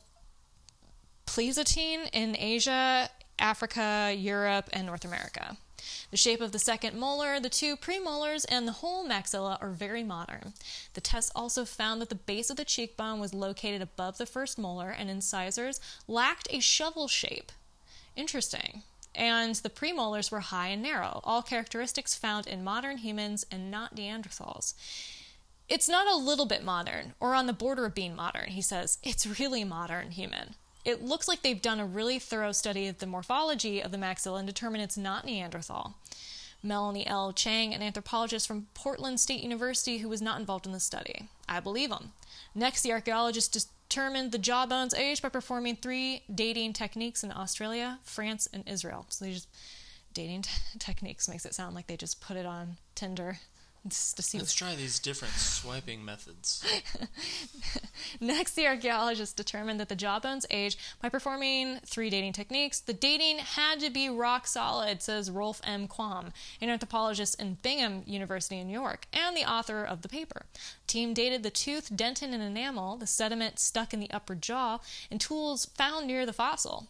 Pleistocene 1.26 2.06
in 2.12 2.36
Asia, 2.38 3.10
Africa, 3.38 4.14
Europe, 4.16 4.70
and 4.72 4.86
North 4.86 5.04
America. 5.04 5.56
The 6.10 6.16
shape 6.16 6.40
of 6.40 6.52
the 6.52 6.58
second 6.58 6.98
molar, 6.98 7.38
the 7.40 7.50
two 7.50 7.76
premolars, 7.76 8.44
and 8.48 8.66
the 8.66 8.72
whole 8.72 9.06
maxilla 9.06 9.60
are 9.60 9.70
very 9.70 10.02
modern. 10.02 10.54
The 10.94 11.00
test 11.00 11.32
also 11.34 11.64
found 11.64 12.00
that 12.00 12.08
the 12.08 12.14
base 12.14 12.48
of 12.48 12.56
the 12.56 12.64
cheekbone 12.64 13.20
was 13.20 13.34
located 13.34 13.82
above 13.82 14.18
the 14.18 14.26
first 14.26 14.58
molar 14.58 14.90
and 14.90 15.10
incisors 15.10 15.80
lacked 16.08 16.48
a 16.50 16.60
shovel 16.60 17.08
shape. 17.08 17.52
Interesting. 18.14 18.82
And 19.14 19.54
the 19.56 19.70
premolars 19.70 20.30
were 20.30 20.40
high 20.40 20.68
and 20.68 20.82
narrow, 20.82 21.20
all 21.24 21.42
characteristics 21.42 22.14
found 22.14 22.46
in 22.46 22.64
modern 22.64 22.98
humans 22.98 23.46
and 23.50 23.70
not 23.70 23.96
Neanderthals. 23.96 24.74
It's 25.68 25.88
not 25.88 26.06
a 26.06 26.16
little 26.16 26.46
bit 26.46 26.62
modern 26.62 27.14
or 27.18 27.34
on 27.34 27.46
the 27.46 27.52
border 27.52 27.86
of 27.86 27.94
being 27.94 28.14
modern, 28.14 28.50
he 28.50 28.62
says. 28.62 28.98
It's 29.02 29.40
really 29.40 29.64
modern 29.64 30.12
human. 30.12 30.54
It 30.84 31.02
looks 31.02 31.26
like 31.26 31.42
they've 31.42 31.60
done 31.60 31.80
a 31.80 31.86
really 31.86 32.20
thorough 32.20 32.52
study 32.52 32.86
of 32.86 32.98
the 32.98 33.06
morphology 33.06 33.80
of 33.82 33.90
the 33.90 33.96
maxilla 33.96 34.38
and 34.38 34.46
determined 34.46 34.84
it's 34.84 34.96
not 34.96 35.24
Neanderthal. 35.24 35.96
Melanie 36.62 37.06
L. 37.06 37.32
Chang, 37.32 37.74
an 37.74 37.82
anthropologist 37.82 38.46
from 38.46 38.68
Portland 38.74 39.18
State 39.18 39.42
University 39.42 39.98
who 39.98 40.08
was 40.08 40.22
not 40.22 40.38
involved 40.38 40.66
in 40.66 40.72
the 40.72 40.80
study. 40.80 41.28
I 41.48 41.58
believe 41.58 41.90
him. 41.90 42.12
Next, 42.54 42.82
the 42.82 42.92
archaeologist 42.92 43.68
determined 43.88 44.30
the 44.30 44.38
jawbone's 44.38 44.94
age 44.94 45.20
by 45.20 45.28
performing 45.28 45.76
three 45.76 46.22
dating 46.32 46.72
techniques 46.72 47.24
in 47.24 47.32
Australia, 47.32 47.98
France, 48.04 48.48
and 48.52 48.62
Israel. 48.68 49.06
So 49.08 49.24
they 49.24 49.32
just 49.32 49.48
dating 50.14 50.42
t- 50.42 50.50
techniques 50.78 51.28
makes 51.28 51.44
it 51.44 51.54
sound 51.54 51.74
like 51.74 51.88
they 51.88 51.96
just 51.96 52.20
put 52.20 52.36
it 52.36 52.46
on 52.46 52.76
Tinder 52.94 53.38
just 53.88 54.16
to 54.16 54.22
see. 54.22 54.38
Let's 54.38 54.54
try 54.54 54.74
these 54.74 54.98
different 54.98 55.34
swiping 55.34 56.04
methods. 56.04 56.64
Next, 58.20 58.54
the 58.54 58.66
archaeologists 58.66 59.34
determined 59.34 59.80
that 59.80 59.88
the 59.88 59.96
jawbone's 59.96 60.46
age 60.50 60.78
by 61.00 61.08
performing 61.08 61.80
three 61.84 62.10
dating 62.10 62.32
techniques. 62.32 62.80
The 62.80 62.92
dating 62.92 63.38
had 63.38 63.80
to 63.80 63.90
be 63.90 64.08
rock 64.08 64.46
solid, 64.46 65.02
says 65.02 65.30
Rolf 65.30 65.60
M. 65.64 65.88
Quam, 65.88 66.32
an 66.60 66.70
anthropologist 66.70 67.40
in 67.40 67.54
Bingham 67.62 68.02
University 68.06 68.58
in 68.58 68.66
New 68.66 68.72
York, 68.72 69.06
and 69.12 69.36
the 69.36 69.50
author 69.50 69.84
of 69.84 70.02
the 70.02 70.08
paper. 70.08 70.46
Team 70.86 71.14
dated 71.14 71.42
the 71.42 71.50
tooth, 71.50 71.90
dentin, 71.94 72.32
and 72.32 72.42
enamel, 72.42 72.96
the 72.96 73.06
sediment 73.06 73.58
stuck 73.58 73.92
in 73.92 74.00
the 74.00 74.10
upper 74.10 74.34
jaw, 74.34 74.78
and 75.10 75.20
tools 75.20 75.66
found 75.66 76.06
near 76.06 76.26
the 76.26 76.32
fossil. 76.32 76.88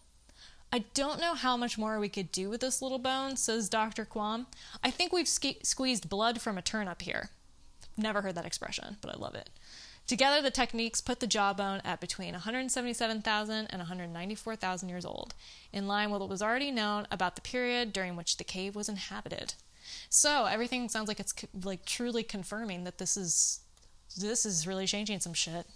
I 0.73 0.85
don't 0.95 1.21
know 1.21 1.35
how 1.35 1.57
much 1.57 1.79
more 1.79 1.99
we 1.99 2.09
could 2.09 2.33
do 2.33 2.51
with 2.51 2.61
this 2.61 2.83
little 2.83 2.99
bone, 2.99 3.37
says 3.37 3.69
Dr. 3.69 4.05
Quam. 4.05 4.47
I 4.83 4.91
think 4.91 5.13
we've 5.13 5.29
ske- 5.29 5.65
squeezed 5.65 6.09
blood 6.09 6.41
from 6.41 6.59
a 6.59 6.63
turnip 6.63 7.03
here. 7.03 7.31
Never 7.97 8.23
heard 8.23 8.35
that 8.35 8.47
expression, 8.47 8.97
but 9.01 9.15
I 9.15 9.19
love 9.19 9.35
it. 9.35 9.49
Together, 10.07 10.41
the 10.41 10.51
techniques 10.51 11.01
put 11.01 11.19
the 11.19 11.27
jawbone 11.27 11.81
at 11.85 12.01
between 12.01 12.33
177,000 12.33 13.67
and 13.67 13.79
194,000 13.79 14.89
years 14.89 15.05
old, 15.05 15.35
in 15.73 15.89
line 15.89 16.11
with 16.11 16.21
what 16.21 16.31
was 16.31 16.43
already 16.43 16.71
known 16.71 17.07
about 17.11 17.35
the 17.35 17.43
period 17.43 17.93
during 17.93 18.15
which 18.15 18.37
the 18.37 18.45
cave 18.45 18.77
was 18.77 18.89
inhabited. 18.89 19.55
So 20.09 20.45
everything 20.45 20.89
sounds 20.89 21.09
like 21.09 21.21
it's 21.21 21.35
like 21.65 21.85
truly 21.85 22.23
confirming 22.23 22.85
that 22.85 22.99
this 22.99 23.17
is 23.17 23.61
this 24.17 24.47
is 24.47 24.67
really 24.67 24.87
changing 24.87 25.21
some 25.21 25.35
shit. 25.35 25.67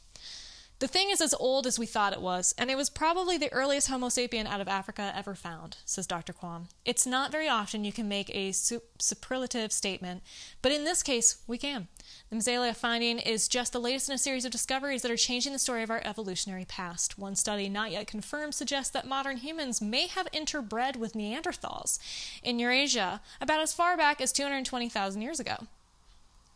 The 0.81 0.89
thing 0.89 1.11
is 1.11 1.21
as 1.21 1.35
old 1.35 1.67
as 1.67 1.79
we 1.79 1.85
thought 1.85 2.15
it 2.15 2.23
was, 2.23 2.55
and 2.57 2.71
it 2.71 2.77
was 2.77 2.89
probably 2.89 3.37
the 3.37 3.53
earliest 3.53 3.89
Homo 3.89 4.09
sapien 4.09 4.47
out 4.47 4.63
of 4.63 4.69
Africa 4.69 5.13
ever 5.15 5.35
found, 5.35 5.77
says 5.85 6.07
Dr. 6.07 6.33
Quam. 6.33 6.69
It's 6.87 7.07
not 7.07 7.31
very 7.31 7.51
often 7.51 7.85
you 7.85 7.93
can 7.93 8.09
make 8.09 8.35
a 8.35 8.53
superlative 8.53 9.73
statement, 9.73 10.23
but 10.63 10.73
in 10.73 10.85
this 10.85 11.03
case, 11.03 11.43
we 11.47 11.59
can. 11.59 11.89
The 12.31 12.37
Misliya 12.37 12.75
finding 12.75 13.19
is 13.19 13.47
just 13.47 13.75
the 13.75 13.79
latest 13.79 14.09
in 14.09 14.15
a 14.15 14.19
series 14.19 14.47
of 14.47 14.53
discoveries 14.53 15.03
that 15.03 15.11
are 15.11 15.19
changing 15.19 15.53
the 15.53 15.59
story 15.59 15.83
of 15.83 15.91
our 15.91 16.01
evolutionary 16.03 16.65
past. 16.65 17.19
One 17.19 17.37
study, 17.37 17.69
not 17.69 17.91
yet 17.91 18.07
confirmed, 18.07 18.55
suggests 18.55 18.91
that 18.93 19.07
modern 19.07 19.37
humans 19.37 19.83
may 19.83 20.07
have 20.07 20.33
interbred 20.33 20.97
with 20.97 21.13
Neanderthals 21.13 21.99
in 22.43 22.59
Eurasia 22.59 23.21
about 23.39 23.61
as 23.61 23.75
far 23.75 23.99
back 23.99 24.23
as 24.23 24.33
220,000 24.33 25.21
years 25.21 25.41
ago. 25.41 25.57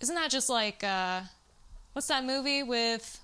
Isn't 0.01 0.15
that 0.15 0.31
just 0.31 0.49
like, 0.49 0.83
uh, 0.83 1.21
what's 1.93 2.09
that 2.09 2.25
movie 2.25 2.63
with 2.63 3.21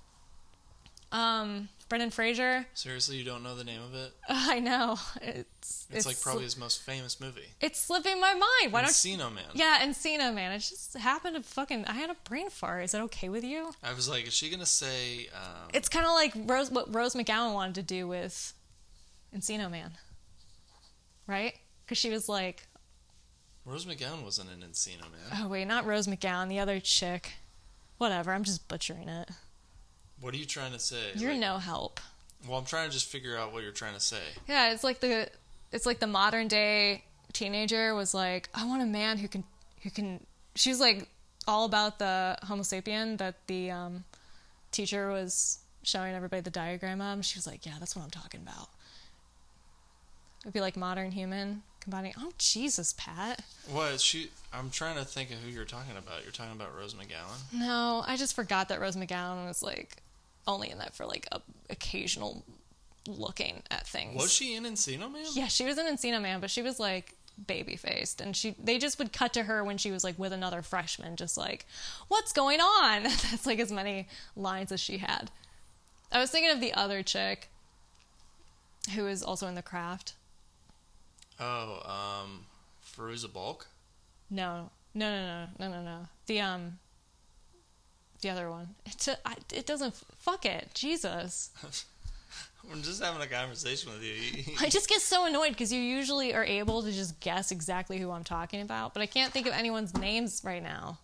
um, 1.11 1.69
Brendan 1.89 2.09
Fraser. 2.09 2.65
Seriously, 2.73 3.17
you 3.17 3.25
don't 3.25 3.43
know 3.43 3.55
the 3.55 3.65
name 3.65 3.81
of 3.81 3.93
it? 3.93 4.13
I 4.29 4.59
know. 4.59 4.97
It's 5.21 5.47
it's, 5.61 5.87
it's 5.91 6.05
like 6.05 6.21
probably 6.21 6.43
his 6.43 6.57
most 6.57 6.81
famous 6.81 7.19
movie. 7.19 7.49
It's 7.59 7.79
slipping 7.79 8.19
my 8.19 8.33
mind. 8.33 8.71
Why 8.71 8.83
Encino 8.83 9.17
don't 9.17 9.35
Man? 9.35 9.43
Yeah, 9.53 9.79
Encino 9.81 10.33
Man. 10.33 10.53
It 10.53 10.59
just 10.59 10.95
happened 10.97 11.35
to 11.35 11.43
fucking. 11.43 11.85
I 11.85 11.93
had 11.93 12.09
a 12.09 12.15
brain 12.23 12.49
fart. 12.49 12.85
Is 12.85 12.93
that 12.93 13.01
okay 13.01 13.27
with 13.27 13.43
you? 13.43 13.73
I 13.83 13.93
was 13.93 14.07
like, 14.07 14.25
is 14.25 14.33
she 14.33 14.49
gonna 14.49 14.65
say? 14.65 15.27
Um, 15.35 15.69
it's 15.73 15.89
kind 15.89 16.05
of 16.05 16.13
like 16.13 16.33
Rose. 16.49 16.71
What 16.71 16.93
Rose 16.95 17.13
McGowan 17.13 17.53
wanted 17.53 17.75
to 17.75 17.83
do 17.83 18.07
with 18.07 18.53
Encino 19.35 19.69
Man, 19.69 19.91
right? 21.27 21.55
Because 21.83 21.97
she 21.97 22.09
was 22.09 22.29
like. 22.29 22.67
Rose 23.65 23.85
McGowan 23.85 24.23
wasn't 24.23 24.49
in 24.49 24.67
Encino 24.67 25.01
Man. 25.01 25.41
Oh 25.43 25.47
wait, 25.49 25.65
not 25.65 25.85
Rose 25.85 26.07
McGowan. 26.07 26.47
The 26.47 26.59
other 26.59 26.79
chick. 26.79 27.33
Whatever. 27.97 28.31
I'm 28.31 28.43
just 28.43 28.67
butchering 28.67 29.09
it. 29.09 29.29
What 30.21 30.33
are 30.33 30.37
you 30.37 30.45
trying 30.45 30.71
to 30.73 30.79
say? 30.79 31.11
You're 31.15 31.31
like, 31.31 31.39
no 31.39 31.57
help. 31.57 31.99
Well, 32.47 32.57
I'm 32.57 32.65
trying 32.65 32.87
to 32.87 32.93
just 32.93 33.07
figure 33.07 33.37
out 33.37 33.53
what 33.53 33.63
you're 33.63 33.71
trying 33.71 33.95
to 33.95 33.99
say. 33.99 34.21
Yeah, 34.47 34.71
it's 34.71 34.83
like 34.83 34.99
the 34.99 35.29
it's 35.71 35.85
like 35.85 35.99
the 35.99 36.07
modern 36.07 36.47
day 36.47 37.03
teenager 37.33 37.95
was 37.95 38.13
like, 38.13 38.49
I 38.53 38.65
want 38.65 38.81
a 38.81 38.85
man 38.85 39.17
who 39.17 39.27
can 39.27 39.43
who 39.83 39.89
can. 39.89 40.25
She's 40.55 40.79
like 40.79 41.07
all 41.47 41.65
about 41.65 41.99
the 41.99 42.37
Homo 42.43 42.61
sapien 42.61 43.17
that 43.17 43.35
the 43.47 43.71
um, 43.71 44.03
teacher 44.71 45.09
was 45.09 45.59
showing 45.83 46.13
everybody 46.13 46.41
the 46.41 46.49
diagram 46.49 47.01
of. 47.01 47.25
She 47.25 47.37
was 47.37 47.47
like, 47.47 47.65
Yeah, 47.65 47.73
that's 47.79 47.95
what 47.95 48.03
I'm 48.03 48.11
talking 48.11 48.41
about. 48.41 48.69
It'd 50.43 50.53
be 50.53 50.61
like 50.61 50.75
modern 50.75 51.11
human 51.11 51.63
combining. 51.81 52.13
Oh 52.17 52.31
Jesus, 52.37 52.93
Pat. 52.97 53.43
What 53.71 53.99
she? 54.01 54.29
I'm 54.53 54.69
trying 54.69 54.97
to 54.97 55.05
think 55.05 55.31
of 55.31 55.37
who 55.37 55.49
you're 55.49 55.65
talking 55.65 55.97
about. 55.97 56.23
You're 56.23 56.31
talking 56.31 56.53
about 56.53 56.75
Rose 56.77 56.93
McGowan. 56.93 57.53
No, 57.53 58.03
I 58.05 58.17
just 58.17 58.35
forgot 58.35 58.69
that 58.69 58.81
Rose 58.81 58.95
McGowan 58.95 59.47
was 59.47 59.61
like 59.63 59.97
only 60.47 60.69
in 60.69 60.77
that 60.79 60.95
for 60.95 61.05
like 61.05 61.27
a 61.31 61.41
occasional 61.69 62.43
looking 63.07 63.63
at 63.71 63.87
things. 63.87 64.21
Was 64.21 64.31
she 64.31 64.55
in 64.55 64.63
Encino 64.63 65.11
Man? 65.11 65.25
Yeah, 65.33 65.47
she 65.47 65.65
was 65.65 65.77
in 65.77 65.85
Encino 65.85 66.21
Man, 66.21 66.39
but 66.39 66.49
she 66.49 66.61
was 66.61 66.79
like 66.79 67.15
baby 67.47 67.75
faced 67.75 68.21
and 68.21 68.35
she 68.35 68.55
they 68.61 68.77
just 68.77 68.99
would 68.99 69.11
cut 69.11 69.33
to 69.33 69.43
her 69.43 69.63
when 69.63 69.77
she 69.77 69.89
was 69.89 70.03
like 70.03 70.19
with 70.19 70.31
another 70.31 70.61
freshman 70.61 71.15
just 71.15 71.37
like 71.37 71.65
what's 72.07 72.31
going 72.33 72.59
on? 72.59 73.03
That's 73.03 73.45
like 73.45 73.59
as 73.59 73.71
many 73.71 74.07
lines 74.35 74.71
as 74.71 74.79
she 74.79 74.97
had. 74.97 75.31
I 76.11 76.19
was 76.19 76.29
thinking 76.29 76.51
of 76.51 76.59
the 76.59 76.73
other 76.73 77.01
chick 77.03 77.49
who 78.95 79.07
is 79.07 79.23
also 79.23 79.47
in 79.47 79.55
the 79.55 79.61
craft. 79.61 80.13
Oh 81.39 82.21
um 82.23 82.45
Fairuza 82.85 83.31
Balk 83.31 83.67
no. 84.31 84.69
No 84.93 85.09
no 85.09 85.25
no. 85.25 85.47
No 85.59 85.69
no 85.69 85.83
no. 85.83 86.07
The 86.25 86.39
um 86.39 86.79
the 88.21 88.29
other 88.29 88.49
one. 88.49 88.75
It, 88.85 89.07
it 89.53 89.65
doesn't. 89.65 89.95
Fuck 90.19 90.45
it. 90.45 90.69
Jesus. 90.73 91.51
I'm 92.71 92.81
just 92.81 93.03
having 93.03 93.21
a 93.21 93.27
conversation 93.27 93.91
with 93.91 94.03
you. 94.03 94.53
I 94.59 94.69
just 94.69 94.87
get 94.87 95.01
so 95.01 95.25
annoyed 95.25 95.49
because 95.49 95.73
you 95.73 95.81
usually 95.81 96.33
are 96.33 96.43
able 96.43 96.83
to 96.83 96.91
just 96.91 97.19
guess 97.19 97.51
exactly 97.51 97.97
who 97.97 98.11
I'm 98.11 98.23
talking 98.23 98.61
about, 98.61 98.93
but 98.93 99.01
I 99.01 99.07
can't 99.07 99.33
think 99.33 99.47
of 99.47 99.53
anyone's 99.53 99.97
names 99.97 100.41
right 100.43 100.61
now. 100.61 100.99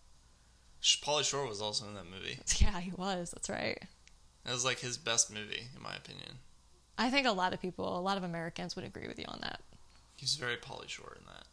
Pauly 0.82 1.24
Shore 1.24 1.48
was 1.48 1.62
also 1.62 1.88
in 1.88 1.96
that 1.96 2.06
movie. 2.06 2.40
Yeah, 2.62 2.80
he 2.80 2.92
was. 2.92 3.32
That's 3.32 3.50
right. 3.50 3.82
That 4.46 4.54
was 4.54 4.64
like 4.64 4.80
his 4.80 4.98
best 4.98 5.34
movie, 5.34 5.68
in 5.76 5.82
my 5.82 5.96
opinion. 5.96 6.38
I 6.98 7.10
think 7.10 7.28
a 7.28 7.32
lot 7.32 7.54
of 7.54 7.62
people, 7.62 7.98
a 7.98 8.02
lot 8.02 8.18
of 8.18 8.24
Americans 8.24 8.76
would 8.76 8.86
agree 8.86 9.08
with 9.08 9.20
you 9.20 9.26
on 9.28 9.40
that. 9.42 9.62
He's 10.16 10.36
very 10.36 10.56
Pauly 10.56 10.88
Shore 10.88 11.18
in 11.20 11.26
that. 11.26 11.46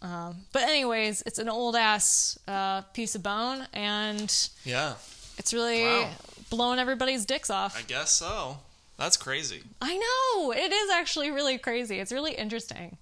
Um, 0.00 0.42
but 0.52 0.62
anyways, 0.62 1.22
it's 1.26 1.38
an 1.38 1.48
old 1.48 1.74
ass 1.74 2.38
uh, 2.46 2.82
piece 2.92 3.14
of 3.14 3.22
bone, 3.22 3.66
and 3.72 4.32
Yeah, 4.64 4.94
it's 5.38 5.52
really 5.52 5.82
Wow. 5.82 6.10
blowing 6.50 6.78
everybody's 6.78 7.24
dicks 7.24 7.50
off. 7.50 7.76
I 7.76 7.82
guess 7.82 8.12
so. 8.12 8.58
That's 8.96 9.16
crazy. 9.16 9.62
I 9.80 9.96
know. 9.96 10.52
It 10.52 10.72
is 10.72 10.90
actually 10.90 11.30
really 11.30 11.58
crazy. 11.58 11.98
It's 12.00 12.12
really 12.12 12.34
interesting. 12.34 12.98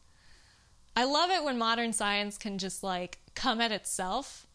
I 0.95 1.05
love 1.05 1.31
it 1.31 1.45
when 1.45 1.59
modern 1.59 1.93
science 1.93 2.39
can 2.39 2.57
just 2.59 2.83
like 2.83 3.19
come 3.35 3.61
at 3.61 3.73
itself 3.73 4.47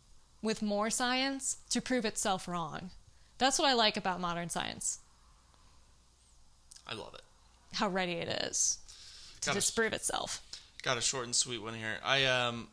with 0.41 0.61
more 0.63 0.89
science 0.89 1.57
to 1.69 1.79
prove 1.81 2.05
itself 2.05 2.47
wrong. 2.47 2.89
That's 3.37 3.59
what 3.59 3.67
I 3.67 3.73
like 3.73 3.97
about 3.97 4.19
modern 4.19 4.49
science. 4.49 4.99
I 6.87 6.93
love 6.95 7.13
it. 7.13 7.21
How 7.73 7.87
ready 7.87 8.13
it 8.13 8.27
is 8.27 8.79
to 9.41 9.51
disprove 9.53 9.93
itself. 9.93 10.41
Got 10.83 10.97
a 10.97 11.01
short 11.01 11.25
and 11.25 11.35
sweet 11.35 11.61
one 11.61 11.75
here. 11.75 11.97
I 12.03 12.25
um, 12.25 12.69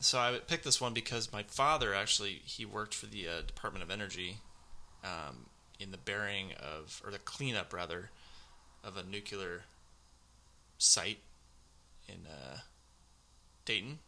so 0.00 0.18
I 0.18 0.38
picked 0.46 0.64
this 0.64 0.80
one 0.80 0.94
because 0.94 1.32
my 1.32 1.44
father 1.44 1.94
actually 1.94 2.42
he 2.44 2.64
worked 2.64 2.94
for 2.94 3.06
the 3.06 3.28
uh, 3.28 3.42
Department 3.46 3.84
of 3.84 3.90
Energy, 3.90 4.38
um, 5.04 5.46
in 5.78 5.90
the 5.90 5.98
burying 5.98 6.52
of 6.52 7.00
or 7.04 7.10
the 7.10 7.18
cleanup 7.18 7.72
rather, 7.72 8.10
of 8.82 8.96
a 8.96 9.02
nuclear 9.02 9.62
site 10.78 11.18
in 12.08 12.26
uh, 12.26 12.58
Dayton. 13.64 13.98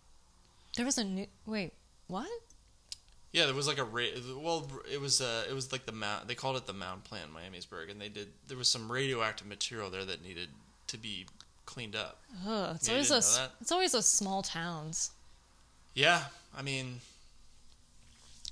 There 0.76 0.84
was 0.84 0.98
a 0.98 1.04
new 1.04 1.26
wait, 1.46 1.72
what? 2.08 2.28
Yeah, 3.32 3.46
there 3.46 3.54
was 3.54 3.66
like 3.66 3.78
a 3.78 3.84
ra- 3.84 4.04
well, 4.36 4.68
it 4.90 5.00
was 5.00 5.20
uh, 5.20 5.44
it 5.48 5.54
was 5.54 5.72
like 5.72 5.86
the 5.86 5.92
mound. 5.92 6.28
They 6.28 6.34
called 6.34 6.56
it 6.56 6.66
the 6.66 6.72
mound 6.72 7.04
plant 7.04 7.30
in 7.30 7.34
Miamisburg, 7.34 7.90
and 7.90 8.00
they 8.00 8.08
did 8.08 8.28
there 8.46 8.56
was 8.56 8.68
some 8.68 8.90
radioactive 8.90 9.46
material 9.46 9.90
there 9.90 10.04
that 10.04 10.22
needed 10.22 10.48
to 10.88 10.98
be 10.98 11.26
cleaned 11.66 11.96
up. 11.96 12.20
Ugh, 12.46 12.76
it's 12.76 12.88
you 12.88 12.94
always 12.94 13.08
those 13.08 13.40
it's 13.60 13.72
always 13.72 13.92
those 13.92 14.06
small 14.06 14.42
towns. 14.42 15.10
Yeah, 15.94 16.24
I 16.56 16.62
mean, 16.62 17.00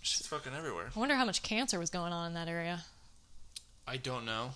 shit's 0.00 0.26
fucking 0.26 0.52
everywhere. 0.56 0.90
I 0.94 0.98
wonder 0.98 1.14
how 1.16 1.24
much 1.24 1.42
cancer 1.42 1.78
was 1.78 1.90
going 1.90 2.12
on 2.12 2.28
in 2.28 2.34
that 2.34 2.48
area. 2.48 2.84
I 3.86 3.96
don't 3.96 4.24
know. 4.24 4.50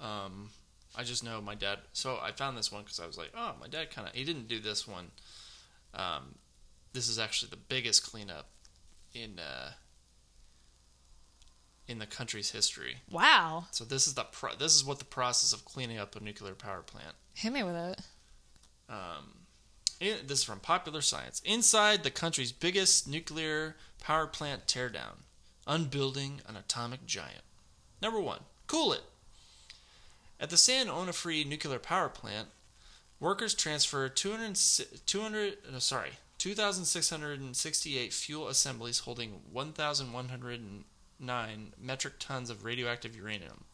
Um, 0.00 0.50
I 0.96 1.04
just 1.04 1.24
know 1.24 1.40
my 1.40 1.54
dad. 1.54 1.78
So 1.92 2.18
I 2.20 2.32
found 2.32 2.58
this 2.58 2.72
one 2.72 2.82
because 2.82 3.00
I 3.00 3.06
was 3.06 3.16
like, 3.16 3.30
oh, 3.36 3.54
my 3.60 3.68
dad 3.68 3.90
kind 3.90 4.08
of. 4.08 4.14
He 4.14 4.24
didn't 4.24 4.48
do 4.48 4.58
this 4.58 4.86
one. 4.86 5.10
Um, 5.94 6.34
this 6.92 7.08
is 7.08 7.18
actually 7.18 7.50
the 7.50 7.56
biggest 7.56 8.08
cleanup 8.10 8.48
in 9.14 9.38
uh, 9.38 9.70
in 11.88 11.98
the 11.98 12.06
country's 12.06 12.50
history. 12.50 12.96
Wow. 13.10 13.66
So 13.70 13.84
this 13.84 14.06
is 14.06 14.14
the 14.14 14.24
pro- 14.24 14.54
this 14.54 14.74
is 14.74 14.84
what 14.84 14.98
the 14.98 15.04
process 15.04 15.52
of 15.52 15.64
cleaning 15.64 15.98
up 15.98 16.16
a 16.16 16.22
nuclear 16.22 16.54
power 16.54 16.82
plant. 16.82 17.14
Hit 17.34 17.52
me 17.52 17.62
with 17.62 17.74
it. 17.74 18.00
Um, 18.88 19.46
in, 20.00 20.26
this 20.26 20.40
is 20.40 20.44
from 20.44 20.60
Popular 20.60 21.00
Science. 21.00 21.40
Inside 21.44 22.02
the 22.02 22.10
country's 22.10 22.52
biggest 22.52 23.08
nuclear 23.08 23.76
power 24.00 24.26
plant 24.26 24.66
teardown, 24.66 25.22
unbuilding 25.66 26.40
an 26.46 26.56
atomic 26.56 27.06
giant. 27.06 27.42
Number 28.00 28.20
one, 28.20 28.40
cool 28.66 28.92
it. 28.92 29.02
At 30.40 30.50
the 30.50 30.56
San 30.56 30.88
Onofre 30.88 31.46
nuclear 31.46 31.78
power 31.78 32.08
plant, 32.08 32.48
workers 33.20 33.54
transfer 33.54 34.08
200, 34.08 34.58
200 35.06 35.58
no, 35.70 35.78
sorry, 35.78 36.10
2,668 36.38 38.12
fuel 38.12 38.48
assemblies 38.48 38.98
holding 39.00 39.42
1,109 41.22 41.72
metric 41.80 42.14
tons 42.18 42.50
of 42.50 42.64
radioactive 42.64 43.16
uranium. 43.16 43.64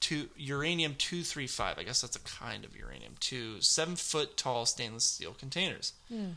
To 0.00 0.28
uranium 0.36 0.94
235 0.96 1.78
i 1.78 1.82
guess 1.82 2.02
that's 2.02 2.16
a 2.16 2.20
kind 2.20 2.64
of 2.64 2.76
uranium. 2.76 3.14
To 3.20 3.60
seven 3.60 3.96
foot 3.96 4.36
tall 4.36 4.66
stainless 4.66 5.04
steel 5.04 5.32
containers. 5.32 5.92
Hmm. 6.08 6.32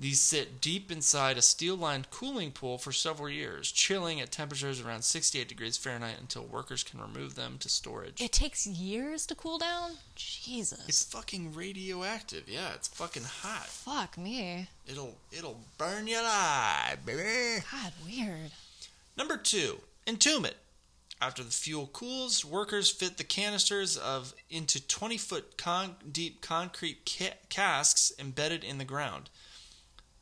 These 0.00 0.20
sit 0.20 0.60
deep 0.60 0.90
inside 0.90 1.38
a 1.38 1.42
steel 1.42 1.76
lined 1.76 2.10
cooling 2.10 2.50
pool 2.50 2.76
for 2.78 2.90
several 2.90 3.28
years 3.28 3.70
chilling 3.70 4.20
at 4.20 4.32
temperatures 4.32 4.80
around 4.80 5.02
68 5.02 5.46
degrees 5.48 5.76
fahrenheit 5.76 6.16
until 6.18 6.42
workers 6.42 6.82
can 6.82 7.00
remove 7.00 7.34
them 7.36 7.56
to 7.60 7.68
storage. 7.68 8.20
It 8.20 8.32
takes 8.32 8.66
years 8.66 9.26
to 9.26 9.34
cool 9.36 9.58
down? 9.58 9.92
Jesus. 10.16 10.82
it's 10.88 11.04
fucking 11.04 11.54
radioactive. 11.54 12.48
Yeah 12.48 12.72
it's 12.74 12.88
fucking 12.88 13.24
hot. 13.24 13.66
Fuck 13.66 14.18
me. 14.18 14.68
it'll 14.88 15.16
it'll 15.30 15.60
burn 15.78 16.06
you 16.06 16.20
alive 16.20 17.04
baby. 17.06 17.62
God, 17.70 17.92
weird. 18.04 18.50
Number 19.16 19.36
two, 19.36 19.80
entomb 20.06 20.44
it. 20.46 20.56
After 21.20 21.44
the 21.44 21.50
fuel 21.50 21.86
cools, 21.86 22.44
workers 22.44 22.90
fit 22.90 23.16
the 23.16 23.24
canisters 23.24 23.96
of 23.96 24.34
into 24.50 24.84
20 24.84 25.16
foot 25.18 25.56
con- 25.56 25.94
deep 26.10 26.40
concrete 26.40 27.08
ca- 27.08 27.36
casks 27.48 28.12
embedded 28.18 28.64
in 28.64 28.78
the 28.78 28.84
ground. 28.84 29.30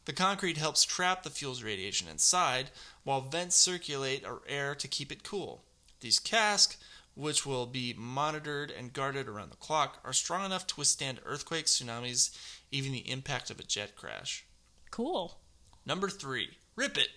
The 0.05 0.13
concrete 0.13 0.57
helps 0.57 0.85
trap 0.85 1.23
the 1.23 1.31
fuel's 1.31 1.63
radiation 1.63 2.09
inside, 2.09 2.71
while 3.05 3.21
vents 3.21 3.57
circulate 3.57 4.27
air 4.47 4.75
to 4.75 4.89
keep 4.89 5.13
it 5.13 5.23
cool. 5.23 5.65
These 6.01 6.19
casks, 6.19 6.77
which 7.15 7.47
will 7.47 7.67
be 7.67 7.95
monitored 7.97 8.71
and 8.71 8.93
guarded 8.93 9.29
around 9.29 9.53
the 9.53 9.57
clock, 9.57 10.01
are 10.05 10.13
strong 10.13 10.45
enough 10.45 10.67
to 10.67 10.77
withstand 10.77 11.21
earthquakes, 11.25 11.79
tsunamis, 11.79 12.37
even 12.71 12.93
the 12.93 13.11
impact 13.11 13.51
of 13.51 13.61
a 13.61 13.65
jet 13.65 13.97
crash. 13.97 14.45
Cool. 14.91 15.39
Number 15.87 16.09
three, 16.09 16.59
rip 16.77 16.99
it. 16.99 17.09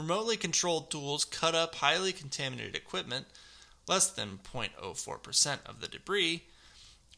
Remotely 0.00 0.38
controlled 0.38 0.90
tools 0.90 1.26
cut 1.26 1.54
up 1.54 1.74
highly 1.74 2.14
contaminated 2.14 2.74
equipment, 2.74 3.26
less 3.86 4.08
than 4.08 4.40
0.04% 4.50 5.58
of 5.66 5.82
the 5.82 5.88
debris. 5.88 6.44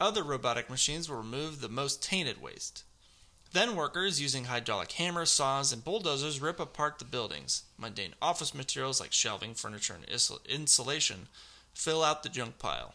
Other 0.00 0.24
robotic 0.24 0.68
machines 0.68 1.08
will 1.08 1.18
remove 1.18 1.60
the 1.60 1.68
most 1.68 2.02
tainted 2.02 2.42
waste. 2.42 2.82
Then 3.52 3.76
workers, 3.76 4.20
using 4.20 4.46
hydraulic 4.46 4.90
hammers, 4.90 5.30
saws, 5.30 5.72
and 5.72 5.84
bulldozers, 5.84 6.40
rip 6.40 6.58
apart 6.58 6.98
the 6.98 7.04
buildings. 7.04 7.62
Mundane 7.78 8.14
office 8.20 8.52
materials 8.52 9.00
like 9.00 9.12
shelving, 9.12 9.54
furniture, 9.54 9.94
and 9.94 10.04
insulation 10.48 11.28
fill 11.72 12.02
out 12.02 12.24
the 12.24 12.28
junk 12.28 12.58
pile. 12.58 12.94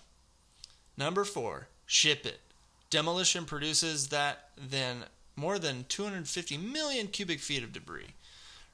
Number 0.97 1.23
four, 1.23 1.69
ship 1.85 2.25
it. 2.25 2.41
Demolition 2.89 3.45
produces 3.45 4.09
that 4.09 4.49
then 4.57 5.05
more 5.37 5.57
than 5.57 5.85
250 5.87 6.57
million 6.57 7.07
cubic 7.07 7.39
feet 7.39 7.63
of 7.63 7.71
debris 7.71 8.15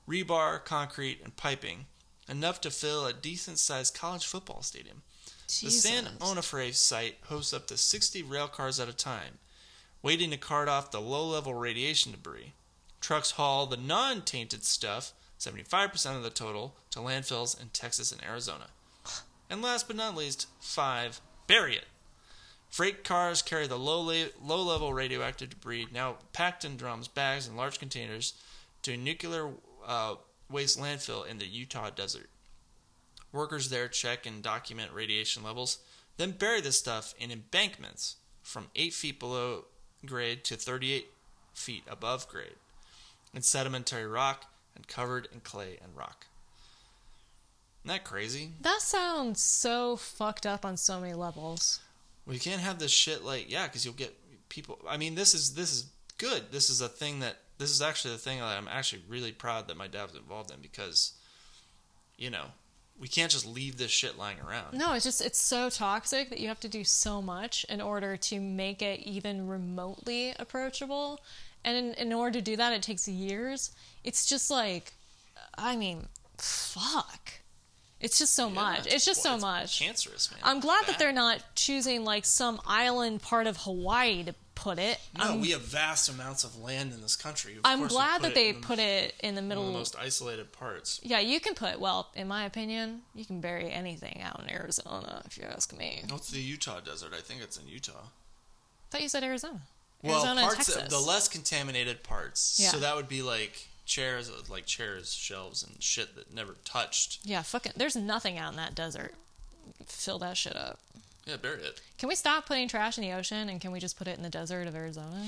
rebar, 0.08 0.64
concrete, 0.64 1.20
and 1.24 1.36
piping, 1.36 1.86
enough 2.28 2.62
to 2.62 2.72
fill 2.72 3.06
a 3.06 3.14
decent 3.14 3.60
sized 3.60 3.96
college 3.96 4.26
football 4.26 4.62
stadium. 4.62 5.02
The 5.48 5.70
San 5.70 6.06
Onofre 6.20 6.74
site 6.74 7.18
hosts 7.26 7.54
up 7.54 7.68
to 7.68 7.78
60 7.78 8.24
rail 8.24 8.48
cars 8.48 8.80
at 8.80 8.90
a 8.90 8.94
time, 8.94 9.40
waiting 10.02 10.32
to 10.32 10.38
cart 10.38 10.68
off 10.68 10.92
the 10.92 11.02
low 11.02 11.28
level 11.28 11.54
radiation 11.54 12.12
debris. 12.12 12.54
Trucks 13.02 13.32
haul 13.32 13.66
the 13.66 13.78
non 13.78 14.22
tainted 14.22 14.64
stuff, 14.64 15.14
75% 15.40 16.16
of 16.16 16.24
the 16.24 16.30
total, 16.30 16.76
to 16.92 17.00
landfills 17.00 17.60
in 17.62 17.70
Texas 17.70 18.12
and 18.12 18.24
Arizona. 18.24 18.68
And 19.50 19.62
last 19.62 19.88
but 19.88 19.98
not 19.98 20.16
least, 20.16 20.48
five, 20.60 21.20
bury 21.48 21.76
it. 21.76 21.86
Freight 22.70 23.04
cars 23.04 23.44
carry 23.44 23.68
the 23.68 23.78
low, 23.78 24.02
la- 24.02 24.32
low 24.42 24.64
level 24.64 24.94
radioactive 24.94 25.52
debris, 25.52 25.88
now 25.94 26.16
packed 26.32 26.66
in 26.66 26.78
drums, 26.78 27.08
bags, 27.08 27.46
and 27.46 27.56
large 27.56 27.78
containers, 27.78 28.34
to 28.82 28.98
nuclear 28.98 29.52
uh, 29.86 30.16
waste 30.50 30.80
landfill 30.80 31.28
in 31.28 31.38
the 31.38 31.46
Utah 31.46 31.90
desert. 31.90 32.30
Workers 33.32 33.70
there 33.70 33.88
check 33.88 34.26
and 34.26 34.44
document 34.44 34.92
radiation 34.94 35.44
levels, 35.44 35.80
then 36.18 36.32
bury 36.32 36.62
the 36.62 36.72
stuff 36.72 37.14
in 37.20 37.32
embankments 37.32 38.18
from 38.42 38.68
8 38.76 38.94
feet 38.94 39.20
below 39.20 39.66
grade 40.06 40.44
to 40.46 40.56
38 40.56 41.08
feet 41.54 41.84
above 41.90 42.28
grade, 42.28 42.56
in 43.34 43.42
sedimentary 43.42 44.06
rock 44.06 44.46
and 44.76 44.88
covered 44.88 45.28
in 45.34 45.40
clay 45.40 45.78
and 45.84 45.96
rock. 45.96 46.28
Isn't 47.84 47.96
that 47.96 48.04
crazy? 48.04 48.52
That 48.62 48.82
sounds 48.82 49.42
so 49.42 49.96
fucked 49.96 50.46
up 50.46 50.64
on 50.64 50.78
so 50.78 51.02
many 51.02 51.14
levels. 51.14 51.80
We 52.26 52.40
can't 52.40 52.62
have 52.62 52.80
this 52.80 52.92
shit 52.92 53.24
like 53.24 53.52
yeah, 53.52 53.68
because 53.68 53.84
you'll 53.84 53.94
get 53.94 54.16
people. 54.48 54.80
I 54.88 54.98
mean, 54.98 55.16
this 55.16 55.34
is 55.34 55.56
this 55.56 55.74
is 55.74 55.88
good. 56.18 56.52
This 56.52 56.70
is 56.70 56.80
a 56.80 56.88
thing 56.88 57.20
that 57.20 57.38
this 57.58 57.70
is 57.70 57.82
actually 57.82 58.14
the 58.14 58.20
thing 58.20 58.40
that 58.40 58.46
I'm 58.46 58.68
actually 58.68 59.04
really 59.08 59.32
proud 59.32 59.68
that 59.68 59.78
my 59.78 59.88
dad 59.88 60.04
was 60.08 60.16
involved 60.16 60.52
in 60.52 60.62
because, 60.62 61.14
you 62.18 62.30
know, 62.30 62.46
we 63.00 63.08
can't 63.08 63.32
just 63.32 63.46
leave 63.46 63.78
this 63.78 63.92
shit 63.92 64.18
lying 64.18 64.38
around. 64.40 64.78
No, 64.78 64.94
it's 64.94 65.04
just 65.04 65.22
it's 65.22 65.40
so 65.40 65.70
toxic 65.70 66.30
that 66.30 66.40
you 66.40 66.48
have 66.48 66.60
to 66.62 66.68
do 66.70 66.84
so 66.84 67.22
much 67.22 67.66
in 67.70 67.82
order 67.82 68.18
to 68.18 68.40
make 68.40 68.82
it 68.82 69.00
even 69.02 69.48
remotely 69.48 70.34
approachable. 70.38 71.20
And 71.66 71.78
in, 71.78 71.94
in 71.94 72.14
order 72.14 72.40
to 72.40 72.42
do 72.42 72.56
that, 72.58 72.74
it 72.74 72.82
takes 72.84 73.08
years. 73.08 73.72
It's 74.04 74.26
just 74.26 74.52
like, 74.52 74.94
I 75.58 75.76
mean, 75.76 76.08
fuck. 76.38 77.32
It's 78.00 78.20
just 78.20 78.34
so 78.34 78.50
Yeah, 78.50 78.54
much. 78.54 78.86
It's 78.86 79.06
just 79.06 79.24
well, 79.24 79.40
so 79.40 79.48
it's 79.48 79.80
much. 79.80 79.80
Cancerous, 79.80 80.30
man. 80.30 80.42
I'm 80.44 80.60
glad 80.60 80.86
that 80.88 81.00
they're 81.00 81.14
not 81.14 81.42
choosing 81.56 82.04
like 82.04 82.26
some 82.26 82.60
island 82.68 83.22
part 83.22 83.48
of 83.48 83.58
Hawaii 83.58 84.24
to 84.26 84.36
put 84.64 84.80
it. 84.80 84.98
No, 85.18 85.26
I'm, 85.26 85.42
we 85.42 85.52
have 85.52 85.62
vast 85.62 86.08
amounts 86.08 86.46
of 86.46 86.58
land 86.58 86.94
in 86.94 87.02
this 87.02 87.18
country. 87.18 87.54
Of 87.54 87.60
I'm 87.66 87.88
glad 87.88 88.22
that 88.22 88.34
they 88.34 88.54
put 88.54 88.80
it 88.80 89.14
in 89.20 89.36
the 89.36 89.42
middle. 89.42 89.64
of 89.68 89.74
the 89.74 89.78
most 89.78 89.96
isolated 90.00 90.54
parts. 90.54 91.02
yeah, 91.04 91.20
you 91.20 91.42
can 91.42 91.54
put. 91.54 91.80
Well, 91.82 92.10
in 92.16 92.30
my 92.30 92.46
opinion, 92.46 93.02
you 93.14 93.26
can 93.26 93.42
bury 93.42 93.70
anything 93.70 94.22
out 94.22 94.40
in 94.42 94.50
Arizona, 94.50 95.22
if 95.26 95.38
you 95.38 95.44
ask 95.44 95.78
me. 95.78 96.04
What's 96.10 96.32
the 96.32 96.40
Utah 96.40 96.80
desert? 96.80 97.14
I 97.16 97.20
think 97.20 97.42
it's 97.42 97.58
in 97.58 97.68
Utah. 97.68 97.92
I 98.04 98.88
thought 98.90 99.02
you 99.02 99.10
said 99.10 99.24
Arizona. 99.24 99.60
Well, 100.02 100.16
Arizona 100.16 100.42
and 100.42 100.56
parts 100.56 100.76
of 100.76 100.90
the 100.90 101.00
less 101.00 101.28
contaminated 101.28 102.04
parts. 102.04 102.58
Yeah. 102.62 102.70
So 102.70 102.80
that 102.80 102.96
would 102.96 103.10
be 103.10 103.22
like 103.22 103.68
chairs, 103.86 104.32
like 104.50 104.66
chairs, 104.66 105.14
shelves, 105.14 105.62
and 105.64 105.82
shit 105.84 106.16
that 106.16 106.34
never 106.34 106.56
touched. 106.64 107.20
yeah, 107.26 107.42
fucking. 107.42 107.74
There's 107.76 107.98
nothing 107.98 108.38
out 108.38 108.52
in 108.52 108.58
that 108.58 108.76
desert. 108.76 109.14
Fill 109.86 110.20
that 110.20 110.38
shit 110.38 110.56
up. 110.56 110.80
Yeah, 111.26 111.38
bury 111.38 111.62
it. 111.62 111.82
Can 111.98 112.10
we 112.10 112.16
stop 112.16 112.46
putting 112.46 112.68
trash 112.68 112.98
in 112.98 113.02
the 113.04 113.14
ocean 113.14 113.48
and 113.50 113.62
can 113.62 113.72
we 113.72 113.80
just 113.80 113.98
put 113.98 114.08
it 114.08 114.18
in 114.18 114.24
the 114.24 114.30
desert 114.30 114.68
of 114.68 114.76
Arizona? 114.76 115.26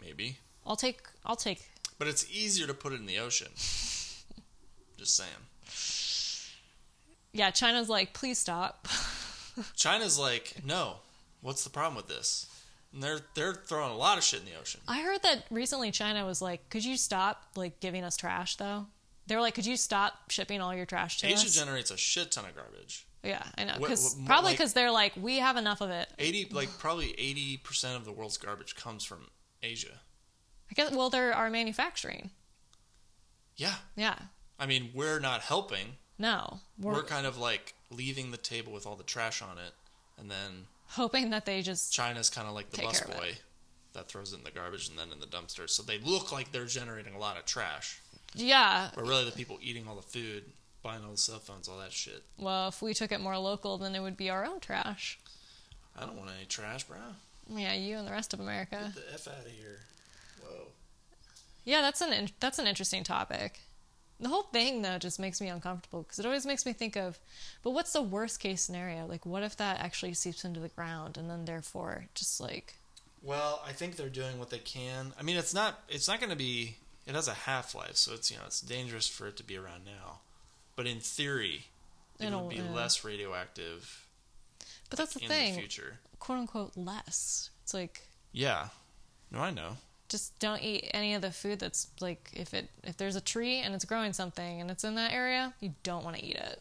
Maybe, 0.00 0.36
I'll 0.66 0.76
take. 0.76 1.00
I'll 1.24 1.36
take. 1.36 1.70
but 1.98 2.08
it's 2.08 2.26
easier 2.30 2.66
to 2.66 2.74
put 2.74 2.92
it 2.92 2.96
in 3.00 3.06
the 3.06 3.18
ocean. 3.18 3.48
Just 4.98 5.16
saying. 5.16 5.30
Yeah, 7.32 7.50
China's 7.50 7.88
like, 7.88 8.12
please 8.12 8.38
stop. 8.38 8.86
China's 9.76 10.18
like, 10.18 10.56
no. 10.64 10.96
What's 11.40 11.64
the 11.64 11.70
problem 11.70 11.96
with 11.96 12.06
this? 12.08 12.46
And 12.92 13.02
they're 13.02 13.20
they're 13.34 13.54
throwing 13.54 13.90
a 13.90 13.96
lot 13.96 14.18
of 14.18 14.22
shit 14.24 14.40
in 14.40 14.46
the 14.46 14.60
ocean. 14.60 14.80
I 14.86 15.00
heard 15.02 15.22
that 15.22 15.44
recently 15.50 15.90
China 15.90 16.24
was 16.26 16.42
like, 16.42 16.68
could 16.68 16.84
you 16.84 16.96
stop 16.96 17.42
like 17.56 17.80
giving 17.80 18.04
us 18.04 18.16
trash 18.16 18.56
though? 18.56 18.86
They 19.26 19.34
were 19.34 19.40
like, 19.40 19.54
could 19.54 19.66
you 19.66 19.76
stop 19.76 20.30
shipping 20.30 20.60
all 20.60 20.74
your 20.74 20.84
trash 20.86 21.18
to 21.18 21.26
Asia 21.26 21.46
us? 21.46 21.54
generates 21.54 21.90
a 21.90 21.96
shit 21.96 22.30
ton 22.32 22.44
of 22.44 22.54
garbage. 22.54 23.06
Yeah, 23.22 23.42
I 23.58 23.64
know. 23.64 23.74
What- 23.78 23.98
probably 24.26 24.50
like- 24.50 24.58
because 24.58 24.72
they're 24.72 24.90
like, 24.90 25.12
we 25.16 25.38
have 25.38 25.56
enough 25.56 25.80
of 25.80 25.90
it. 25.90 26.08
Eighty, 26.18 26.46
like 26.50 26.68
probably 26.78 27.14
eighty 27.18 27.56
percent 27.58 27.96
of 27.96 28.04
the 28.04 28.12
world's 28.12 28.36
garbage 28.38 28.74
comes 28.76 29.04
from 29.04 29.28
Asia. 29.62 30.00
I 30.70 30.74
guess. 30.74 30.92
Well, 30.92 31.10
they're 31.10 31.34
our 31.34 31.50
manufacturing. 31.50 32.30
Yeah, 33.56 33.74
Yeah. 33.96 34.16
I 34.58 34.66
mean 34.66 34.90
we're 34.94 35.18
not 35.20 35.40
helping. 35.42 35.96
No, 36.18 36.60
we're, 36.78 36.92
We're 36.94 37.02
kind 37.02 37.26
of 37.26 37.36
like 37.38 37.74
leaving 37.90 38.30
the 38.30 38.36
table 38.36 38.72
with 38.72 38.86
all 38.86 38.96
the 38.96 39.02
trash 39.02 39.42
on 39.42 39.58
it, 39.58 39.72
and 40.18 40.30
then 40.30 40.66
hoping 40.86 41.30
that 41.30 41.44
they 41.46 41.62
just. 41.62 41.92
China's 41.92 42.30
kind 42.30 42.46
of 42.46 42.54
like 42.54 42.70
the 42.70 42.76
Take 42.78 42.92
care 42.92 43.04
of 43.08 43.10
it. 43.10 43.16
busboy 43.16 43.34
that 43.94 44.08
throws 44.08 44.32
it 44.32 44.38
in 44.38 44.44
the 44.44 44.50
garbage 44.50 44.88
and 44.88 44.98
then 44.98 45.10
in 45.12 45.20
the 45.20 45.26
dumpster. 45.26 45.68
So 45.68 45.82
they 45.82 45.98
look 45.98 46.32
like 46.32 46.50
they're 46.52 46.64
generating 46.64 47.14
a 47.14 47.18
lot 47.18 47.36
of 47.38 47.44
trash, 47.44 48.00
Yeah. 48.34 48.90
but 48.94 49.04
really 49.06 49.24
the 49.26 49.32
people 49.32 49.58
eating 49.60 49.86
all 49.88 49.96
the 49.96 50.00
food, 50.02 50.44
buying 50.82 51.04
all 51.04 51.12
the 51.12 51.16
cell 51.16 51.38
phones, 51.38 51.68
all 51.68 51.78
that 51.78 51.92
shit. 51.92 52.22
Well, 52.38 52.68
if 52.68 52.82
we 52.82 52.94
took 52.94 53.12
it 53.12 53.20
more 53.20 53.38
local, 53.38 53.78
then 53.78 53.94
it 53.94 54.00
would 54.00 54.16
be 54.16 54.30
our 54.30 54.44
own 54.44 54.60
trash. 54.60 55.18
I 55.96 56.00
don't 56.04 56.16
want 56.16 56.30
any 56.36 56.46
trash, 56.46 56.84
bro. 56.84 56.96
Yeah, 57.48 57.74
you 57.74 57.96
and 57.98 58.06
the 58.06 58.12
rest 58.12 58.32
of 58.32 58.40
America. 58.40 58.92
Get 58.94 59.06
the 59.06 59.14
f 59.14 59.28
out 59.28 59.46
of 59.46 59.52
here. 59.52 59.80
Whoa. 60.42 60.66
Yeah, 61.64 61.80
that's 61.82 62.00
an 62.00 62.12
in- 62.12 62.30
that's 62.40 62.58
an 62.58 62.66
interesting 62.66 63.04
topic. 63.04 63.60
The 64.20 64.28
whole 64.28 64.44
thing 64.44 64.82
though 64.82 64.98
just 64.98 65.18
makes 65.18 65.40
me 65.40 65.48
uncomfortable 65.48 66.02
because 66.02 66.18
it 66.20 66.26
always 66.26 66.46
makes 66.46 66.64
me 66.64 66.72
think 66.72 66.96
of, 66.96 67.18
but 67.62 67.70
what's 67.70 67.92
the 67.92 68.02
worst 68.02 68.38
case 68.40 68.62
scenario? 68.62 69.06
Like, 69.06 69.26
what 69.26 69.42
if 69.42 69.56
that 69.56 69.80
actually 69.80 70.14
seeps 70.14 70.44
into 70.44 70.60
the 70.60 70.68
ground 70.68 71.18
and 71.18 71.28
then 71.28 71.44
therefore 71.44 72.06
just 72.14 72.40
like 72.40 72.74
Well, 73.22 73.60
I 73.66 73.72
think 73.72 73.96
they're 73.96 74.08
doing 74.08 74.38
what 74.38 74.50
they 74.50 74.58
can. 74.58 75.12
I 75.18 75.22
mean, 75.22 75.36
it's 75.36 75.52
not 75.54 75.80
it's 75.88 76.08
not 76.08 76.20
going 76.20 76.30
to 76.30 76.36
be. 76.36 76.76
It 77.04 77.16
has 77.16 77.26
a 77.26 77.34
half 77.34 77.74
life, 77.74 77.96
so 77.96 78.14
it's 78.14 78.30
you 78.30 78.36
know 78.38 78.44
it's 78.46 78.60
dangerous 78.60 79.08
for 79.08 79.26
it 79.26 79.36
to 79.38 79.42
be 79.44 79.56
around 79.56 79.84
now. 79.84 80.20
But 80.82 80.90
in 80.90 80.98
theory, 80.98 81.66
it 82.18 82.26
It'll, 82.26 82.46
would 82.48 82.56
be 82.56 82.60
uh, 82.60 82.72
less 82.72 83.04
radioactive 83.04 84.04
But 84.90 84.98
that's 84.98 85.14
the 85.14 85.22
in 85.22 85.28
thing, 85.28 85.54
the 85.54 85.60
future. 85.60 86.00
quote 86.18 86.38
unquote 86.38 86.76
less. 86.76 87.50
It's 87.62 87.72
like 87.72 88.02
Yeah. 88.32 88.68
No, 89.30 89.38
I 89.38 89.50
know. 89.52 89.76
just 90.08 90.36
don't 90.40 90.60
eat 90.60 90.90
any 90.92 91.14
of 91.14 91.22
the 91.22 91.30
food 91.30 91.60
that's 91.60 91.86
like 92.00 92.30
if 92.32 92.52
it 92.52 92.68
if 92.82 92.96
there's 92.96 93.14
a 93.14 93.20
tree 93.20 93.58
and 93.58 93.76
it's 93.76 93.84
growing 93.84 94.12
something 94.12 94.60
and 94.60 94.72
it's 94.72 94.82
in 94.82 94.96
that 94.96 95.12
area, 95.12 95.54
you 95.60 95.72
don't 95.84 96.02
want 96.02 96.16
to 96.16 96.24
eat 96.24 96.34
it. 96.34 96.60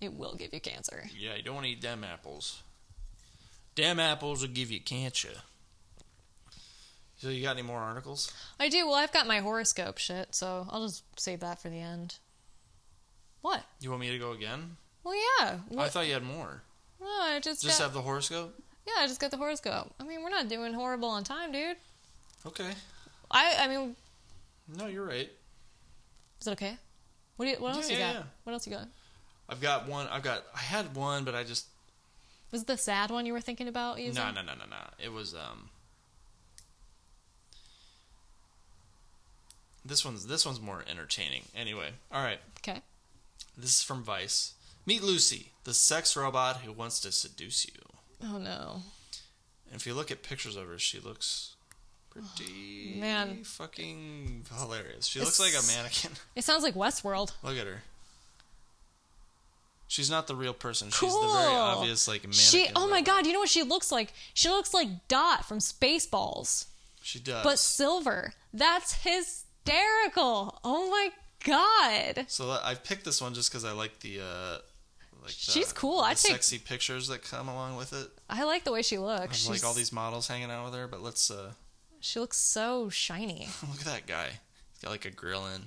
It 0.00 0.14
will 0.14 0.34
give 0.34 0.52
you 0.52 0.60
cancer. 0.60 1.04
Yeah, 1.16 1.36
you 1.36 1.44
don't 1.44 1.54
want 1.54 1.66
to 1.66 1.70
eat 1.72 1.80
damn 1.80 2.02
apples. 2.02 2.62
Damn 3.76 4.00
apples 4.00 4.40
will 4.42 4.48
give 4.48 4.72
you 4.72 4.80
cancer. 4.80 5.30
So 7.18 7.28
you 7.28 7.42
got 7.44 7.52
any 7.56 7.62
more 7.62 7.78
articles? 7.78 8.32
I 8.58 8.68
do. 8.68 8.86
Well, 8.86 8.96
I've 8.96 9.12
got 9.12 9.28
my 9.28 9.38
horoscope 9.38 9.98
shit, 9.98 10.34
so 10.34 10.66
I'll 10.68 10.86
just 10.88 11.04
save 11.20 11.38
that 11.40 11.60
for 11.62 11.68
the 11.70 11.80
end. 11.80 12.16
What? 13.46 13.62
You 13.80 13.90
want 13.90 14.00
me 14.00 14.10
to 14.10 14.18
go 14.18 14.32
again? 14.32 14.76
Well, 15.04 15.14
yeah. 15.14 15.58
I 15.78 15.86
thought 15.88 16.08
you 16.08 16.14
had 16.14 16.24
more. 16.24 16.62
No, 17.00 17.06
I 17.06 17.38
just, 17.38 17.62
Just 17.62 17.78
got, 17.78 17.84
have 17.84 17.94
the 17.94 18.00
horoscope? 18.02 18.60
yeah, 18.84 18.94
I 18.98 19.06
just 19.06 19.20
got 19.20 19.30
the 19.30 19.36
horoscope. 19.36 19.94
I 20.00 20.02
mean, 20.02 20.24
we're 20.24 20.30
not 20.30 20.48
doing 20.48 20.72
horrible 20.74 21.08
on 21.10 21.22
time, 21.22 21.52
dude. 21.52 21.76
Okay. 22.44 22.72
I, 23.30 23.54
I 23.60 23.68
mean, 23.68 23.94
No, 24.76 24.88
you're 24.88 25.04
right. 25.06 25.30
is 26.40 26.46
it 26.48 26.50
okay? 26.54 26.76
What 27.36 27.44
do 27.44 27.52
you, 27.52 27.56
what 27.58 27.76
else 27.76 27.88
Yeah, 27.88 27.94
you 27.96 28.00
yeah, 28.02 28.12
got? 28.14 28.18
yeah. 28.18 28.22
What 28.42 28.52
else 28.54 28.66
you 28.66 28.72
got? 28.72 28.88
I've 29.48 29.60
got 29.60 29.86
one. 29.88 30.08
I've 30.08 30.24
got. 30.24 30.42
I 30.52 30.58
had 30.58 30.96
one, 30.96 31.22
but 31.22 31.36
I 31.36 31.44
just. 31.44 31.66
Was 32.50 32.62
it 32.62 32.66
the 32.66 32.76
sad 32.76 33.12
one 33.12 33.26
you 33.26 33.32
were 33.32 33.40
thinking 33.40 33.68
about 33.68 34.00
using? 34.00 34.20
No, 34.20 34.32
no, 34.32 34.42
no, 34.42 34.54
no, 34.54 34.64
no. 34.68 34.76
It 34.98 35.12
was 35.12 35.34
um. 35.34 35.70
This 39.84 40.04
one's 40.04 40.26
this 40.26 40.44
one's 40.44 40.60
more 40.60 40.82
entertaining. 40.90 41.42
Anyway, 41.54 41.90
all 42.10 42.24
right. 42.24 42.40
Okay. 42.58 42.80
This 43.56 43.70
is 43.78 43.82
from 43.82 44.02
Vice. 44.02 44.52
Meet 44.84 45.02
Lucy, 45.02 45.52
the 45.64 45.74
sex 45.74 46.16
robot 46.16 46.58
who 46.58 46.72
wants 46.72 47.00
to 47.00 47.10
seduce 47.12 47.66
you. 47.66 47.72
Oh 48.22 48.38
no. 48.38 48.82
And 49.70 49.80
if 49.80 49.86
you 49.86 49.94
look 49.94 50.10
at 50.10 50.22
pictures 50.22 50.56
of 50.56 50.68
her, 50.68 50.78
she 50.78 51.00
looks 51.00 51.54
pretty 52.10 52.96
Man. 53.00 53.42
fucking 53.44 54.46
hilarious. 54.56 55.06
She 55.06 55.18
It's- 55.18 55.38
looks 55.38 55.54
like 55.54 55.60
a 55.62 55.66
mannequin. 55.76 56.12
It 56.36 56.44
sounds 56.44 56.62
like 56.62 56.74
Westworld. 56.74 57.32
look 57.42 57.56
at 57.58 57.66
her. 57.66 57.82
She's 59.88 60.10
not 60.10 60.26
the 60.26 60.34
real 60.34 60.52
person. 60.54 60.90
She's 60.90 61.10
Cool. 61.10 61.22
the 61.32 61.38
very 61.38 61.54
obvious 61.54 62.08
like 62.08 62.22
mannequin. 62.22 62.40
She. 62.42 62.68
Oh 62.74 62.88
my 62.88 63.00
god! 63.02 63.24
You 63.26 63.32
know 63.32 63.38
what 63.38 63.48
she 63.48 63.62
looks 63.62 63.92
like? 63.92 64.12
She 64.34 64.48
looks 64.48 64.74
like 64.74 65.06
Dot 65.08 65.44
from 65.46 65.58
Spaceballs, 65.58 66.66
She 67.02 67.20
does. 67.20 67.44
but 67.44 67.58
silver. 67.60 68.34
That's 68.52 68.94
hysterical. 69.04 70.58
Oh 70.64 70.90
my 70.90 71.10
god. 71.46 72.26
So 72.28 72.50
I 72.62 72.74
picked 72.74 73.04
this 73.04 73.20
one 73.22 73.34
just 73.34 73.50
because 73.50 73.64
I 73.64 73.72
like 73.72 74.00
the 74.00 74.20
uh, 74.20 74.58
like 75.22 75.32
the, 75.32 75.52
She's 75.52 75.72
cool. 75.72 75.98
The 75.98 76.04
I'd 76.08 76.16
take- 76.16 76.32
sexy 76.32 76.58
pictures 76.58 77.08
that 77.08 77.22
come 77.22 77.48
along 77.48 77.76
with 77.76 77.92
it. 77.92 78.08
I 78.28 78.44
like 78.44 78.64
the 78.64 78.72
way 78.72 78.82
she 78.82 78.98
looks. 78.98 79.44
Of, 79.44 79.50
like 79.52 79.64
all 79.64 79.74
these 79.74 79.92
models 79.92 80.28
hanging 80.28 80.50
out 80.50 80.64
with 80.66 80.74
her. 80.74 80.86
But 80.86 81.02
let's 81.02 81.30
uh, 81.30 81.52
She 82.00 82.18
looks 82.20 82.36
so 82.38 82.88
shiny. 82.88 83.48
look 83.70 83.80
at 83.80 83.86
that 83.86 84.06
guy. 84.06 84.26
He's 84.72 84.82
got 84.82 84.90
like 84.90 85.04
a 85.04 85.10
grill 85.10 85.46
in. 85.46 85.62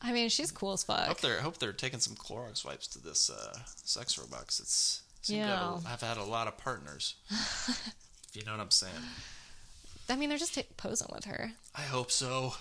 I 0.00 0.12
mean, 0.12 0.28
she's 0.28 0.52
cool 0.52 0.72
as 0.74 0.84
I 0.88 0.94
fuck. 0.96 1.06
hope 1.08 1.20
they're 1.20 1.38
I 1.38 1.42
hope 1.42 1.58
they're 1.58 1.72
taking 1.72 1.98
some 2.00 2.14
Clorox 2.14 2.64
wipes 2.64 2.86
to 2.88 3.02
this 3.02 3.30
uh, 3.30 3.58
sex 3.84 4.16
robot 4.18 4.46
'cause 4.46 4.60
it's 4.60 5.02
seemed 5.22 5.42
to 5.42 5.48
Yeah. 5.48 5.78
a- 5.84 5.88
have 5.88 6.02
had 6.02 6.16
a 6.18 6.22
lot 6.24 6.46
of 6.46 6.56
partners. 6.58 7.16
if 7.30 8.30
you 8.34 8.44
know 8.44 8.52
what 8.52 8.60
I'm 8.60 8.70
saying. 8.70 8.92
I 10.08 10.14
mean, 10.16 10.28
they're 10.28 10.38
just 10.38 10.54
t- 10.54 10.62
posing 10.76 11.08
with 11.12 11.24
her. 11.26 11.52
I 11.74 11.82
hope 11.82 12.10
so. 12.12 12.54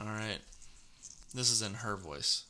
All 0.00 0.06
right. 0.06 0.38
This 1.34 1.50
is 1.50 1.62
in 1.62 1.74
her 1.74 1.96
voice. 1.96 2.44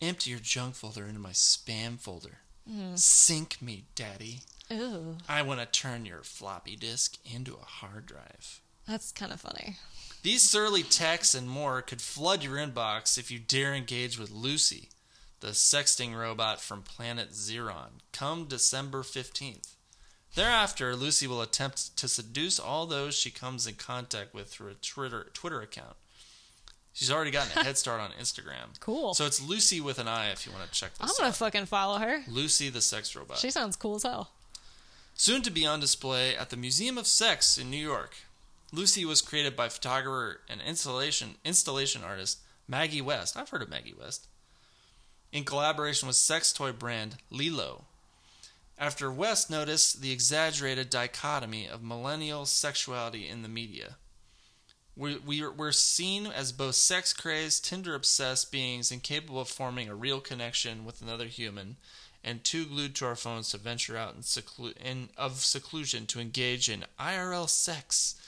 Empty 0.00 0.30
your 0.30 0.40
junk 0.40 0.74
folder 0.74 1.06
into 1.06 1.20
my 1.20 1.30
spam 1.30 1.98
folder. 1.98 2.38
Mm-hmm. 2.68 2.96
Sync 2.96 3.60
me, 3.60 3.84
daddy. 3.94 4.40
Ooh, 4.72 5.16
I 5.28 5.42
want 5.42 5.60
to 5.60 5.66
turn 5.66 6.06
your 6.06 6.22
floppy 6.22 6.76
disk 6.76 7.16
into 7.24 7.54
a 7.54 7.64
hard 7.64 8.06
drive. 8.06 8.60
that's 8.86 9.12
kind 9.12 9.32
of 9.32 9.40
funny. 9.40 9.76
These 10.22 10.42
surly 10.42 10.82
texts 10.82 11.34
and 11.34 11.48
more 11.48 11.82
could 11.82 12.00
flood 12.00 12.42
your 12.42 12.56
inbox 12.56 13.18
if 13.18 13.30
you 13.30 13.38
dare 13.38 13.74
engage 13.74 14.18
with 14.18 14.30
Lucy, 14.30 14.88
the 15.40 15.48
sexting 15.48 16.16
robot 16.16 16.60
from 16.60 16.82
planet 16.82 17.32
Xeron, 17.32 18.00
come 18.12 18.46
December 18.46 19.02
15th. 19.02 19.74
Thereafter, 20.34 20.96
Lucy 20.96 21.26
will 21.26 21.42
attempt 21.42 21.96
to 21.98 22.08
seduce 22.08 22.58
all 22.58 22.86
those 22.86 23.14
she 23.14 23.30
comes 23.30 23.66
in 23.66 23.74
contact 23.74 24.32
with 24.32 24.48
through 24.48 24.70
a 24.70 24.74
Twitter, 24.74 25.26
Twitter 25.34 25.60
account. 25.60 25.96
She's 26.92 27.10
already 27.10 27.30
gotten 27.30 27.58
a 27.58 27.64
head 27.64 27.78
start 27.78 28.00
on 28.00 28.10
Instagram. 28.12 28.68
Cool. 28.80 29.14
So 29.14 29.26
it's 29.26 29.40
Lucy 29.40 29.80
with 29.80 29.98
an 29.98 30.08
I 30.08 30.30
if 30.30 30.44
you 30.46 30.52
want 30.52 30.64
to 30.64 30.70
check 30.78 30.92
this 30.94 31.02
out. 31.02 31.08
I'm 31.08 31.14
gonna 31.16 31.28
out. 31.28 31.36
fucking 31.36 31.66
follow 31.66 31.98
her. 31.98 32.22
Lucy 32.28 32.68
the 32.68 32.80
sex 32.80 33.14
robot. 33.14 33.38
She 33.38 33.50
sounds 33.50 33.76
cool 33.76 33.94
as 33.96 34.02
hell. 34.02 34.30
Soon 35.14 35.42
to 35.42 35.50
be 35.50 35.64
on 35.64 35.78
display 35.80 36.36
at 36.36 36.50
the 36.50 36.56
Museum 36.56 36.98
of 36.98 37.06
Sex 37.06 37.56
in 37.58 37.70
New 37.70 37.76
York. 37.76 38.14
Lucy 38.72 39.04
was 39.04 39.20
created 39.20 39.54
by 39.54 39.68
photographer 39.68 40.40
and 40.48 40.60
installation 40.60 41.36
installation 41.44 42.02
artist 42.02 42.38
Maggie 42.66 43.00
West. 43.02 43.36
I've 43.36 43.50
heard 43.50 43.62
of 43.62 43.70
Maggie 43.70 43.94
West. 43.98 44.26
In 45.30 45.44
collaboration 45.44 46.08
with 46.08 46.16
sex 46.16 46.52
toy 46.52 46.72
brand 46.72 47.16
LELO. 47.30 47.84
After 48.78 49.12
West 49.12 49.48
noticed 49.50 50.00
the 50.02 50.10
exaggerated 50.10 50.90
dichotomy 50.90 51.68
of 51.68 51.82
millennial 51.82 52.46
sexuality 52.46 53.28
in 53.28 53.42
the 53.42 53.48
media. 53.48 53.96
We, 54.96 55.16
we, 55.16 55.46
we're 55.46 55.72
seen 55.72 56.26
as 56.26 56.52
both 56.52 56.74
sex 56.74 57.12
crazed, 57.12 57.64
Tinder 57.64 57.94
obsessed 57.94 58.52
beings 58.52 58.92
incapable 58.92 59.40
of 59.40 59.48
forming 59.48 59.88
a 59.88 59.94
real 59.94 60.20
connection 60.20 60.84
with 60.84 61.00
another 61.00 61.26
human, 61.26 61.76
and 62.22 62.44
too 62.44 62.66
glued 62.66 62.94
to 62.96 63.06
our 63.06 63.16
phones 63.16 63.48
to 63.50 63.58
venture 63.58 63.96
out 63.96 64.14
in, 64.14 64.20
seclu- 64.20 64.76
in 64.76 65.08
of 65.16 65.38
seclusion 65.38 66.06
to 66.06 66.20
engage 66.20 66.68
in 66.68 66.84
IRL 67.00 67.48
sex, 67.48 68.20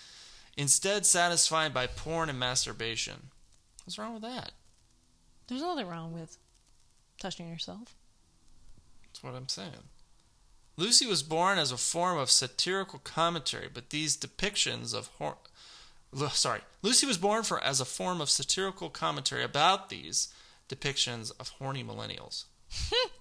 instead 0.57 1.05
satisfied 1.05 1.75
by 1.75 1.87
porn 1.87 2.31
and 2.31 2.39
masturbation. 2.39 3.29
What's 3.85 3.99
wrong 3.99 4.15
with 4.15 4.23
that? 4.23 4.53
There's 5.47 5.61
nothing 5.61 5.87
wrong 5.87 6.15
with 6.15 6.39
touching 7.19 7.49
yourself. 7.49 7.95
That's 9.05 9.23
what 9.23 9.35
I'm 9.35 9.49
saying. 9.49 9.91
Lucy 10.77 11.07
was 11.07 11.23
born 11.23 11.59
as 11.59 11.71
a 11.71 11.77
form 11.77 12.19
of 12.19 12.31
satirical 12.31 12.99
commentary, 12.99 13.69
but 13.73 13.91
these 13.91 14.17
depictions 14.17 14.93
of 14.93 15.09
hor- 15.19 15.37
Lu- 15.37 15.54
sorry, 16.33 16.61
Lucy 16.83 17.07
was 17.07 17.19
born 17.19 17.43
for 17.43 17.63
as 17.63 17.81
a 17.81 17.85
form 17.85 18.21
of 18.21 18.31
satirical 18.31 18.89
commentary 18.91 19.43
about 19.45 19.89
these 19.89 20.29
depictions 20.69 21.33
of 21.39 21.49
horny 21.51 21.83
millennials. 21.85 22.45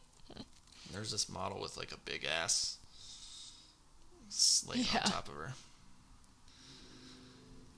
There's 0.92 1.12
this 1.12 1.28
model 1.28 1.60
with 1.60 1.76
like 1.78 1.92
a 1.92 1.98
big 1.98 2.24
ass 2.26 2.78
laying 4.68 4.86
Yeah. 4.94 5.02
on 5.06 5.12
top 5.12 5.28
of 5.28 5.34
her. 5.36 5.54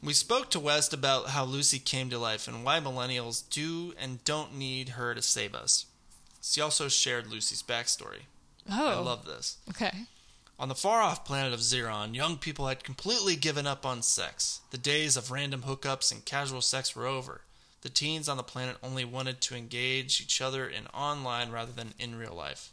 We 0.03 0.13
spoke 0.13 0.51
to 0.51 0.59
West 0.59 0.93
about 0.93 1.29
how 1.29 1.45
Lucy 1.45 1.79
came 1.79 2.09
to 2.11 2.19
life 2.19 2.47
and 2.47 2.63
why 2.63 2.79
millennials 2.79 3.43
do 3.49 3.93
and 3.99 4.23
don't 4.23 4.55
need 4.55 4.89
her 4.89 5.15
to 5.15 5.21
save 5.21 5.55
us. 5.55 5.85
She 6.43 6.61
also 6.61 6.87
shared 6.89 7.27
Lucy's 7.27 7.63
backstory. 7.63 8.23
Oh, 8.69 8.87
I 8.87 8.99
love 8.99 9.25
this. 9.25 9.57
Okay. 9.69 10.05
On 10.57 10.69
the 10.69 10.75
far 10.75 11.01
off 11.01 11.25
planet 11.25 11.51
of 11.51 11.59
Xeron, 11.59 12.15
young 12.15 12.37
people 12.37 12.67
had 12.67 12.81
completely 12.81 13.35
given 13.35 13.67
up 13.67 13.85
on 13.85 14.01
sex. 14.01 14.61
The 14.71 14.77
days 14.77 15.17
of 15.17 15.29
random 15.29 15.63
hookups 15.63 16.13
and 16.13 16.23
casual 16.23 16.61
sex 16.61 16.95
were 16.95 17.05
over. 17.05 17.41
The 17.81 17.89
teens 17.89 18.29
on 18.29 18.37
the 18.37 18.43
planet 18.43 18.77
only 18.81 19.03
wanted 19.03 19.41
to 19.41 19.55
engage 19.55 20.21
each 20.21 20.39
other 20.39 20.65
in 20.65 20.87
online 20.87 21.51
rather 21.51 21.73
than 21.73 21.93
in 21.99 22.17
real 22.17 22.33
life. 22.33 22.71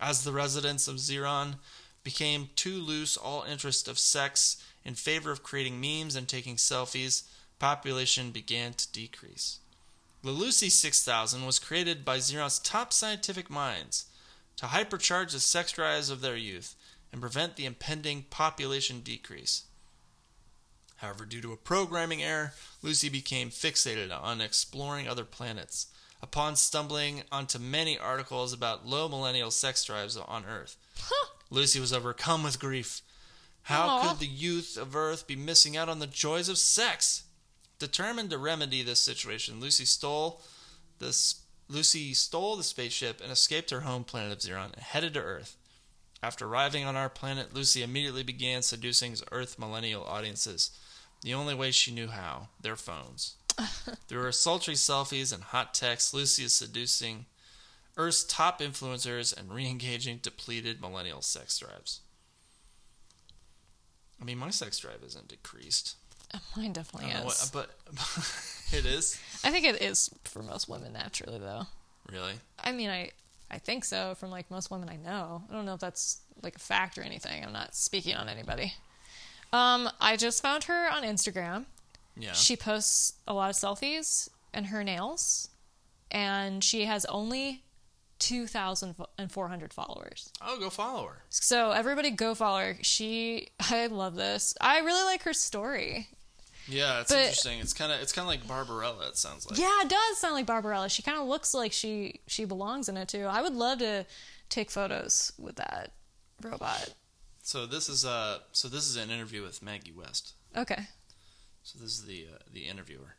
As 0.00 0.24
the 0.24 0.32
residents 0.32 0.88
of 0.88 0.96
Xeron 0.96 1.56
became 2.02 2.48
too 2.56 2.76
loose 2.76 3.18
all 3.18 3.44
interest 3.44 3.88
of 3.88 3.98
sex 3.98 4.56
in 4.82 4.94
favor 4.94 5.30
of 5.30 5.42
creating 5.42 5.80
memes 5.80 6.16
and 6.16 6.26
taking 6.26 6.56
selfies, 6.56 7.24
population 7.58 8.30
began 8.30 8.72
to 8.72 8.90
decrease. 8.90 9.58
The 10.24 10.30
Lucy 10.30 10.70
6000 10.70 11.44
was 11.44 11.58
created 11.58 12.06
by 12.06 12.18
Xeron's 12.18 12.58
top 12.58 12.90
scientific 12.90 13.50
minds 13.50 14.06
to 14.56 14.66
hypercharge 14.66 15.32
the 15.32 15.40
sex 15.40 15.72
drives 15.72 16.08
of 16.08 16.22
their 16.22 16.36
youth 16.36 16.74
and 17.12 17.20
prevent 17.20 17.56
the 17.56 17.66
impending 17.66 18.24
population 18.30 19.00
decrease. 19.00 19.64
However, 20.96 21.24
due 21.24 21.40
to 21.40 21.52
a 21.52 21.56
programming 21.56 22.22
error, 22.22 22.54
Lucy 22.80 23.08
became 23.08 23.50
fixated 23.50 24.10
on 24.16 24.40
exploring 24.40 25.08
other 25.08 25.24
planets. 25.24 25.88
Upon 26.22 26.54
stumbling 26.54 27.24
onto 27.32 27.58
many 27.58 27.98
articles 27.98 28.52
about 28.52 28.86
low 28.86 29.08
millennial 29.08 29.50
sex 29.50 29.84
drives 29.84 30.16
on 30.16 30.44
Earth, 30.44 30.76
Lucy 31.50 31.80
was 31.80 31.92
overcome 31.92 32.44
with 32.44 32.60
grief. 32.60 33.02
How 33.62 33.88
Aw. 33.88 34.08
could 34.08 34.20
the 34.20 34.26
youth 34.26 34.76
of 34.76 34.94
Earth 34.94 35.26
be 35.26 35.36
missing 35.36 35.76
out 35.76 35.88
on 35.88 35.98
the 35.98 36.06
joys 36.06 36.48
of 36.48 36.58
sex? 36.58 37.24
Determined 37.80 38.30
to 38.30 38.38
remedy 38.38 38.84
this 38.84 39.00
situation, 39.00 39.60
Lucy 39.60 39.84
stole 39.84 40.40
this 41.00 41.42
Lucy 41.68 42.14
stole 42.14 42.56
the 42.56 42.62
spaceship 42.62 43.20
and 43.20 43.32
escaped 43.32 43.70
her 43.70 43.80
home 43.80 44.04
planet 44.04 44.32
of 44.32 44.38
Xeron 44.38 44.72
and 44.72 44.82
headed 44.82 45.14
to 45.14 45.20
Earth. 45.20 45.56
After 46.22 46.46
arriving 46.46 46.84
on 46.84 46.94
our 46.96 47.08
planet, 47.08 47.52
Lucy 47.52 47.82
immediately 47.82 48.22
began 48.22 48.62
seducing 48.62 49.16
Earth 49.32 49.58
millennial 49.58 50.04
audiences. 50.04 50.70
The 51.22 51.34
only 51.34 51.54
way 51.54 51.70
she 51.70 51.92
knew 51.92 52.08
how 52.08 52.48
their 52.60 52.76
phones. 52.76 53.34
Through 54.08 54.22
her 54.22 54.32
sultry 54.32 54.74
selfies 54.74 55.32
and 55.32 55.42
hot 55.42 55.74
texts, 55.74 56.14
Lucy 56.14 56.44
is 56.44 56.52
seducing 56.52 57.26
Earth's 57.96 58.24
top 58.24 58.60
influencers 58.60 59.36
and 59.36 59.52
re 59.52 59.66
engaging 59.68 60.18
depleted 60.22 60.80
millennial 60.80 61.22
sex 61.22 61.58
drives. 61.58 62.00
I 64.20 64.24
mean, 64.24 64.38
my 64.38 64.50
sex 64.50 64.78
drive 64.78 65.02
isn't 65.04 65.28
decreased. 65.28 65.96
Mine 66.56 66.72
definitely 66.72 67.10
is. 67.10 67.24
what- 67.24 67.50
but 67.52 67.70
it 68.72 68.86
is? 68.86 69.18
I 69.44 69.50
think 69.50 69.66
it 69.66 69.82
is 69.82 70.08
for 70.24 70.42
most 70.42 70.68
women 70.68 70.92
naturally, 70.92 71.38
though. 71.38 71.66
Really? 72.10 72.34
I 72.62 72.72
mean, 72.72 72.88
I 72.90 73.10
I 73.52 73.58
think 73.58 73.84
so 73.84 74.14
from 74.14 74.30
like 74.30 74.50
most 74.50 74.70
women 74.70 74.88
I 74.88 74.96
know. 74.96 75.42
I 75.50 75.52
don't 75.52 75.66
know 75.66 75.74
if 75.74 75.80
that's 75.80 76.20
like 76.42 76.56
a 76.56 76.60
fact 76.60 76.96
or 76.96 77.02
anything. 77.02 77.44
I'm 77.44 77.52
not 77.52 77.74
speaking 77.74 78.16
on 78.16 78.28
anybody. 78.28 78.74
Um, 79.52 79.90
I 80.00 80.16
just 80.16 80.42
found 80.42 80.64
her 80.64 80.90
on 80.90 81.02
Instagram. 81.02 81.66
Yeah. 82.16 82.32
She 82.32 82.56
posts 82.56 83.14
a 83.28 83.34
lot 83.34 83.50
of 83.50 83.56
selfies 83.56 84.28
and 84.54 84.66
her 84.66 84.82
nails, 84.82 85.50
and 86.10 86.64
she 86.64 86.86
has 86.86 87.04
only 87.06 87.62
two 88.18 88.46
thousand 88.46 88.94
and 89.18 89.30
four 89.30 89.48
hundred 89.48 89.72
followers. 89.72 90.32
Oh, 90.40 90.58
go 90.58 90.70
follow 90.70 91.06
her. 91.06 91.22
So 91.28 91.72
everybody 91.72 92.10
go 92.10 92.34
follow 92.34 92.60
her. 92.60 92.76
She, 92.82 93.48
I 93.60 93.86
love 93.88 94.14
this. 94.14 94.54
I 94.60 94.78
really 94.80 95.04
like 95.04 95.22
her 95.24 95.34
story. 95.34 96.08
Yeah, 96.68 97.00
it's 97.00 97.10
But- 97.10 97.18
interesting. 97.20 97.58
It's 97.60 97.72
kind 97.72 97.90
of 97.92 98.00
it's 98.00 98.12
kind 98.12 98.24
of 98.24 98.28
like 98.28 98.46
Barbarella. 98.46 99.08
It 99.08 99.16
sounds 99.16 99.48
like. 99.48 99.58
Yeah, 99.58 99.82
it 99.82 99.88
does 99.88 100.18
sound 100.18 100.34
like 100.34 100.46
Barbarella. 100.46 100.88
She 100.88 101.02
kind 101.02 101.18
of 101.18 101.26
looks 101.26 101.54
like 101.54 101.72
she 101.72 102.20
she 102.26 102.44
belongs 102.44 102.88
in 102.88 102.96
it 102.96 103.08
too. 103.08 103.24
I 103.24 103.42
would 103.42 103.54
love 103.54 103.78
to 103.80 104.06
take 104.48 104.70
photos 104.70 105.32
with 105.38 105.56
that 105.56 105.92
robot. 106.40 106.94
So 107.42 107.66
this 107.66 107.88
is 107.88 108.04
uh 108.04 108.38
so 108.52 108.68
this 108.68 108.88
is 108.88 108.96
an 108.96 109.10
interview 109.10 109.42
with 109.42 109.62
Maggie 109.62 109.92
West. 109.92 110.34
Okay. 110.56 110.86
So 111.64 111.78
this 111.80 111.92
is 111.98 112.04
the 112.06 112.26
uh, 112.32 112.38
the 112.52 112.62
interviewer. 112.68 113.14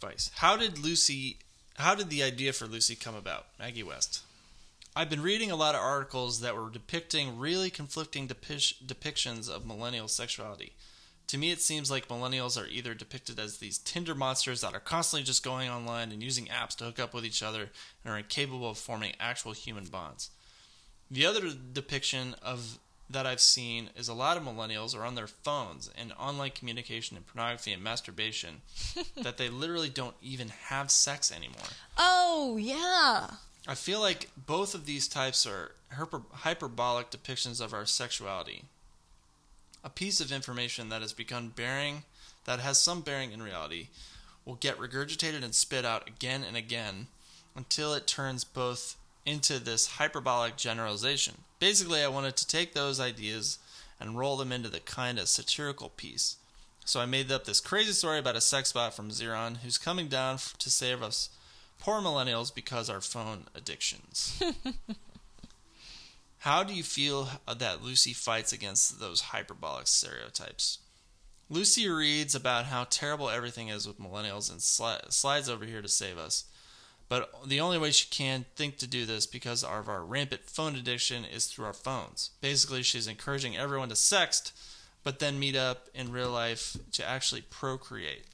Vice. 0.00 0.30
How 0.36 0.56
did 0.56 0.78
Lucy? 0.78 1.38
How 1.76 1.94
did 1.94 2.08
the 2.10 2.22
idea 2.22 2.52
for 2.52 2.66
Lucy 2.66 2.94
come 2.94 3.14
about? 3.14 3.46
Maggie 3.58 3.82
West. 3.82 4.22
I've 4.96 5.10
been 5.10 5.22
reading 5.22 5.50
a 5.50 5.56
lot 5.56 5.74
of 5.74 5.80
articles 5.80 6.40
that 6.40 6.54
were 6.56 6.70
depicting 6.70 7.36
really 7.38 7.68
conflicting 7.68 8.28
depi- 8.28 8.80
depictions 8.86 9.48
of 9.50 9.66
millennial 9.66 10.06
sexuality. 10.06 10.72
To 11.28 11.38
me, 11.38 11.50
it 11.50 11.60
seems 11.60 11.90
like 11.90 12.08
millennials 12.08 12.60
are 12.60 12.66
either 12.66 12.94
depicted 12.94 13.38
as 13.38 13.58
these 13.58 13.78
Tinder 13.78 14.14
monsters 14.14 14.60
that 14.60 14.74
are 14.74 14.80
constantly 14.80 15.24
just 15.24 15.42
going 15.42 15.68
online 15.70 16.12
and 16.12 16.22
using 16.22 16.46
apps 16.46 16.76
to 16.76 16.84
hook 16.84 16.98
up 16.98 17.14
with 17.14 17.24
each 17.24 17.42
other 17.42 17.70
and 18.04 18.14
are 18.14 18.18
incapable 18.18 18.70
of 18.70 18.78
forming 18.78 19.14
actual 19.18 19.52
human 19.52 19.86
bonds. 19.86 20.30
The 21.10 21.26
other 21.26 21.50
depiction 21.72 22.34
of 22.42 22.78
that 23.10 23.26
I've 23.26 23.40
seen 23.40 23.90
is 23.96 24.08
a 24.08 24.14
lot 24.14 24.36
of 24.36 24.42
millennials 24.42 24.96
are 24.96 25.04
on 25.04 25.14
their 25.14 25.26
phones 25.26 25.90
and 25.96 26.12
online 26.18 26.52
communication 26.52 27.16
and 27.16 27.26
pornography 27.26 27.72
and 27.72 27.82
masturbation 27.82 28.62
that 29.22 29.36
they 29.36 29.48
literally 29.48 29.90
don't 29.90 30.16
even 30.22 30.48
have 30.48 30.90
sex 30.90 31.30
anymore. 31.32 31.68
Oh 31.98 32.56
yeah. 32.58 33.30
I 33.66 33.74
feel 33.74 34.00
like 34.00 34.30
both 34.36 34.74
of 34.74 34.86
these 34.86 35.08
types 35.08 35.46
are 35.46 35.72
hyper- 35.92 36.22
hyperbolic 36.32 37.10
depictions 37.10 37.60
of 37.64 37.72
our 37.72 37.86
sexuality. 37.86 38.64
A 39.84 39.90
piece 39.90 40.18
of 40.18 40.32
information 40.32 40.88
that 40.88 41.02
has 41.02 41.12
begun 41.12 41.50
bearing, 41.54 42.04
that 42.46 42.58
has 42.58 42.80
some 42.80 43.02
bearing 43.02 43.32
in 43.32 43.42
reality, 43.42 43.88
will 44.46 44.54
get 44.54 44.78
regurgitated 44.78 45.44
and 45.44 45.54
spit 45.54 45.84
out 45.84 46.08
again 46.08 46.42
and 46.42 46.56
again 46.56 47.08
until 47.54 47.92
it 47.92 48.06
turns 48.06 48.44
both 48.44 48.96
into 49.26 49.58
this 49.58 49.86
hyperbolic 49.98 50.56
generalization. 50.56 51.42
Basically, 51.58 52.02
I 52.02 52.08
wanted 52.08 52.36
to 52.36 52.46
take 52.46 52.72
those 52.72 52.98
ideas 52.98 53.58
and 54.00 54.18
roll 54.18 54.36
them 54.36 54.52
into 54.52 54.68
the 54.70 54.80
kind 54.80 55.18
of 55.18 55.28
satirical 55.28 55.90
piece. 55.90 56.36
So 56.86 57.00
I 57.00 57.06
made 57.06 57.30
up 57.30 57.44
this 57.44 57.60
crazy 57.60 57.92
story 57.92 58.18
about 58.18 58.36
a 58.36 58.40
sex 58.40 58.72
bot 58.72 58.94
from 58.94 59.10
Xeron 59.10 59.58
who's 59.58 59.78
coming 59.78 60.08
down 60.08 60.38
to 60.58 60.70
save 60.70 61.02
us 61.02 61.30
poor 61.78 62.00
millennials 62.00 62.54
because 62.54 62.90
our 62.90 63.00
phone 63.00 63.44
addictions. 63.54 64.42
How 66.44 66.62
do 66.62 66.74
you 66.74 66.82
feel 66.82 67.30
uh, 67.48 67.54
that 67.54 67.82
Lucy 67.82 68.12
fights 68.12 68.52
against 68.52 69.00
those 69.00 69.32
hyperbolic 69.32 69.86
stereotypes? 69.86 70.78
Lucy 71.48 71.88
reads 71.88 72.34
about 72.34 72.66
how 72.66 72.84
terrible 72.84 73.30
everything 73.30 73.68
is 73.68 73.88
with 73.88 73.98
millennials 73.98 74.50
and 74.50 74.60
sli- 74.60 75.10
slides 75.10 75.48
over 75.48 75.64
here 75.64 75.80
to 75.80 75.88
save 75.88 76.18
us. 76.18 76.44
But 77.08 77.30
the 77.46 77.60
only 77.60 77.78
way 77.78 77.92
she 77.92 78.10
can 78.10 78.44
think 78.56 78.76
to 78.76 78.86
do 78.86 79.06
this 79.06 79.24
because 79.26 79.64
of 79.64 79.88
our 79.88 80.04
rampant 80.04 80.42
phone 80.44 80.76
addiction 80.76 81.24
is 81.24 81.46
through 81.46 81.64
our 81.64 81.72
phones. 81.72 82.32
Basically, 82.42 82.82
she's 82.82 83.08
encouraging 83.08 83.56
everyone 83.56 83.88
to 83.88 83.94
sext, 83.94 84.52
but 85.02 85.20
then 85.20 85.38
meet 85.38 85.56
up 85.56 85.88
in 85.94 86.12
real 86.12 86.30
life 86.30 86.76
to 86.92 87.08
actually 87.08 87.40
procreate. 87.40 88.26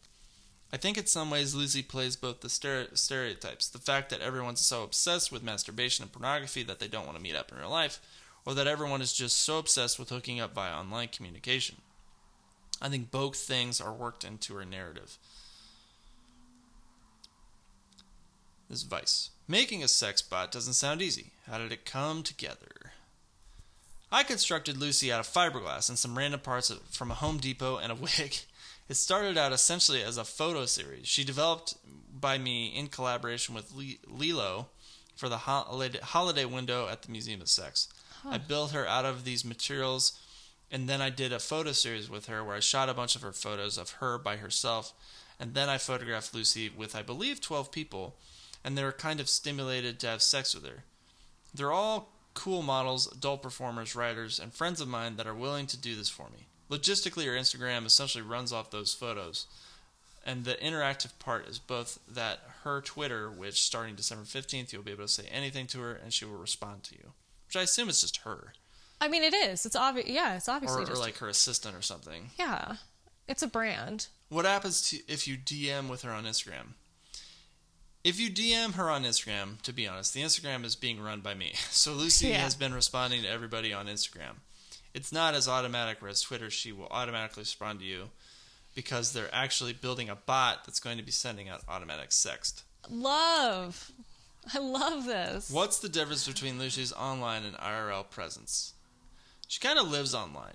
I 0.73 0.77
think 0.77 0.97
in 0.97 1.07
some 1.07 1.31
ways 1.31 1.55
Lucy 1.55 1.83
plays 1.83 2.15
both 2.15 2.41
the 2.41 2.49
stere- 2.49 2.97
stereotypes 2.97 3.69
the 3.69 3.79
fact 3.79 4.11
that 4.11 4.21
everyone's 4.21 4.61
so 4.61 4.85
obsessed 4.85 5.33
with 5.33 5.43
masturbation 5.43 6.05
and 6.05 6.13
pornography 6.13 6.63
that 6.63 6.79
they 6.79 6.87
don't 6.87 7.07
want 7.07 7.17
to 7.17 7.23
meet 7.23 7.35
up 7.35 7.51
in 7.51 7.59
real 7.59 7.71
life, 7.71 8.01
or 8.47 8.55
that 8.55 8.69
everyone 8.69 9.03
is 9.03 9.13
just 9.13 9.39
so 9.41 9.59
obsessed 9.59 9.99
with 9.99 10.11
hooking 10.11 10.41
up 10.41 10.55
via 10.55 10.73
online 10.73 11.09
communication. 11.09 11.77
I 12.81 12.89
think 12.89 13.11
both 13.11 13.37
things 13.37 13.81
are 13.81 13.93
worked 13.93 14.25
into 14.25 14.55
her 14.55 14.65
narrative. 14.65 15.19
This 18.71 18.83
Vice. 18.85 19.31
Making 19.49 19.83
a 19.83 19.89
sex 19.89 20.23
bot 20.23 20.53
doesn't 20.53 20.75
sound 20.75 21.03
easy. 21.03 21.33
How 21.51 21.59
did 21.59 21.73
it 21.73 21.85
come 21.85 22.23
together? 22.23 22.93
I 24.13 24.23
constructed 24.23 24.77
Lucy 24.77 25.13
out 25.13 25.21
of 25.21 25.27
fiberglass 25.27 25.89
and 25.89 25.99
some 25.99 26.17
random 26.17 26.41
parts 26.41 26.73
from 26.91 27.11
a 27.11 27.15
Home 27.15 27.39
Depot 27.39 27.79
and 27.79 27.91
a 27.91 27.95
wig. 28.19 28.39
It 28.91 28.97
started 28.97 29.39
out 29.39 29.53
essentially 29.53 30.03
as 30.03 30.17
a 30.17 30.25
photo 30.25 30.67
series 30.67 31.07
she 31.07 31.23
developed 31.23 31.77
by 32.13 32.39
me 32.39 32.77
in 32.77 32.89
collaboration 32.89 33.55
with 33.55 33.73
Le- 33.73 34.03
LELO, 34.09 34.67
for 35.15 35.29
the 35.29 35.39
holiday, 35.39 36.01
holiday 36.03 36.45
window 36.45 36.89
at 36.89 37.03
the 37.03 37.13
Museum 37.13 37.41
of 37.41 37.49
Sex. 37.49 37.89
I 38.29 38.39
built 38.39 38.73
her 38.73 38.89
out 38.89 39.05
of 39.05 39.25
these 39.25 39.45
materials, 39.45 40.19
and 40.73 40.89
then 40.89 41.01
I 41.01 41.09
did 41.09 41.33
a 41.33 41.39
photo 41.39 41.71
series 41.71 42.11
with 42.11 42.27
her 42.27 42.43
where 42.43 42.57
I 42.57 42.61
shot 42.61 42.89
a 42.89 42.95
bunch 42.95 43.15
of 43.15 43.23
her 43.23 43.31
photos 43.33 43.79
of 43.79 43.91
her 44.01 44.19
by 44.19 44.39
herself, 44.39 44.93
and 45.39 45.55
then 45.55 45.69
I 45.69 45.79
photographed 45.79 46.35
Lucy 46.35 46.69
with, 46.69 46.97
I 46.97 47.03
believe, 47.03 47.41
12 47.41 47.71
people, 47.71 48.17
and 48.65 48.77
they 48.77 48.83
were 48.83 48.91
kind 48.91 49.21
of 49.21 49.29
stimulated 49.29 50.01
to 50.01 50.09
have 50.09 50.21
sex 50.21 50.53
with 50.53 50.67
her. 50.67 50.83
They're 51.55 51.71
all 51.71 52.11
cool 52.35 52.63
models, 52.63 53.07
adult 53.13 53.41
performers, 53.41 53.95
writers, 53.95 54.41
and 54.41 54.53
friends 54.53 54.81
of 54.81 54.89
mine 54.89 55.15
that 55.15 55.29
are 55.29 55.35
willing 55.35 55.69
to 55.69 55.77
do 55.77 55.95
this 55.95 56.09
for 56.09 56.29
me. 56.31 56.49
Logistically, 56.71 57.25
her 57.27 57.33
Instagram 57.33 57.85
essentially 57.85 58.23
runs 58.23 58.53
off 58.53 58.71
those 58.71 58.95
photos. 58.95 59.47
And 60.25 60.45
the 60.45 60.55
interactive 60.55 61.19
part 61.19 61.49
is 61.49 61.59
both 61.59 61.99
that 62.07 62.41
her 62.63 62.81
Twitter, 62.83 63.31
which 63.31 63.63
starting 63.63 63.95
December 63.95 64.25
15th, 64.25 64.73
you'll 64.73 64.83
be 64.83 64.93
able 64.93 65.05
to 65.05 65.09
say 65.09 65.25
anything 65.33 65.67
to 65.69 65.81
her 65.81 65.95
and 65.95 66.13
she 66.13 66.25
will 66.27 66.37
respond 66.37 66.83
to 66.85 66.95
you. 66.95 67.13
Which 67.49 67.57
I 67.57 67.63
assume 67.63 67.89
is 67.89 68.03
just 68.03 68.19
her. 68.19 68.53
I 69.01 69.09
mean, 69.09 69.23
it 69.23 69.33
is. 69.35 69.65
It's 69.65 69.75
obvious. 69.75 70.09
Yeah, 70.09 70.37
it's 70.37 70.49
obviously 70.49 70.85
Or, 70.85 70.91
or 70.93 70.97
like 70.97 71.17
her 71.19 71.29
assistant 71.29 71.75
or 71.75 71.83
something. 71.83 72.31
yeah. 72.39 72.77
It's 73.27 73.43
a 73.43 73.49
brand. 73.49 74.09
What 74.29 74.45
happens 74.45 74.83
to 74.91 74.99
if 75.09 75.27
you 75.27 75.37
DM 75.39 75.89
with 75.89 76.03
her 76.03 76.11
on 76.13 76.25
Instagram? 76.25 76.75
If 78.03 78.19
you 78.19 78.31
DM 78.31 78.75
her 78.75 78.91
on 78.91 79.05
Instagram, 79.05 79.61
to 79.63 79.73
be 79.73 79.87
honest, 79.87 80.15
the 80.15 80.23
Instagram 80.23 80.65
is 80.65 80.75
being 80.77 81.01
run 81.01 81.21
by 81.21 81.35
me. 81.35 81.53
So 81.71 81.93
Lucy 81.93 82.29
Yeah. 82.29 82.39
has 82.41 82.55
been 82.55 82.75
responding 82.75 83.23
to 83.23 83.29
everybody 83.29 83.73
on 83.73 83.87
Instagram. 83.87 84.37
It's 84.93 85.13
not 85.13 85.35
as 85.35 85.49
automatic 85.49 85.99
whereas 86.01 86.21
Twitter 86.21 86.51
she 86.51 86.73
will 86.73 86.89
automatically 86.91 87.43
respond 87.43 87.81
to 87.81 87.85
you 87.85 88.11
because 88.75 89.13
they're 89.13 89.33
actually 89.33 89.73
building 89.73 90.09
a 90.09 90.17
bot 90.17 90.65
that's 90.65 90.81
going 90.81 90.99
to 90.99 91.05
be 91.05 91.11
sending 91.11 91.49
out 91.49 91.63
automatic 91.69 92.11
sext. 92.11 92.63
Love. 92.89 93.93
I 94.55 94.59
love 94.59 95.05
this. 95.07 95.51
What's 95.51 95.79
the 95.79 95.89
difference 95.89 96.27
between 96.27 96.59
Lucy's 96.59 96.93
online 96.93 97.45
and 97.45 97.57
IRL 97.57 98.09
presence? 98.09 98.75
She 99.49 99.61
kind 99.61 99.79
of 99.79 99.91
lives 99.91 100.15
online. 100.15 100.55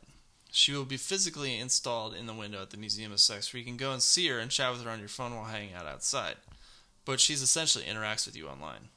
She 0.51 0.71
will 0.71 0.85
be 0.85 0.97
physically 0.97 1.59
installed 1.59 2.15
in 2.15 2.27
the 2.27 2.33
window 2.33 2.61
at 2.61 2.69
the 2.69 2.77
Museum 2.77 3.11
of 3.11 3.19
Sex 3.19 3.53
where 3.53 3.59
you 3.59 3.65
can 3.65 3.77
go 3.77 3.91
and 3.91 4.01
see 4.01 4.27
her 4.29 4.39
and 4.39 4.49
chat 4.49 4.71
with 4.71 4.83
her 4.83 4.89
on 4.89 4.99
your 4.99 5.09
phone 5.09 5.35
while 5.35 5.45
hanging 5.45 5.73
out 5.73 5.85
outside. 5.85 6.35
But 7.03 7.19
she's 7.19 7.41
essentially 7.41 7.83
interacts 7.83 8.25
with 8.25 8.35
you 8.35 8.47
online. 8.47 8.89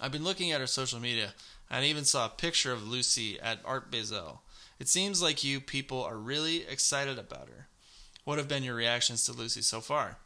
I've 0.00 0.12
been 0.12 0.24
looking 0.24 0.52
at 0.52 0.60
her 0.60 0.66
social 0.66 1.00
media 1.00 1.34
and 1.74 1.84
I 1.84 1.88
even 1.88 2.04
saw 2.04 2.26
a 2.26 2.28
picture 2.28 2.72
of 2.72 2.86
Lucy 2.86 3.40
at 3.40 3.58
Art 3.64 3.90
Basel. 3.90 4.42
It 4.78 4.86
seems 4.86 5.20
like 5.20 5.42
you 5.42 5.60
people 5.60 6.04
are 6.04 6.16
really 6.16 6.64
excited 6.64 7.18
about 7.18 7.48
her. 7.48 7.66
What 8.22 8.38
have 8.38 8.46
been 8.46 8.62
your 8.62 8.76
reactions 8.76 9.24
to 9.24 9.32
Lucy 9.32 9.60
so 9.60 9.80
far? 9.80 10.18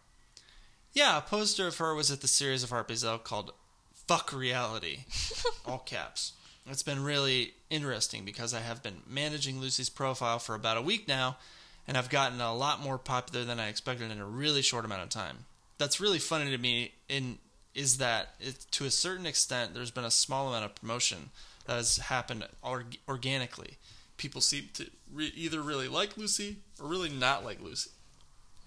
Yeah, 0.92 1.16
a 1.16 1.22
poster 1.22 1.66
of 1.66 1.78
her 1.78 1.94
was 1.94 2.10
at 2.10 2.20
the 2.20 2.28
series 2.28 2.62
of 2.62 2.70
Art 2.70 2.86
Basel 2.86 3.16
called 3.16 3.54
Fuck 3.94 4.30
Reality. 4.30 5.04
All 5.64 5.78
caps. 5.78 6.34
It's 6.66 6.82
been 6.82 7.02
really 7.02 7.54
interesting 7.70 8.26
because 8.26 8.52
I 8.52 8.60
have 8.60 8.82
been 8.82 9.00
managing 9.08 9.58
Lucy's 9.58 9.88
profile 9.88 10.38
for 10.38 10.54
about 10.54 10.76
a 10.76 10.82
week 10.82 11.08
now, 11.08 11.38
and 11.86 11.96
I've 11.96 12.10
gotten 12.10 12.42
a 12.42 12.54
lot 12.54 12.82
more 12.82 12.98
popular 12.98 13.46
than 13.46 13.58
I 13.58 13.68
expected 13.68 14.10
in 14.10 14.20
a 14.20 14.26
really 14.26 14.60
short 14.60 14.84
amount 14.84 15.02
of 15.02 15.08
time. 15.08 15.46
That's 15.78 15.98
really 15.98 16.18
funny 16.18 16.50
to 16.50 16.58
me 16.58 16.92
in 17.08 17.38
is 17.78 17.98
that 17.98 18.34
it, 18.40 18.66
to 18.72 18.84
a 18.84 18.90
certain 18.90 19.24
extent 19.26 19.72
there's 19.74 19.90
been 19.92 20.04
a 20.04 20.10
small 20.10 20.48
amount 20.48 20.64
of 20.64 20.74
promotion 20.74 21.30
that 21.66 21.76
has 21.76 21.96
happened 21.98 22.44
org- 22.62 22.98
organically. 23.08 23.76
People 24.16 24.40
seem 24.40 24.68
to 24.74 24.90
re- 25.12 25.32
either 25.36 25.60
really 25.62 25.86
like 25.86 26.16
Lucy 26.16 26.56
or 26.80 26.88
really 26.88 27.08
not 27.08 27.44
like 27.44 27.60
Lucy. 27.62 27.90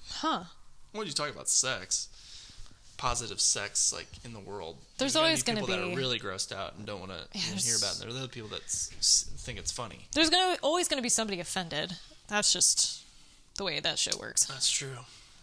Huh. 0.09 0.43
When 0.93 1.05
you 1.07 1.13
talk 1.13 1.29
about 1.29 1.49
sex, 1.49 2.07
positive 2.97 3.41
sex, 3.41 3.91
like 3.91 4.07
in 4.23 4.33
the 4.33 4.39
world, 4.39 4.77
There's 4.97 5.13
gonna 5.13 5.25
always 5.25 5.43
gonna 5.43 5.59
be 5.61 5.65
people 5.67 5.75
that 5.87 5.93
are 5.93 5.97
really 5.97 6.19
grossed 6.19 6.53
out 6.55 6.75
and 6.77 6.85
don't 6.85 6.99
want 6.99 7.11
to 7.11 7.27
Yeah, 7.33 7.41
hear 7.55 7.75
about 7.75 7.95
it. 7.95 7.99
There 7.99 8.07
are 8.09 8.17
other 8.17 8.27
people 8.27 8.49
that 8.49 8.63
s- 8.63 9.25
think 9.37 9.57
it's 9.59 9.71
funny. 9.71 10.07
There's 10.13 10.29
gonna 10.29 10.57
always 10.61 10.87
gonna 10.87 11.01
be 11.01 11.09
somebody 11.09 11.39
offended. 11.39 11.97
That's 12.27 12.53
just 12.53 13.01
the 13.57 13.63
way 13.65 13.79
that 13.81 13.99
shit 13.99 14.15
works. 14.15 14.45
That's 14.45 14.69
true. 14.69 14.99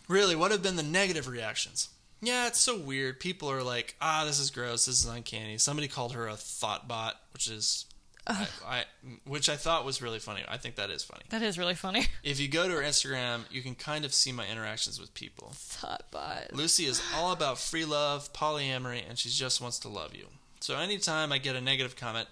Really, 0.08 0.34
what 0.36 0.52
have 0.52 0.62
been 0.62 0.76
the 0.76 0.82
negative 0.82 1.28
reactions? 1.28 1.88
Yeah, 2.20 2.46
it's 2.48 2.60
so 2.60 2.76
weird. 2.76 3.20
People 3.20 3.50
are 3.50 3.62
like, 3.62 3.94
"Ah, 4.00 4.24
this 4.24 4.38
is 4.38 4.50
gross. 4.50 4.86
This 4.86 5.00
is 5.00 5.06
uncanny." 5.06 5.58
Somebody 5.58 5.88
called 5.88 6.12
her 6.12 6.26
a 6.26 6.34
thought 6.36 6.88
bot, 6.88 7.20
which 7.32 7.48
is, 7.48 7.86
I, 8.26 8.48
I, 8.66 8.84
which 9.24 9.48
I 9.48 9.56
thought 9.56 9.84
was 9.84 10.02
really 10.02 10.18
funny. 10.18 10.42
I 10.48 10.56
think 10.56 10.76
that 10.76 10.90
is 10.90 11.04
funny. 11.04 11.22
That 11.30 11.42
is 11.42 11.58
really 11.58 11.74
funny. 11.74 12.06
If 12.24 12.40
you 12.40 12.48
go 12.48 12.68
to 12.68 12.74
her 12.74 12.82
Instagram, 12.82 13.42
you 13.50 13.62
can 13.62 13.74
kind 13.74 14.04
of 14.04 14.12
see 14.12 14.32
my 14.32 14.46
interactions 14.48 15.00
with 15.00 15.14
people. 15.14 15.52
Thought 15.54 16.10
bot. 16.10 16.52
Lucy 16.52 16.84
is 16.86 17.00
all 17.14 17.32
about 17.32 17.58
free 17.58 17.84
love, 17.84 18.32
polyamory, 18.32 19.02
and 19.08 19.18
she 19.18 19.28
just 19.28 19.60
wants 19.60 19.78
to 19.80 19.88
love 19.88 20.14
you. 20.14 20.26
So 20.60 20.76
anytime 20.76 21.30
I 21.32 21.38
get 21.38 21.56
a 21.56 21.60
negative 21.60 21.94
comment, 21.96 22.28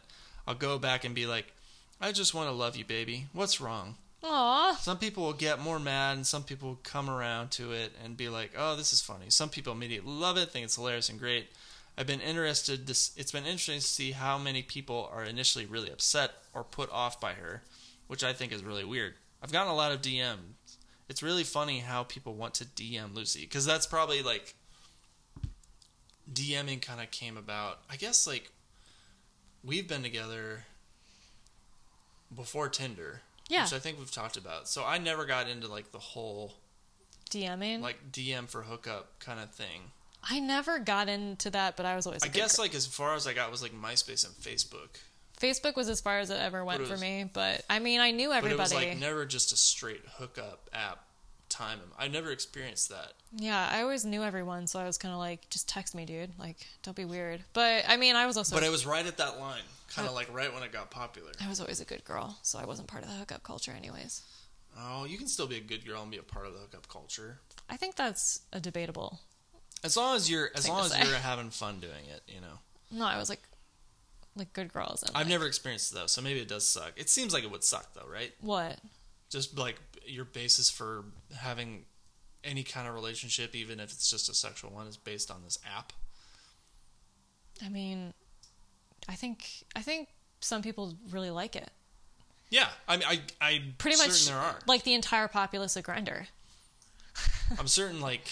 I'll 0.47 0.55
go 0.55 0.78
back 0.78 1.05
and 1.05 1.14
be 1.14 1.26
like, 1.26 1.53
I 2.01 2.12
just 2.12 2.34
want 2.34 2.49
to 2.49 2.53
love 2.53 2.76
you, 2.76 2.84
baby. 2.84 3.26
What's 3.32 3.61
wrong? 3.61 3.97
Aw. 4.28 4.76
Some 4.80 4.98
people 4.98 5.24
will 5.24 5.32
get 5.32 5.60
more 5.60 5.78
mad, 5.78 6.16
and 6.16 6.26
some 6.26 6.42
people 6.42 6.78
come 6.82 7.08
around 7.08 7.50
to 7.52 7.72
it 7.72 7.92
and 8.02 8.16
be 8.16 8.28
like, 8.28 8.52
oh, 8.56 8.74
this 8.76 8.92
is 8.92 9.00
funny. 9.00 9.26
Some 9.28 9.48
people 9.48 9.72
immediately 9.72 10.12
love 10.12 10.36
it, 10.36 10.50
think 10.50 10.64
it's 10.64 10.76
hilarious 10.76 11.08
and 11.08 11.18
great. 11.18 11.48
I've 11.96 12.06
been 12.06 12.20
interested. 12.20 12.86
This 12.86 13.12
it's 13.16 13.32
been 13.32 13.44
interesting 13.44 13.78
to 13.78 13.86
see 13.86 14.12
how 14.12 14.36
many 14.36 14.62
people 14.62 15.08
are 15.12 15.24
initially 15.24 15.64
really 15.64 15.90
upset 15.90 16.32
or 16.52 16.62
put 16.64 16.90
off 16.92 17.20
by 17.20 17.32
her, 17.34 17.62
which 18.06 18.22
I 18.22 18.32
think 18.32 18.52
is 18.52 18.62
really 18.64 18.84
weird. 18.84 19.14
I've 19.42 19.52
gotten 19.52 19.72
a 19.72 19.76
lot 19.76 19.92
of 19.92 20.02
DMs. 20.02 20.76
It's 21.08 21.22
really 21.22 21.44
funny 21.44 21.78
how 21.78 22.02
people 22.02 22.34
want 22.34 22.54
to 22.54 22.64
DM 22.64 23.14
Lucy 23.14 23.42
because 23.42 23.64
that's 23.64 23.86
probably 23.86 24.22
like 24.22 24.54
DMing 26.30 26.82
kind 26.82 27.00
of 27.00 27.10
came 27.10 27.36
about. 27.36 27.78
I 27.88 27.96
guess 27.96 28.26
like 28.26 28.50
we've 29.64 29.88
been 29.88 30.02
together 30.02 30.64
before 32.34 32.68
Tinder, 32.68 33.22
Yeah. 33.49 33.64
which 33.64 33.72
I 33.72 33.78
think 33.78 33.99
we've 33.99 34.11
talked 34.11 34.36
about. 34.36 34.68
So 34.68 34.84
I 34.84 34.99
never 34.99 35.24
got 35.24 35.49
into 35.49 35.68
like 35.68 35.92
the 35.92 35.99
whole 35.99 36.55
DMing. 37.30 37.80
like 37.80 38.12
DM 38.12 38.49
for 38.49 38.62
hookup 38.62 39.18
kind 39.20 39.40
of 39.40 39.51
thing. 39.53 39.90
I 40.28 40.40
never 40.40 40.78
got 40.78 41.09
into 41.09 41.51
that, 41.51 41.76
but 41.76 41.86
I 41.86 41.94
was 41.97 42.07
always. 42.07 42.24
I 42.24 42.28
guess 42.28 42.59
like 42.59 42.74
as 42.74 42.86
far 42.86 43.14
as 43.14 43.26
I 43.26 43.32
got 43.34 43.51
was 43.51 43.62
like 43.62 43.72
MySpace 43.72 44.26
and 44.26 44.34
Facebook, 44.34 44.99
Facebook 45.40 45.76
was 45.76 45.88
as 45.88 46.01
far 46.01 46.18
as 46.18 46.30
it 46.30 46.40
ever 46.40 46.64
went 46.64 46.80
it 46.82 46.86
for 46.86 46.92
was- 46.92 47.01
me. 47.01 47.30
But 47.32 47.62
I 47.70 47.78
mean, 47.78 48.01
I 48.01 48.11
knew 48.11 48.28
but 48.30 48.38
everybody. 48.38 48.59
it 48.59 48.62
was 48.62 48.72
like 48.72 48.99
never 48.99 49.24
just 49.26 49.53
a 49.53 49.57
straight 49.57 50.03
hookup 50.18 50.68
app. 50.72 51.01
Time 51.49 51.78
I 51.97 52.09
never 52.09 52.32
experienced 52.32 52.88
that. 52.88 53.12
yeah, 53.32 53.68
I 53.72 53.82
always 53.82 54.05
knew 54.05 54.24
everyone, 54.24 54.66
so 54.66 54.80
I 54.80 54.84
was 54.84 54.99
kind 54.99 55.14
of 55.14 55.20
like, 55.20 55.49
just 55.49 55.68
text 55.68 55.94
me, 55.94 56.05
dude. 56.05 56.36
Like, 56.40 56.57
don't 56.82 56.97
be 56.97 57.05
weird. 57.05 57.44
But 57.53 57.84
I 57.88 57.97
mean, 57.97 58.16
I 58.16 58.26
was 58.26 58.36
also. 58.36 58.57
But 58.57 58.64
it 58.64 58.70
was 58.70 58.84
right 58.84 59.07
at 59.07 59.18
that 59.18 59.38
line, 59.38 59.62
kind 59.97 60.09
of 60.09 60.14
like 60.14 60.32
right 60.32 60.53
when 60.53 60.62
it 60.62 60.72
got 60.72 60.90
popular. 60.90 61.32
I 61.40 61.49
was 61.49 61.61
always 61.61 61.80
a 61.80 61.84
good 61.84 62.05
girl, 62.05 62.38
so 62.42 62.59
I 62.59 62.66
wasn't 62.66 62.88
part 62.88 63.03
of 63.03 63.09
the 63.09 63.16
hookup 63.16 63.42
culture, 63.42 63.72
anyways. 63.72 64.22
Oh, 64.78 65.07
you 65.07 65.16
can 65.16 65.26
still 65.26 65.47
be 65.47 65.57
a 65.57 65.61
good 65.61 65.86
girl 65.86 66.03
and 66.03 66.11
be 66.11 66.18
a 66.18 66.22
part 66.22 66.47
of 66.47 66.53
the 66.53 66.59
hookup 66.59 66.88
culture. 66.88 67.40
I 67.70 67.76
think 67.76 67.97
that's 67.97 68.40
a 68.53 68.61
debatable. 68.61 69.20
As 69.82 69.97
long 69.97 70.16
as 70.16 70.30
you're 70.30 70.51
as 70.55 70.68
long 70.68 70.84
as 70.84 70.92
say. 70.92 71.03
you're 71.05 71.16
having 71.16 71.51
fun 71.51 71.80
doing 71.80 72.07
it, 72.14 72.22
you 72.28 72.40
know. 72.40 72.59
No, 72.90 73.07
I 73.07 73.18
was 73.18 73.28
like, 73.28 73.42
like 74.36 74.53
good 74.53 74.72
girls. 74.72 75.03
I've 75.09 75.14
like, 75.14 75.28
never 75.28 75.47
experienced 75.47 75.92
it 75.92 75.94
though, 75.94 76.07
so 76.07 76.20
maybe 76.20 76.40
it 76.40 76.49
does 76.49 76.68
suck. 76.68 76.92
It 76.97 77.09
seems 77.09 77.32
like 77.32 77.44
it 77.44 77.51
would 77.51 77.64
suck 77.64 77.94
though, 77.94 78.09
right? 78.11 78.32
What? 78.40 78.78
Just 79.30 79.59
like 79.59 79.76
your 80.05 80.24
basis 80.24 80.70
for 80.70 81.05
having 81.36 81.84
any 82.44 82.62
kind 82.62 82.86
of 82.86 82.94
relationship, 82.94 83.55
even 83.55 83.80
if 83.80 83.90
it's 83.92 84.11
just 84.11 84.28
a 84.28 84.34
sexual 84.34 84.70
one, 84.70 84.86
is 84.86 84.97
based 84.97 85.30
on 85.30 85.42
this 85.42 85.59
app. 85.76 85.92
I 87.64 87.68
mean, 87.68 88.12
I 89.09 89.14
think 89.14 89.46
I 89.74 89.82
think 89.82 90.09
some 90.40 90.62
people 90.62 90.94
really 91.11 91.30
like 91.30 91.57
it. 91.57 91.70
Yeah, 92.50 92.68
I 92.86 92.96
mean, 92.96 93.07
I 93.09 93.20
I 93.40 93.62
Pretty 93.78 93.96
certain 93.96 94.12
much 94.12 94.26
there 94.26 94.36
are. 94.36 94.59
like 94.66 94.84
the 94.84 94.94
entire 94.94 95.28
populace 95.28 95.76
of 95.76 95.84
Grindr. 95.84 96.26
I'm 97.59 97.66
certain 97.68 98.00
like 98.00 98.28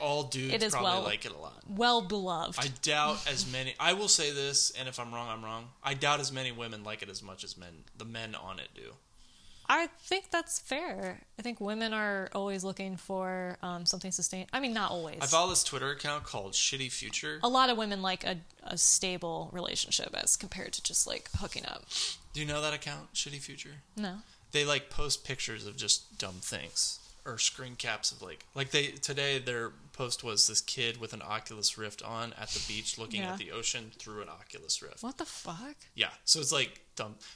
all 0.00 0.22
dudes 0.24 0.54
It 0.54 0.62
is 0.62 0.72
probably 0.72 0.90
well- 0.90 1.02
like 1.02 1.24
it 1.26 1.32
a 1.32 1.36
lot. 1.38 1.62
Well 1.68 2.00
beloved. 2.02 2.58
I 2.58 2.68
doubt 2.82 3.26
as 3.30 3.50
many. 3.50 3.74
I 3.78 3.92
will 3.92 4.08
say 4.08 4.32
this, 4.32 4.70
and 4.78 4.88
if 4.88 4.98
I'm 4.98 5.12
wrong, 5.12 5.28
I'm 5.28 5.44
wrong. 5.44 5.68
I 5.84 5.94
doubt 5.94 6.20
as 6.20 6.32
many 6.32 6.52
women 6.52 6.84
like 6.84 7.02
it 7.02 7.10
as 7.10 7.22
much 7.22 7.44
as 7.44 7.56
men. 7.58 7.84
The 7.98 8.04
men 8.06 8.34
on 8.34 8.58
it 8.60 8.68
do. 8.74 8.94
I 9.72 9.86
think 10.00 10.30
that's 10.32 10.58
fair. 10.58 11.20
I 11.38 11.42
think 11.42 11.60
women 11.60 11.92
are 11.94 12.28
always 12.34 12.64
looking 12.64 12.96
for 12.96 13.56
um, 13.62 13.86
something 13.86 14.10
sustained. 14.10 14.48
I 14.52 14.58
mean, 14.58 14.74
not 14.74 14.90
always. 14.90 15.18
I 15.20 15.26
follow 15.26 15.50
this 15.50 15.62
Twitter 15.62 15.90
account 15.92 16.24
called 16.24 16.52
Shitty 16.54 16.90
Future. 16.90 17.38
a 17.42 17.48
lot 17.48 17.70
of 17.70 17.78
women 17.78 18.02
like 18.02 18.24
a, 18.24 18.38
a 18.64 18.76
stable 18.76 19.48
relationship 19.52 20.10
as 20.14 20.36
compared 20.36 20.72
to 20.72 20.82
just 20.82 21.06
like 21.06 21.30
hooking 21.38 21.64
up. 21.66 21.84
Do 22.32 22.40
you 22.40 22.46
know 22.46 22.60
that 22.60 22.74
account, 22.74 23.12
Shitty 23.14 23.38
Future? 23.40 23.76
No. 23.96 24.16
They 24.50 24.64
like 24.64 24.90
post 24.90 25.24
pictures 25.24 25.64
of 25.66 25.76
just 25.76 26.18
dumb 26.18 26.40
things 26.40 26.98
or 27.26 27.36
screen 27.38 27.76
caps 27.76 28.10
of 28.12 28.22
like 28.22 28.46
like 28.54 28.70
they 28.70 28.86
today 28.86 29.38
their 29.38 29.70
post 29.92 30.24
was 30.24 30.48
this 30.48 30.62
kid 30.62 30.98
with 30.98 31.12
an 31.12 31.20
Oculus 31.20 31.76
Rift 31.76 32.02
on 32.02 32.32
at 32.40 32.48
the 32.48 32.60
beach 32.66 32.96
looking 32.98 33.20
Yeah. 33.20 33.32
at 33.32 33.38
the 33.38 33.52
ocean 33.52 33.92
through 33.98 34.22
an 34.22 34.28
Oculus 34.30 34.80
Rift. 34.82 35.02
What 35.02 35.18
the 35.18 35.26
fuck? 35.26 35.76
Yeah, 35.94 36.08
so 36.24 36.40
it's 36.40 36.50
like 36.50 36.80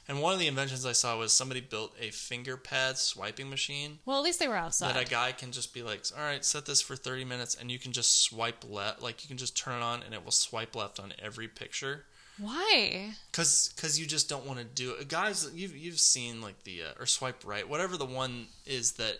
And 0.07 0.21
one 0.21 0.33
of 0.33 0.39
the 0.39 0.47
inventions 0.47 0.85
I 0.85 0.91
saw 0.91 1.17
was 1.17 1.33
somebody 1.33 1.61
built 1.61 1.93
a 1.99 2.09
finger 2.11 2.57
pad 2.57 2.97
swiping 2.97 3.49
machine 3.49 3.99
Well, 4.05 4.17
at 4.17 4.23
least 4.23 4.39
they 4.39 4.47
were 4.47 4.55
outside. 4.55 4.93
that 4.95 5.07
a 5.07 5.09
guy 5.09 5.31
can 5.31 5.51
just 5.51 5.73
be 5.73 5.81
like, 5.83 6.03
all 6.17 6.23
right, 6.23 6.43
set 6.43 6.65
this 6.65 6.81
for 6.81 6.95
30 6.95 7.25
minutes, 7.25 7.55
and 7.55 7.71
you 7.71 7.79
can 7.79 7.91
just 7.91 8.21
swipe 8.23 8.63
left. 8.69 9.01
Like 9.01 9.23
you 9.23 9.27
can 9.27 9.37
just 9.37 9.57
turn 9.57 9.79
it 9.81 9.83
on, 9.83 10.03
and 10.03 10.13
it 10.13 10.23
will 10.23 10.31
swipe 10.31 10.75
left 10.75 10.99
on 10.99 11.13
every 11.21 11.47
picture. 11.47 12.05
Why? 12.37 13.11
Cause, 13.31 13.73
cause 13.77 13.97
you 13.97 14.05
just 14.05 14.27
don't 14.27 14.45
want 14.45 14.59
to 14.59 14.65
do 14.65 14.91
it, 14.93 15.07
guys. 15.07 15.49
You've 15.53 15.75
you've 15.75 15.99
seen 15.99 16.41
like 16.41 16.63
the 16.63 16.83
uh, 16.83 16.99
or 16.99 17.05
swipe 17.05 17.45
right, 17.45 17.67
whatever 17.67 17.95
the 17.95 18.05
one 18.05 18.47
is 18.65 18.93
that 18.93 19.19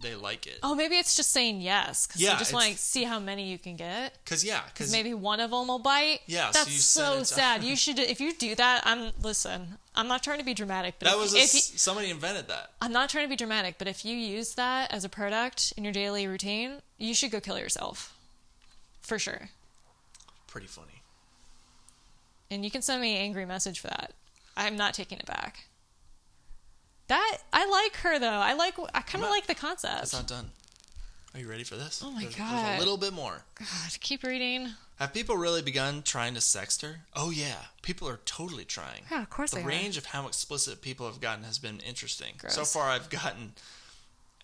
they 0.00 0.14
like 0.14 0.46
it. 0.46 0.58
Oh, 0.62 0.74
maybe 0.74 0.96
it's 0.96 1.14
just 1.16 1.30
saying 1.32 1.60
yes 1.60 2.06
because 2.06 2.20
Yeah, 2.20 2.32
you 2.32 2.38
just 2.38 2.52
want 2.52 2.72
to 2.72 2.78
see 2.78 3.04
how 3.04 3.18
many 3.18 3.50
you 3.50 3.58
can 3.58 3.76
get. 3.76 4.16
Cause 4.24 4.44
yeah, 4.44 4.62
cause 4.74 4.92
Maybe 4.92 5.14
one 5.14 5.40
of 5.40 5.50
them 5.50 5.68
will 5.68 5.78
bite. 5.78 6.20
Yeah, 6.26 6.50
so 6.50 6.58
that's 6.58 6.82
so, 6.84 7.18
to- 7.20 7.24
sad. 7.24 7.64
You 7.68 7.76
should 7.76 7.98
if 7.98 8.20
you 8.20 8.32
do 8.34 8.54
that. 8.54 8.82
I'm 8.84 9.12
listen. 9.22 9.78
I'm 9.94 10.06
not 10.08 10.22
trying 10.22 10.38
to 10.38 10.44
be 10.44 10.54
dramatic, 10.54 10.94
but 10.98 11.06
that 11.06 11.14
if, 11.14 11.20
was 11.20 11.34
a 11.34 11.38
if 11.38 11.54
you, 11.54 11.60
somebody 11.60 12.10
invented 12.10 12.48
that. 12.48 12.70
I'm 12.80 12.92
not 12.92 13.10
trying 13.10 13.24
to 13.24 13.28
be 13.28 13.36
dramatic, 13.36 13.76
but 13.78 13.88
if 13.88 14.04
you 14.04 14.16
use 14.16 14.54
that 14.54 14.92
as 14.92 15.04
a 15.04 15.08
product 15.08 15.72
in 15.76 15.82
your 15.84 15.92
daily 15.92 16.26
routine, 16.26 16.82
you 16.98 17.14
should 17.14 17.32
go 17.32 17.40
kill 17.40 17.58
yourself, 17.58 18.16
for 19.00 19.18
sure. 19.18 19.50
Pretty 20.46 20.68
funny. 20.68 21.02
And 22.50 22.64
you 22.64 22.70
can 22.70 22.80
send 22.80 23.02
me 23.02 23.16
an 23.16 23.22
angry 23.22 23.44
message 23.44 23.80
for 23.80 23.88
that. 23.88 24.12
I'm 24.56 24.76
not 24.76 24.94
taking 24.94 25.18
it 25.18 25.26
back. 25.26 25.64
That 27.08 27.38
I 27.52 27.66
like 27.66 27.96
her 28.02 28.18
though. 28.18 28.28
I 28.28 28.54
like. 28.54 28.74
I 28.94 29.00
kind 29.00 29.24
of 29.24 29.30
like 29.30 29.46
the 29.46 29.54
concept. 29.54 30.02
It's 30.02 30.12
not 30.12 30.26
done. 30.26 30.50
Are 31.34 31.40
you 31.40 31.48
ready 31.48 31.64
for 31.64 31.76
this? 31.76 32.02
Oh 32.04 32.10
my 32.10 32.22
there's, 32.22 32.34
God. 32.34 32.66
There's 32.66 32.76
a 32.76 32.78
little 32.78 32.96
bit 32.96 33.12
more. 33.12 33.42
God, 33.58 34.00
keep 34.00 34.22
reading. 34.22 34.70
Have 34.98 35.14
people 35.14 35.36
really 35.36 35.62
begun 35.62 36.02
trying 36.02 36.34
to 36.34 36.40
sext 36.40 36.82
her? 36.82 37.00
Oh 37.14 37.30
yeah, 37.30 37.66
people 37.82 38.08
are 38.08 38.18
totally 38.24 38.64
trying. 38.64 39.02
Yeah, 39.10 39.22
of 39.22 39.30
course 39.30 39.52
the 39.52 39.60
range 39.60 39.96
of 39.96 40.06
how 40.06 40.26
explicit 40.26 40.82
people 40.82 41.06
have 41.06 41.20
gotten 41.20 41.44
has 41.44 41.58
been 41.58 41.78
interesting. 41.80 42.34
So 42.48 42.64
far, 42.64 42.88
I've 42.90 43.08
gotten, 43.08 43.52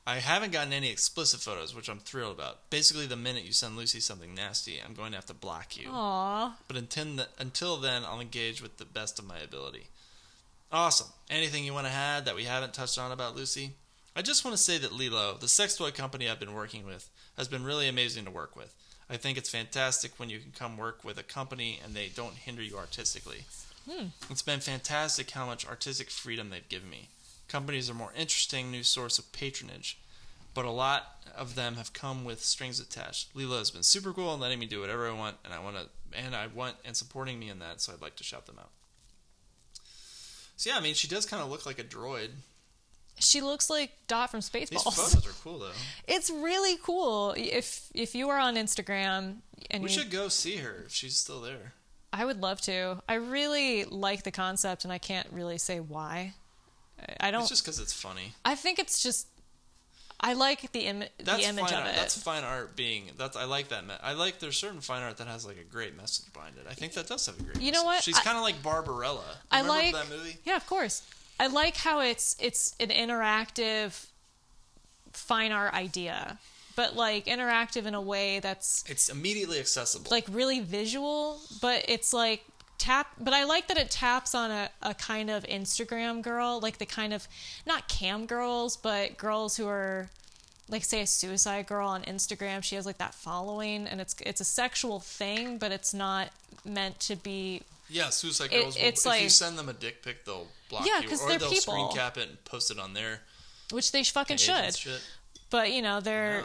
I 0.07 0.17
haven't 0.17 0.53
gotten 0.53 0.73
any 0.73 0.91
explicit 0.91 1.41
photos, 1.41 1.75
which 1.75 1.89
I'm 1.89 1.99
thrilled 1.99 2.37
about. 2.37 2.71
Basically, 2.71 3.07
the 3.07 3.17
minute 3.17 3.43
you 3.45 3.53
send 3.53 3.77
Lucy 3.77 3.99
something 3.99 4.33
nasty, 4.35 4.79
I'm 4.85 4.95
going 4.95 5.11
to 5.11 5.17
have 5.17 5.27
to 5.27 5.35
block 5.35 5.77
you. 5.77 5.89
are. 5.89 5.93
Aw, 5.93 6.57
But 6.69 6.77
until 6.77 7.05
th- 7.17 7.29
until 7.39 7.77
then, 7.79 8.05
I'll 8.05 8.21
engage 8.21 8.63
with 8.63 8.77
the 8.77 8.85
best 8.85 9.19
of 9.19 9.27
my 9.27 9.39
ability. 9.39 9.89
Awesome. 10.75 11.07
Anything 11.31 11.65
you 11.65 11.73
want 11.73 11.87
to 11.87 11.93
add 11.93 12.25
that 12.25 12.35
we 12.35 12.43
haven't 12.45 12.75
touched 12.75 12.99
on 12.99 13.13
about 13.13 13.37
Lucy? 13.37 13.75
I 14.17 14.23
just 14.23 14.45
want 14.45 14.57
to 14.57 14.63
say 14.63 14.77
that 14.79 14.91
LELO, 14.93 15.39
the 15.39 15.47
sex 15.47 15.77
toy 15.77 15.93
company 15.93 16.29
I've 16.29 16.41
been 16.41 16.53
working 16.53 16.85
with, 16.85 17.09
has 17.37 17.47
been 17.47 17.63
really 17.63 17.87
amazing 17.87 18.25
to 18.25 18.33
work 18.33 18.57
with. 18.57 18.75
I 19.09 19.17
think 19.17 19.39
it's 19.39 19.49
fantastic 19.49 20.19
when 20.19 20.31
you 20.31 20.41
can 20.41 20.51
come 20.51 20.77
work 20.77 21.05
with 21.05 21.17
a 21.17 21.23
company 21.23 21.79
and 21.85 21.95
they 21.95 22.09
don't 22.09 22.35
hinder 22.35 22.61
you 22.61 22.77
artistically. 22.77 23.45
Hmm. 23.89 24.07
It's 24.29 24.43
been 24.43 24.59
fantastic 24.59 25.31
how 25.31 25.47
much 25.47 25.65
artistic 25.65 26.11
freedom 26.11 26.51
they've 26.51 26.69
given 26.69 26.91
me. 26.91 27.07
Companies 27.47 27.89
are 27.89 27.95
more 27.95 28.13
interesting 28.17 28.73
new 28.73 28.83
source 28.83 29.17
of 29.17 29.31
patronage, 29.31 29.97
but 30.55 30.65
a 30.65 30.73
lot 30.73 31.25
of 31.37 31.55
them 31.55 31.77
have 31.77 31.93
come 31.93 32.25
with 32.25 32.43
strings 32.43 32.81
attached. 32.81 33.29
LELO 33.37 33.59
has 33.59 33.71
been 33.71 33.85
super 33.85 34.13
cool 34.13 34.33
and 34.33 34.43
letting 34.43 34.59
me 34.59 34.67
do 34.67 34.81
whatever 34.81 35.07
I 35.07 35.13
want, 35.13 35.37
and 35.45 35.55
I 35.55 35.61
want 35.61 35.77
to, 35.77 35.87
and 36.19 36.35
I 36.35 36.49
want 36.49 36.79
and 36.85 36.97
supporting 36.97 37.39
me 37.39 37.49
in 37.49 37.61
that. 37.61 37.81
So 37.81 37.93
I'd 37.93 38.03
like 38.03 38.17
to 38.17 38.25
shout 38.25 38.47
them 38.47 38.57
out. 38.59 38.71
So 40.57 40.71
yeah, 40.71 40.77
I 40.77 40.81
mean, 40.81 40.95
she 40.95 41.09
does 41.09 41.27
kind 41.27 41.43
of 41.43 41.51
look 41.51 41.67
like 41.67 41.79
a 41.79 41.85
droid. 41.85 42.31
she 43.19 43.41
looks 43.41 43.69
like 43.71 43.93
Dot 44.07 44.31
from 44.31 44.41
Spaceballs. 44.41 44.71
These 44.71 44.83
photos 44.83 45.27
are 45.27 45.31
cool 45.43 45.59
though. 45.59 45.71
It's 46.09 46.31
really 46.31 46.77
cool. 46.83 47.35
If 47.37 47.89
if 47.95 48.15
you 48.15 48.29
are 48.31 48.39
on 48.39 48.57
Instagram 48.57 49.37
and 49.71 49.83
We 49.83 49.91
you, 49.91 49.97
should 49.99 50.11
go 50.11 50.29
see 50.29 50.57
her 50.57 50.85
if 50.87 50.93
she's 50.93 51.17
still 51.17 51.41
there. 51.41 51.73
I 52.13 52.25
would 52.25 52.41
love 52.41 52.61
to. 52.63 53.03
I 53.09 53.15
really 53.15 53.85
like 53.85 54.23
the 54.23 54.31
concept, 54.31 54.85
and 54.85 54.93
I 54.93 54.99
can't 54.99 55.27
really 55.33 55.59
say 55.59 55.81
why. 55.81 56.35
I- 57.01 57.29
I 57.29 57.31
don't. 57.33 57.41
It's 57.43 57.51
just 57.51 57.65
because 57.65 57.81
it's 57.81 57.93
funny. 57.93 58.35
I 58.45 58.55
think 58.55 58.79
it's 58.79 59.03
just. 59.03 59.27
I 60.21 60.33
like 60.33 60.73
the, 60.73 60.81
Im- 60.87 61.01
the 61.01 61.09
That's 61.25 61.47
image 61.47 61.65
fine 61.67 61.75
of 61.75 61.81
art. 61.81 61.89
it. 61.91 61.97
That's 61.97 62.23
fine 62.23 62.45
art 62.45 62.77
being. 62.77 63.11
That's 63.19 63.37
I 63.37 63.45
like 63.45 63.69
that. 63.69 63.87
Me- 63.87 63.95
I 64.03 64.15
like 64.15 64.39
there's 64.39 64.57
certain 64.57 64.81
fine 64.81 65.03
art 65.03 65.19
that 65.19 65.27
has 65.27 65.45
like 65.45 65.59
a 65.59 65.65
great 65.65 65.97
message 65.97 66.33
behind 66.33 66.57
it. 66.57 66.67
I 66.71 66.73
think 66.75 66.95
that 66.95 67.09
does 67.09 67.27
have 67.27 67.39
a 67.39 67.43
great. 67.43 67.61
You 67.61 67.73
know 67.73 67.85
what? 67.85 68.03
She's 68.03 68.19
kind 68.21 68.37
of 68.39 68.43
like 68.43 68.63
Barbarella. 68.63 69.25
You 69.29 69.37
I 69.51 69.61
like 69.63 69.93
that 69.93 70.09
movie. 70.09 70.39
Yeah, 70.45 70.57
of 70.57 70.67
course. 70.67 71.03
I 71.39 71.49
like 71.49 71.77
how 71.77 72.01
it's 72.01 72.37
it's 72.39 72.75
an 72.81 72.89
interactive 72.89 74.07
fine 75.13 75.53
art 75.53 75.75
idea, 75.75 76.39
but 76.77 76.97
like 76.97 77.27
interactive 77.27 77.87
in 77.87 77.95
a 77.95 78.01
way 78.01 78.41
that's 78.41 78.85
It's 78.89 79.09
immediately 79.09 79.59
accessible. 79.59 80.09
like 80.11 80.27
really 80.31 80.61
visual, 80.61 81.41
but 81.61 81.85
it's 81.89 82.13
like 82.13 82.45
tap 82.79 83.09
but 83.21 83.33
I 83.35 83.45
like 83.45 83.69
that 83.69 83.77
it 83.79 83.91
taps 83.91 84.35
on 84.35 84.51
a, 84.51 84.71
a 84.83 84.95
kind 84.95 85.31
of 85.31 85.45
Instagram 85.45 86.23
girl, 86.23 86.61
like 86.61 86.79
the 86.79 86.87
kind 86.87 87.13
of 87.15 87.27
not 87.67 87.89
cam 87.89 88.27
girls, 88.27 88.77
but 88.77 89.17
girls 89.17 89.57
who 89.57 89.67
are 89.69 90.09
like 90.69 90.85
say 90.85 91.01
a 91.03 91.07
suicide 91.07 91.67
girl 91.67 91.87
on 91.89 92.03
Instagram. 92.03 92.63
She 92.63 92.75
has 92.77 92.87
like 92.87 92.99
that 92.99 93.15
following 93.15 93.87
and 93.87 94.01
it's 94.01 94.15
it's 94.21 94.41
a 94.41 94.45
sexual 94.45 95.01
thing, 95.01 95.59
but 95.59 95.73
it's 95.73 95.93
not 95.95 96.29
meant 96.65 97.01
to 97.01 97.17
be 97.17 97.63
yeah, 97.91 98.09
Suicide 98.09 98.51
it- 98.51 98.63
Girls. 98.63 98.77
will, 98.77 98.85
it's 98.85 99.05
if 99.07 99.23
you 99.23 99.29
send 99.29 99.59
them 99.59 99.69
a 99.69 99.75
dick 99.75 100.03
pic, 100.03 100.25
they'll 100.25 100.47
block 100.71 100.87
Yeah, 100.87 101.01
you, 101.01 101.09
or 101.09 101.17
they're 101.29 101.39
they'll 101.39 101.51
people. 101.51 101.75
screen 101.75 101.93
cap 101.93 102.17
it 102.17 102.29
and 102.29 102.43
post 102.47 102.71
it 102.71 102.79
on 102.79 102.95
their 102.95 103.21
which 103.71 103.93
they 103.93 104.03
fucking 104.05 104.39
page 104.39 104.79
should. 104.79 105.01
But 105.51 105.71
you 105.73 105.83
know, 105.83 106.01
they're 106.01 106.45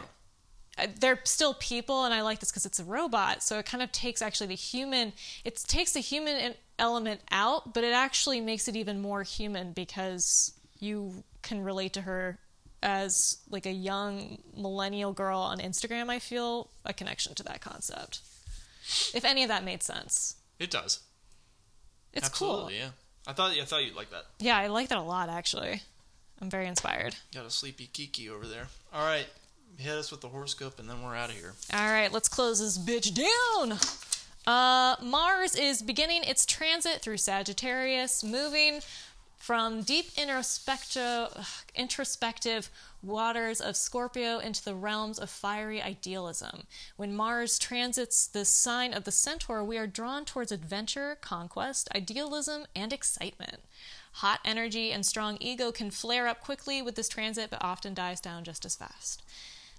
they're 0.98 1.18
still 1.24 1.54
people 1.54 2.04
and 2.04 2.14
i 2.14 2.22
like 2.22 2.38
this 2.40 2.50
because 2.50 2.64
it's 2.64 2.78
a 2.78 2.84
robot 2.84 3.42
so 3.42 3.58
it 3.58 3.66
kind 3.66 3.82
of 3.82 3.90
takes 3.92 4.22
actually 4.22 4.46
the 4.46 4.54
human 4.54 5.12
it 5.44 5.56
takes 5.66 5.92
the 5.92 6.00
human 6.00 6.54
element 6.78 7.20
out 7.30 7.74
but 7.74 7.84
it 7.84 7.92
actually 7.92 8.40
makes 8.40 8.66
it 8.68 8.76
even 8.76 9.00
more 9.02 9.22
human 9.22 9.72
because 9.72 10.54
you 10.78 11.22
can 11.42 11.62
relate 11.62 11.92
to 11.92 12.00
her 12.02 12.38
as 12.82 13.38
like 13.50 13.66
a 13.66 13.72
young 13.72 14.38
millennial 14.56 15.12
girl 15.12 15.38
on 15.40 15.58
instagram 15.58 16.08
i 16.08 16.18
feel 16.18 16.70
a 16.86 16.94
connection 16.94 17.34
to 17.34 17.42
that 17.42 17.60
concept 17.60 18.20
if 19.14 19.24
any 19.24 19.42
of 19.42 19.48
that 19.48 19.62
made 19.64 19.82
sense 19.82 20.36
It 20.58 20.70
does. 20.70 21.00
it's 22.14 22.26
Absolutely, 22.28 22.58
cool 22.62 22.70
yeah. 22.72 22.88
I 23.26 23.32
thought 23.34 23.50
I 23.52 23.64
thought 23.66 23.84
you'd 23.84 23.96
like 23.96 24.10
that. 24.10 24.24
yeah 24.38 24.56
i 24.56 24.68
like 24.68 24.88
that 24.88 24.98
a 24.98 25.02
lot 25.02 25.28
actually 25.28 25.82
i'm 26.40 26.48
very 26.48 26.66
inspired 26.66 27.14
Got 27.34 27.44
a 27.44 27.50
sleepy 27.50 27.86
Kiki 27.92 28.30
over 28.30 28.46
there. 28.46 28.68
All 28.94 29.04
right, 29.04 29.26
hit 29.76 29.92
us 29.92 30.10
with 30.10 30.20
the 30.20 30.28
horoscope, 30.28 30.78
and 30.78 30.88
then 30.88 31.02
we're 31.02 31.16
out 31.16 31.30
of 31.30 31.36
here. 31.36 31.54
All 31.72 31.90
right, 31.90 32.12
let's 32.12 32.28
close 32.28 32.60
this 32.60 32.78
bitch 32.78 33.14
down. 33.14 33.78
Uh, 34.46 34.96
Mars 35.02 35.54
is 35.54 35.82
beginning 35.82 36.24
its 36.24 36.46
transit 36.46 37.02
through 37.02 37.18
Sagittarius, 37.18 38.24
moving 38.24 38.80
from 39.36 39.80
deep 39.82 40.10
introspective, 40.18 41.64
introspective 41.74 42.70
waters 43.02 43.60
of 43.60 43.74
Scorpio 43.74 44.38
into 44.38 44.62
the 44.62 44.74
realms 44.74 45.18
of 45.18 45.30
fiery 45.30 45.80
idealism. 45.80 46.64
When 46.96 47.16
Mars 47.16 47.58
transits 47.58 48.26
the 48.26 48.44
sign 48.44 48.92
of 48.92 49.04
the 49.04 49.10
Centaur, 49.12 49.64
we 49.64 49.78
are 49.78 49.86
drawn 49.86 50.26
towards 50.26 50.52
adventure, 50.52 51.16
conquest, 51.20 51.88
idealism, 51.94 52.66
and 52.76 52.92
excitement. 52.92 53.60
Hot 54.14 54.40
energy 54.44 54.92
and 54.92 55.06
strong 55.06 55.38
ego 55.40 55.72
can 55.72 55.90
flare 55.90 56.28
up 56.28 56.40
quickly 56.40 56.82
with 56.82 56.94
this 56.94 57.08
transit, 57.08 57.48
but 57.50 57.64
often 57.64 57.94
dies 57.94 58.20
down 58.20 58.44
just 58.44 58.66
as 58.66 58.76
fast. 58.76 59.22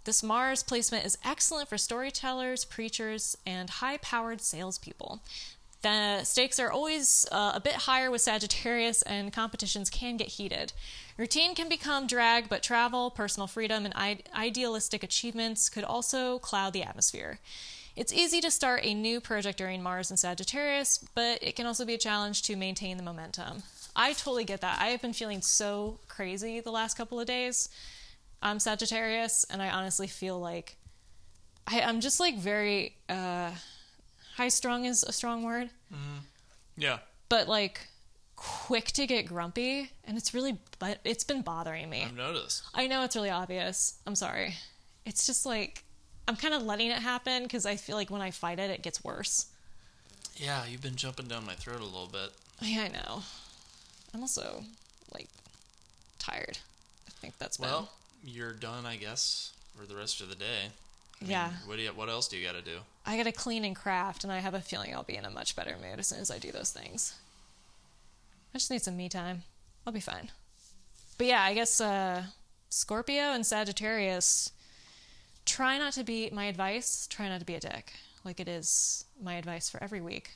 This 0.04 0.24
Mars 0.24 0.64
placement 0.64 1.06
is 1.06 1.18
excellent 1.24 1.70
for 1.70 1.78
storytellers, 1.78 2.66
preachers, 2.66 3.38
and 3.46 3.70
high 3.70 3.98
powered 3.98 4.42
salespeople. 4.42 5.22
The 5.84 6.24
stakes 6.24 6.60
are 6.60 6.72
always 6.72 7.28
uh, 7.32 7.54
a 7.56 7.60
bit 7.60 7.74
higher 7.74 8.12
with 8.12 8.22
Sagittarius, 8.22 9.02
and 9.04 9.34
competitions 9.34 9.90
can 9.90 10.18
get 10.18 10.28
heated. 10.28 10.74
Routine 11.18 11.56
can 11.56 11.70
become 11.70 12.08
drag, 12.08 12.50
but 12.50 12.62
travel, 12.62 13.10
personal 13.10 13.48
freedom, 13.48 13.86
and 13.86 13.94
I- 13.96 14.20
idealistic 14.36 15.04
achievements 15.04 15.70
could 15.70 15.84
also 15.84 16.40
cloud 16.40 16.74
the 16.74 16.84
atmosphere. 16.84 17.40
It's 17.96 18.14
easy 18.14 18.42
to 18.42 18.52
start 18.52 18.82
a 18.84 18.94
new 18.94 19.20
project 19.20 19.58
during 19.58 19.84
Mars 19.84 20.10
and 20.10 20.20
Sagittarius, 20.20 21.04
but 21.14 21.44
it 21.44 21.56
can 21.56 21.66
also 21.66 21.84
be 21.84 21.96
a 21.96 22.00
challenge 22.00 22.44
to 22.44 22.56
maintain 22.56 22.98
the 22.98 23.04
momentum. 23.04 23.64
I 23.96 24.14
totally 24.14 24.46
get 24.46 24.62
that. 24.62 24.80
I 24.80 24.88
have 24.88 25.02
been 25.02 25.14
feeling 25.14 25.42
so 25.42 26.00
crazy 26.08 26.60
the 26.60 26.72
last 26.72 26.96
couple 26.96 27.20
of 27.20 27.28
days. 27.28 27.70
I'm 28.42 28.60
Sagittarius, 28.60 29.46
and 29.50 29.62
I 29.62 29.70
honestly 29.70 30.08
feel 30.08 30.40
like 30.40 30.78
I, 31.68 31.82
I'm 31.82 32.02
just 32.02 32.20
like 32.20 32.38
very 32.38 32.96
uh, 33.08 33.52
high 34.36 34.50
strung 34.50 34.86
is 34.86 35.04
a 35.04 35.12
strong 35.12 35.44
word, 35.44 35.70
Yeah, 36.76 37.00
but 37.30 37.48
like 37.48 37.88
quick 38.36 38.86
to 38.94 39.06
get 39.06 39.28
grumpy, 39.28 39.92
and 40.06 40.18
it's 40.18 40.34
really 40.34 40.58
but 40.80 41.00
it's 41.04 41.24
been 41.24 41.42
bothering 41.44 41.90
me. 41.90 42.04
I've 42.04 42.16
noticed. 42.16 42.64
I 42.74 42.88
know 42.88 43.04
it's 43.04 43.16
really 43.16 43.30
obvious. 43.30 44.00
I'm 44.08 44.16
sorry. 44.16 44.56
It's 45.06 45.26
just 45.28 45.46
like 45.46 45.84
I'm 46.28 46.36
kind 46.36 46.54
of 46.54 46.64
letting 46.64 46.90
it 46.90 47.00
happen 47.00 47.44
because 47.44 47.66
I 47.66 47.76
feel 47.76 47.96
like 47.96 48.10
when 48.10 48.22
I 48.22 48.32
fight 48.32 48.60
it, 48.60 48.70
it 48.72 48.82
gets 48.82 49.04
worse. 49.04 49.48
Yeah, 50.36 50.66
you've 50.66 50.82
been 50.82 50.96
jumping 50.96 51.28
down 51.28 51.46
my 51.46 51.54
throat 51.54 51.82
a 51.82 51.86
little 51.86 52.08
bit. 52.08 52.32
Yeah, 52.62 52.84
I 52.84 52.88
know. 52.88 53.22
I'm 54.14 54.22
also 54.22 54.64
like 55.14 55.28
tired. 56.20 56.58
I 57.08 57.12
think 57.22 57.38
that's 57.38 57.58
been 57.58 57.70
Well, 57.70 57.90
you're 58.24 58.54
done, 58.54 58.86
I 58.86 58.96
guess, 58.96 59.54
for 59.76 59.86
the 59.86 59.96
rest 59.96 60.22
of 60.22 60.30
the 60.30 60.36
day. 60.36 60.70
I 61.22 61.24
mean, 61.24 61.32
yeah. 61.32 61.52
What 61.66 61.78
do 61.78 61.84
you? 61.84 61.90
What 61.90 62.10
else 62.10 62.28
do 62.28 62.38
you 62.38 62.46
got 62.46 62.56
to 62.56 62.62
do? 62.62 62.78
I 63.06 63.18
gotta 63.18 63.32
clean 63.32 63.64
and 63.66 63.76
craft, 63.76 64.24
and 64.24 64.32
I 64.32 64.40
have 64.40 64.54
a 64.54 64.62
feeling 64.62 64.94
I'll 64.94 65.04
be 65.04 65.16
in 65.16 65.26
a 65.26 65.30
much 65.30 65.56
better 65.56 65.76
mood 65.82 66.00
as 66.00 66.08
soon 66.08 66.20
as 66.20 66.32
I 66.32 66.38
do 66.38 66.52
those 66.52 66.72
things. 66.72 67.16
I 68.54 68.58
just 68.58 68.70
need 68.70 68.82
some 68.82 68.98
me 68.98 69.10
time. 69.10 69.44
I'll 69.86 69.94
be 69.94 70.00
fine. 70.00 70.30
But 71.18 71.28
yeah, 71.28 71.42
I 71.42 71.54
guess 71.54 71.80
uh, 71.80 72.24
Scorpio 72.70 73.34
and 73.34 73.46
Sagittarius. 73.46 74.52
Try 75.46 75.78
not 75.78 75.94
to 75.94 76.04
be 76.04 76.30
my 76.32 76.46
advice. 76.46 77.08
Try 77.08 77.28
not 77.28 77.40
to 77.40 77.46
be 77.46 77.56
a 77.56 77.60
dick, 77.60 77.94
like 78.24 78.40
it 78.40 78.48
is 78.48 79.06
my 79.22 79.36
advice 79.36 79.70
for 79.70 79.82
every 79.84 80.02
week. 80.02 80.32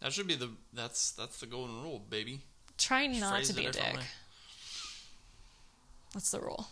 That 0.00 0.12
should 0.12 0.26
be 0.26 0.34
the 0.34 0.50
that's 0.72 1.12
that's 1.12 1.40
the 1.40 1.46
golden 1.46 1.82
rule, 1.82 2.02
baby. 2.10 2.40
Try 2.76 3.06
not 3.06 3.34
Phrase 3.34 3.48
to 3.48 3.54
be 3.54 3.66
a 3.66 3.72
dick. 3.72 3.98
That's 6.14 6.30
the 6.30 6.40
rule. 6.40 6.68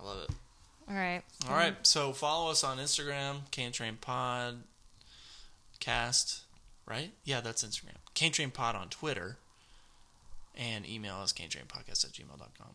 I 0.00 0.04
love 0.04 0.18
it. 0.22 0.34
All 0.88 0.96
right. 0.96 1.22
All 1.48 1.54
right, 1.54 1.74
so 1.82 2.12
follow 2.12 2.50
us 2.50 2.64
on 2.64 2.78
Instagram, 2.78 3.50
Cane 3.50 3.72
Train 3.72 3.98
Pod, 4.00 4.62
Cast, 5.80 6.42
right? 6.86 7.10
Yeah, 7.24 7.40
that's 7.40 7.62
Instagram. 7.62 7.96
Cane 8.14 8.32
Train 8.32 8.50
Pod 8.50 8.74
on 8.74 8.88
Twitter, 8.88 9.36
and 10.56 10.88
email 10.88 11.16
us 11.16 11.32
canetrainpodcast 11.32 12.04
at 12.04 12.12
gmail.com. 12.12 12.70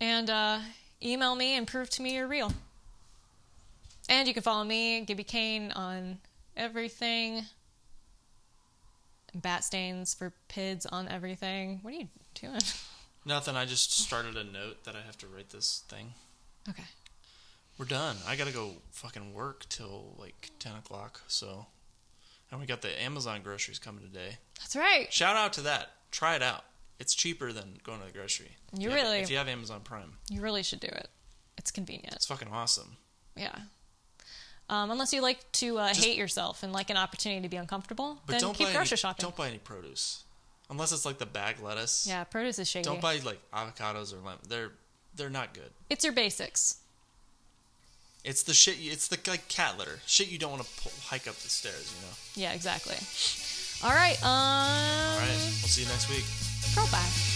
And 0.00 0.30
uh, 0.30 0.60
email 1.02 1.34
me 1.34 1.56
and 1.56 1.66
prove 1.66 1.90
to 1.90 2.02
me 2.02 2.14
you're 2.14 2.28
real. 2.28 2.52
And 4.08 4.28
you 4.28 4.34
can 4.34 4.42
follow 4.42 4.64
me, 4.64 5.00
Gibby 5.00 5.24
Kane, 5.24 5.72
on 5.72 6.18
everything. 6.56 7.42
Bat 9.34 9.64
stains 9.64 10.14
for 10.14 10.32
PIDs 10.48 10.86
on 10.90 11.08
everything. 11.08 11.80
What 11.82 11.94
are 11.94 11.96
you 11.96 12.08
doing? 12.34 12.60
Nothing, 13.26 13.56
I 13.56 13.64
just 13.64 13.90
started 13.90 14.36
a 14.36 14.44
note 14.44 14.84
that 14.84 14.94
I 14.94 15.00
have 15.04 15.18
to 15.18 15.26
write 15.26 15.50
this 15.50 15.82
thing. 15.88 16.14
Okay. 16.68 16.84
We're 17.76 17.84
done. 17.86 18.16
I 18.26 18.36
gotta 18.36 18.52
go 18.52 18.74
fucking 18.92 19.34
work 19.34 19.66
till 19.68 20.14
like 20.18 20.50
10 20.60 20.76
o'clock, 20.76 21.20
so. 21.26 21.66
And 22.50 22.60
we 22.60 22.66
got 22.66 22.80
the 22.82 23.02
Amazon 23.02 23.40
groceries 23.42 23.78
coming 23.80 24.04
today. 24.04 24.38
That's 24.60 24.76
right. 24.76 25.12
Shout 25.12 25.36
out 25.36 25.52
to 25.54 25.60
that. 25.62 25.90
Try 26.12 26.36
it 26.36 26.42
out. 26.42 26.64
It's 27.00 27.14
cheaper 27.14 27.52
than 27.52 27.78
going 27.82 27.98
to 28.00 28.06
the 28.06 28.12
grocery. 28.12 28.52
If 28.72 28.80
You 28.80 28.90
have- 28.90 29.02
really- 29.02 29.18
If 29.18 29.30
you 29.30 29.36
have 29.38 29.48
Amazon 29.48 29.80
Prime, 29.80 30.18
You 30.30 30.40
really 30.40 30.62
should 30.62 30.80
do 30.80 30.86
it. 30.88 31.10
It's 31.58 31.70
convenient. 31.72 32.14
it's 32.14 32.26
fucking 32.26 32.48
awesome. 32.52 32.96
Yeah. 33.34 33.54
Um, 34.68 34.90
unless 34.90 35.12
you 35.12 35.20
like 35.20 35.50
to 35.52 35.78
uh, 35.78 35.88
Just- 35.88 36.04
hate 36.04 36.16
yourself 36.16 36.62
and 36.62 36.72
like 36.72 36.90
an 36.90 36.96
opportunity 36.96 37.42
to 37.42 37.48
be 37.48 37.56
uncomfortable, 37.56 38.22
But 38.26 38.34
then 38.34 38.40
don't 38.40 38.54
keep 38.54 38.68
grocery 38.68 38.94
any, 38.94 38.96
shopping. 38.96 39.22
Don't 39.22 39.36
buy 39.36 39.48
any 39.48 39.58
produce, 39.58 40.24
unless 40.70 40.92
it's 40.92 41.04
like 41.04 41.18
the 41.18 41.26
bag 41.26 41.56
lettuce. 41.62 42.06
Yeah, 42.08 42.24
produce 42.24 42.58
is 42.58 42.68
shady. 42.68 42.84
Don't 42.84 43.00
buy 43.00 43.18
like 43.24 43.40
avocados 43.52 44.12
or 44.12 44.16
lemon. 44.16 44.38
They're 44.48 44.70
they're 45.14 45.30
not 45.30 45.54
good. 45.54 45.70
It's 45.90 46.04
your 46.04 46.12
basics. 46.12 46.78
It's 48.24 48.42
the 48.42 48.54
shit. 48.54 48.78
You, 48.78 48.92
it's 48.92 49.08
the 49.08 49.18
like 49.30 49.48
cat 49.48 49.78
litter 49.78 50.00
shit. 50.06 50.30
You 50.30 50.38
don't 50.38 50.50
want 50.50 50.64
to 50.64 50.90
hike 51.06 51.28
up 51.28 51.36
the 51.36 51.48
stairs. 51.48 51.94
You 51.96 52.06
know. 52.06 52.48
Yeah, 52.48 52.54
exactly. 52.54 52.96
All 53.84 53.94
right. 53.94 54.20
Um, 54.22 54.28
All 54.28 55.18
right. 55.20 55.28
We'll 55.28 55.70
see 55.70 55.82
you 55.82 55.88
next 55.88 56.08
week. 56.08 56.24
Girl, 56.74 56.88
bye. 56.90 57.35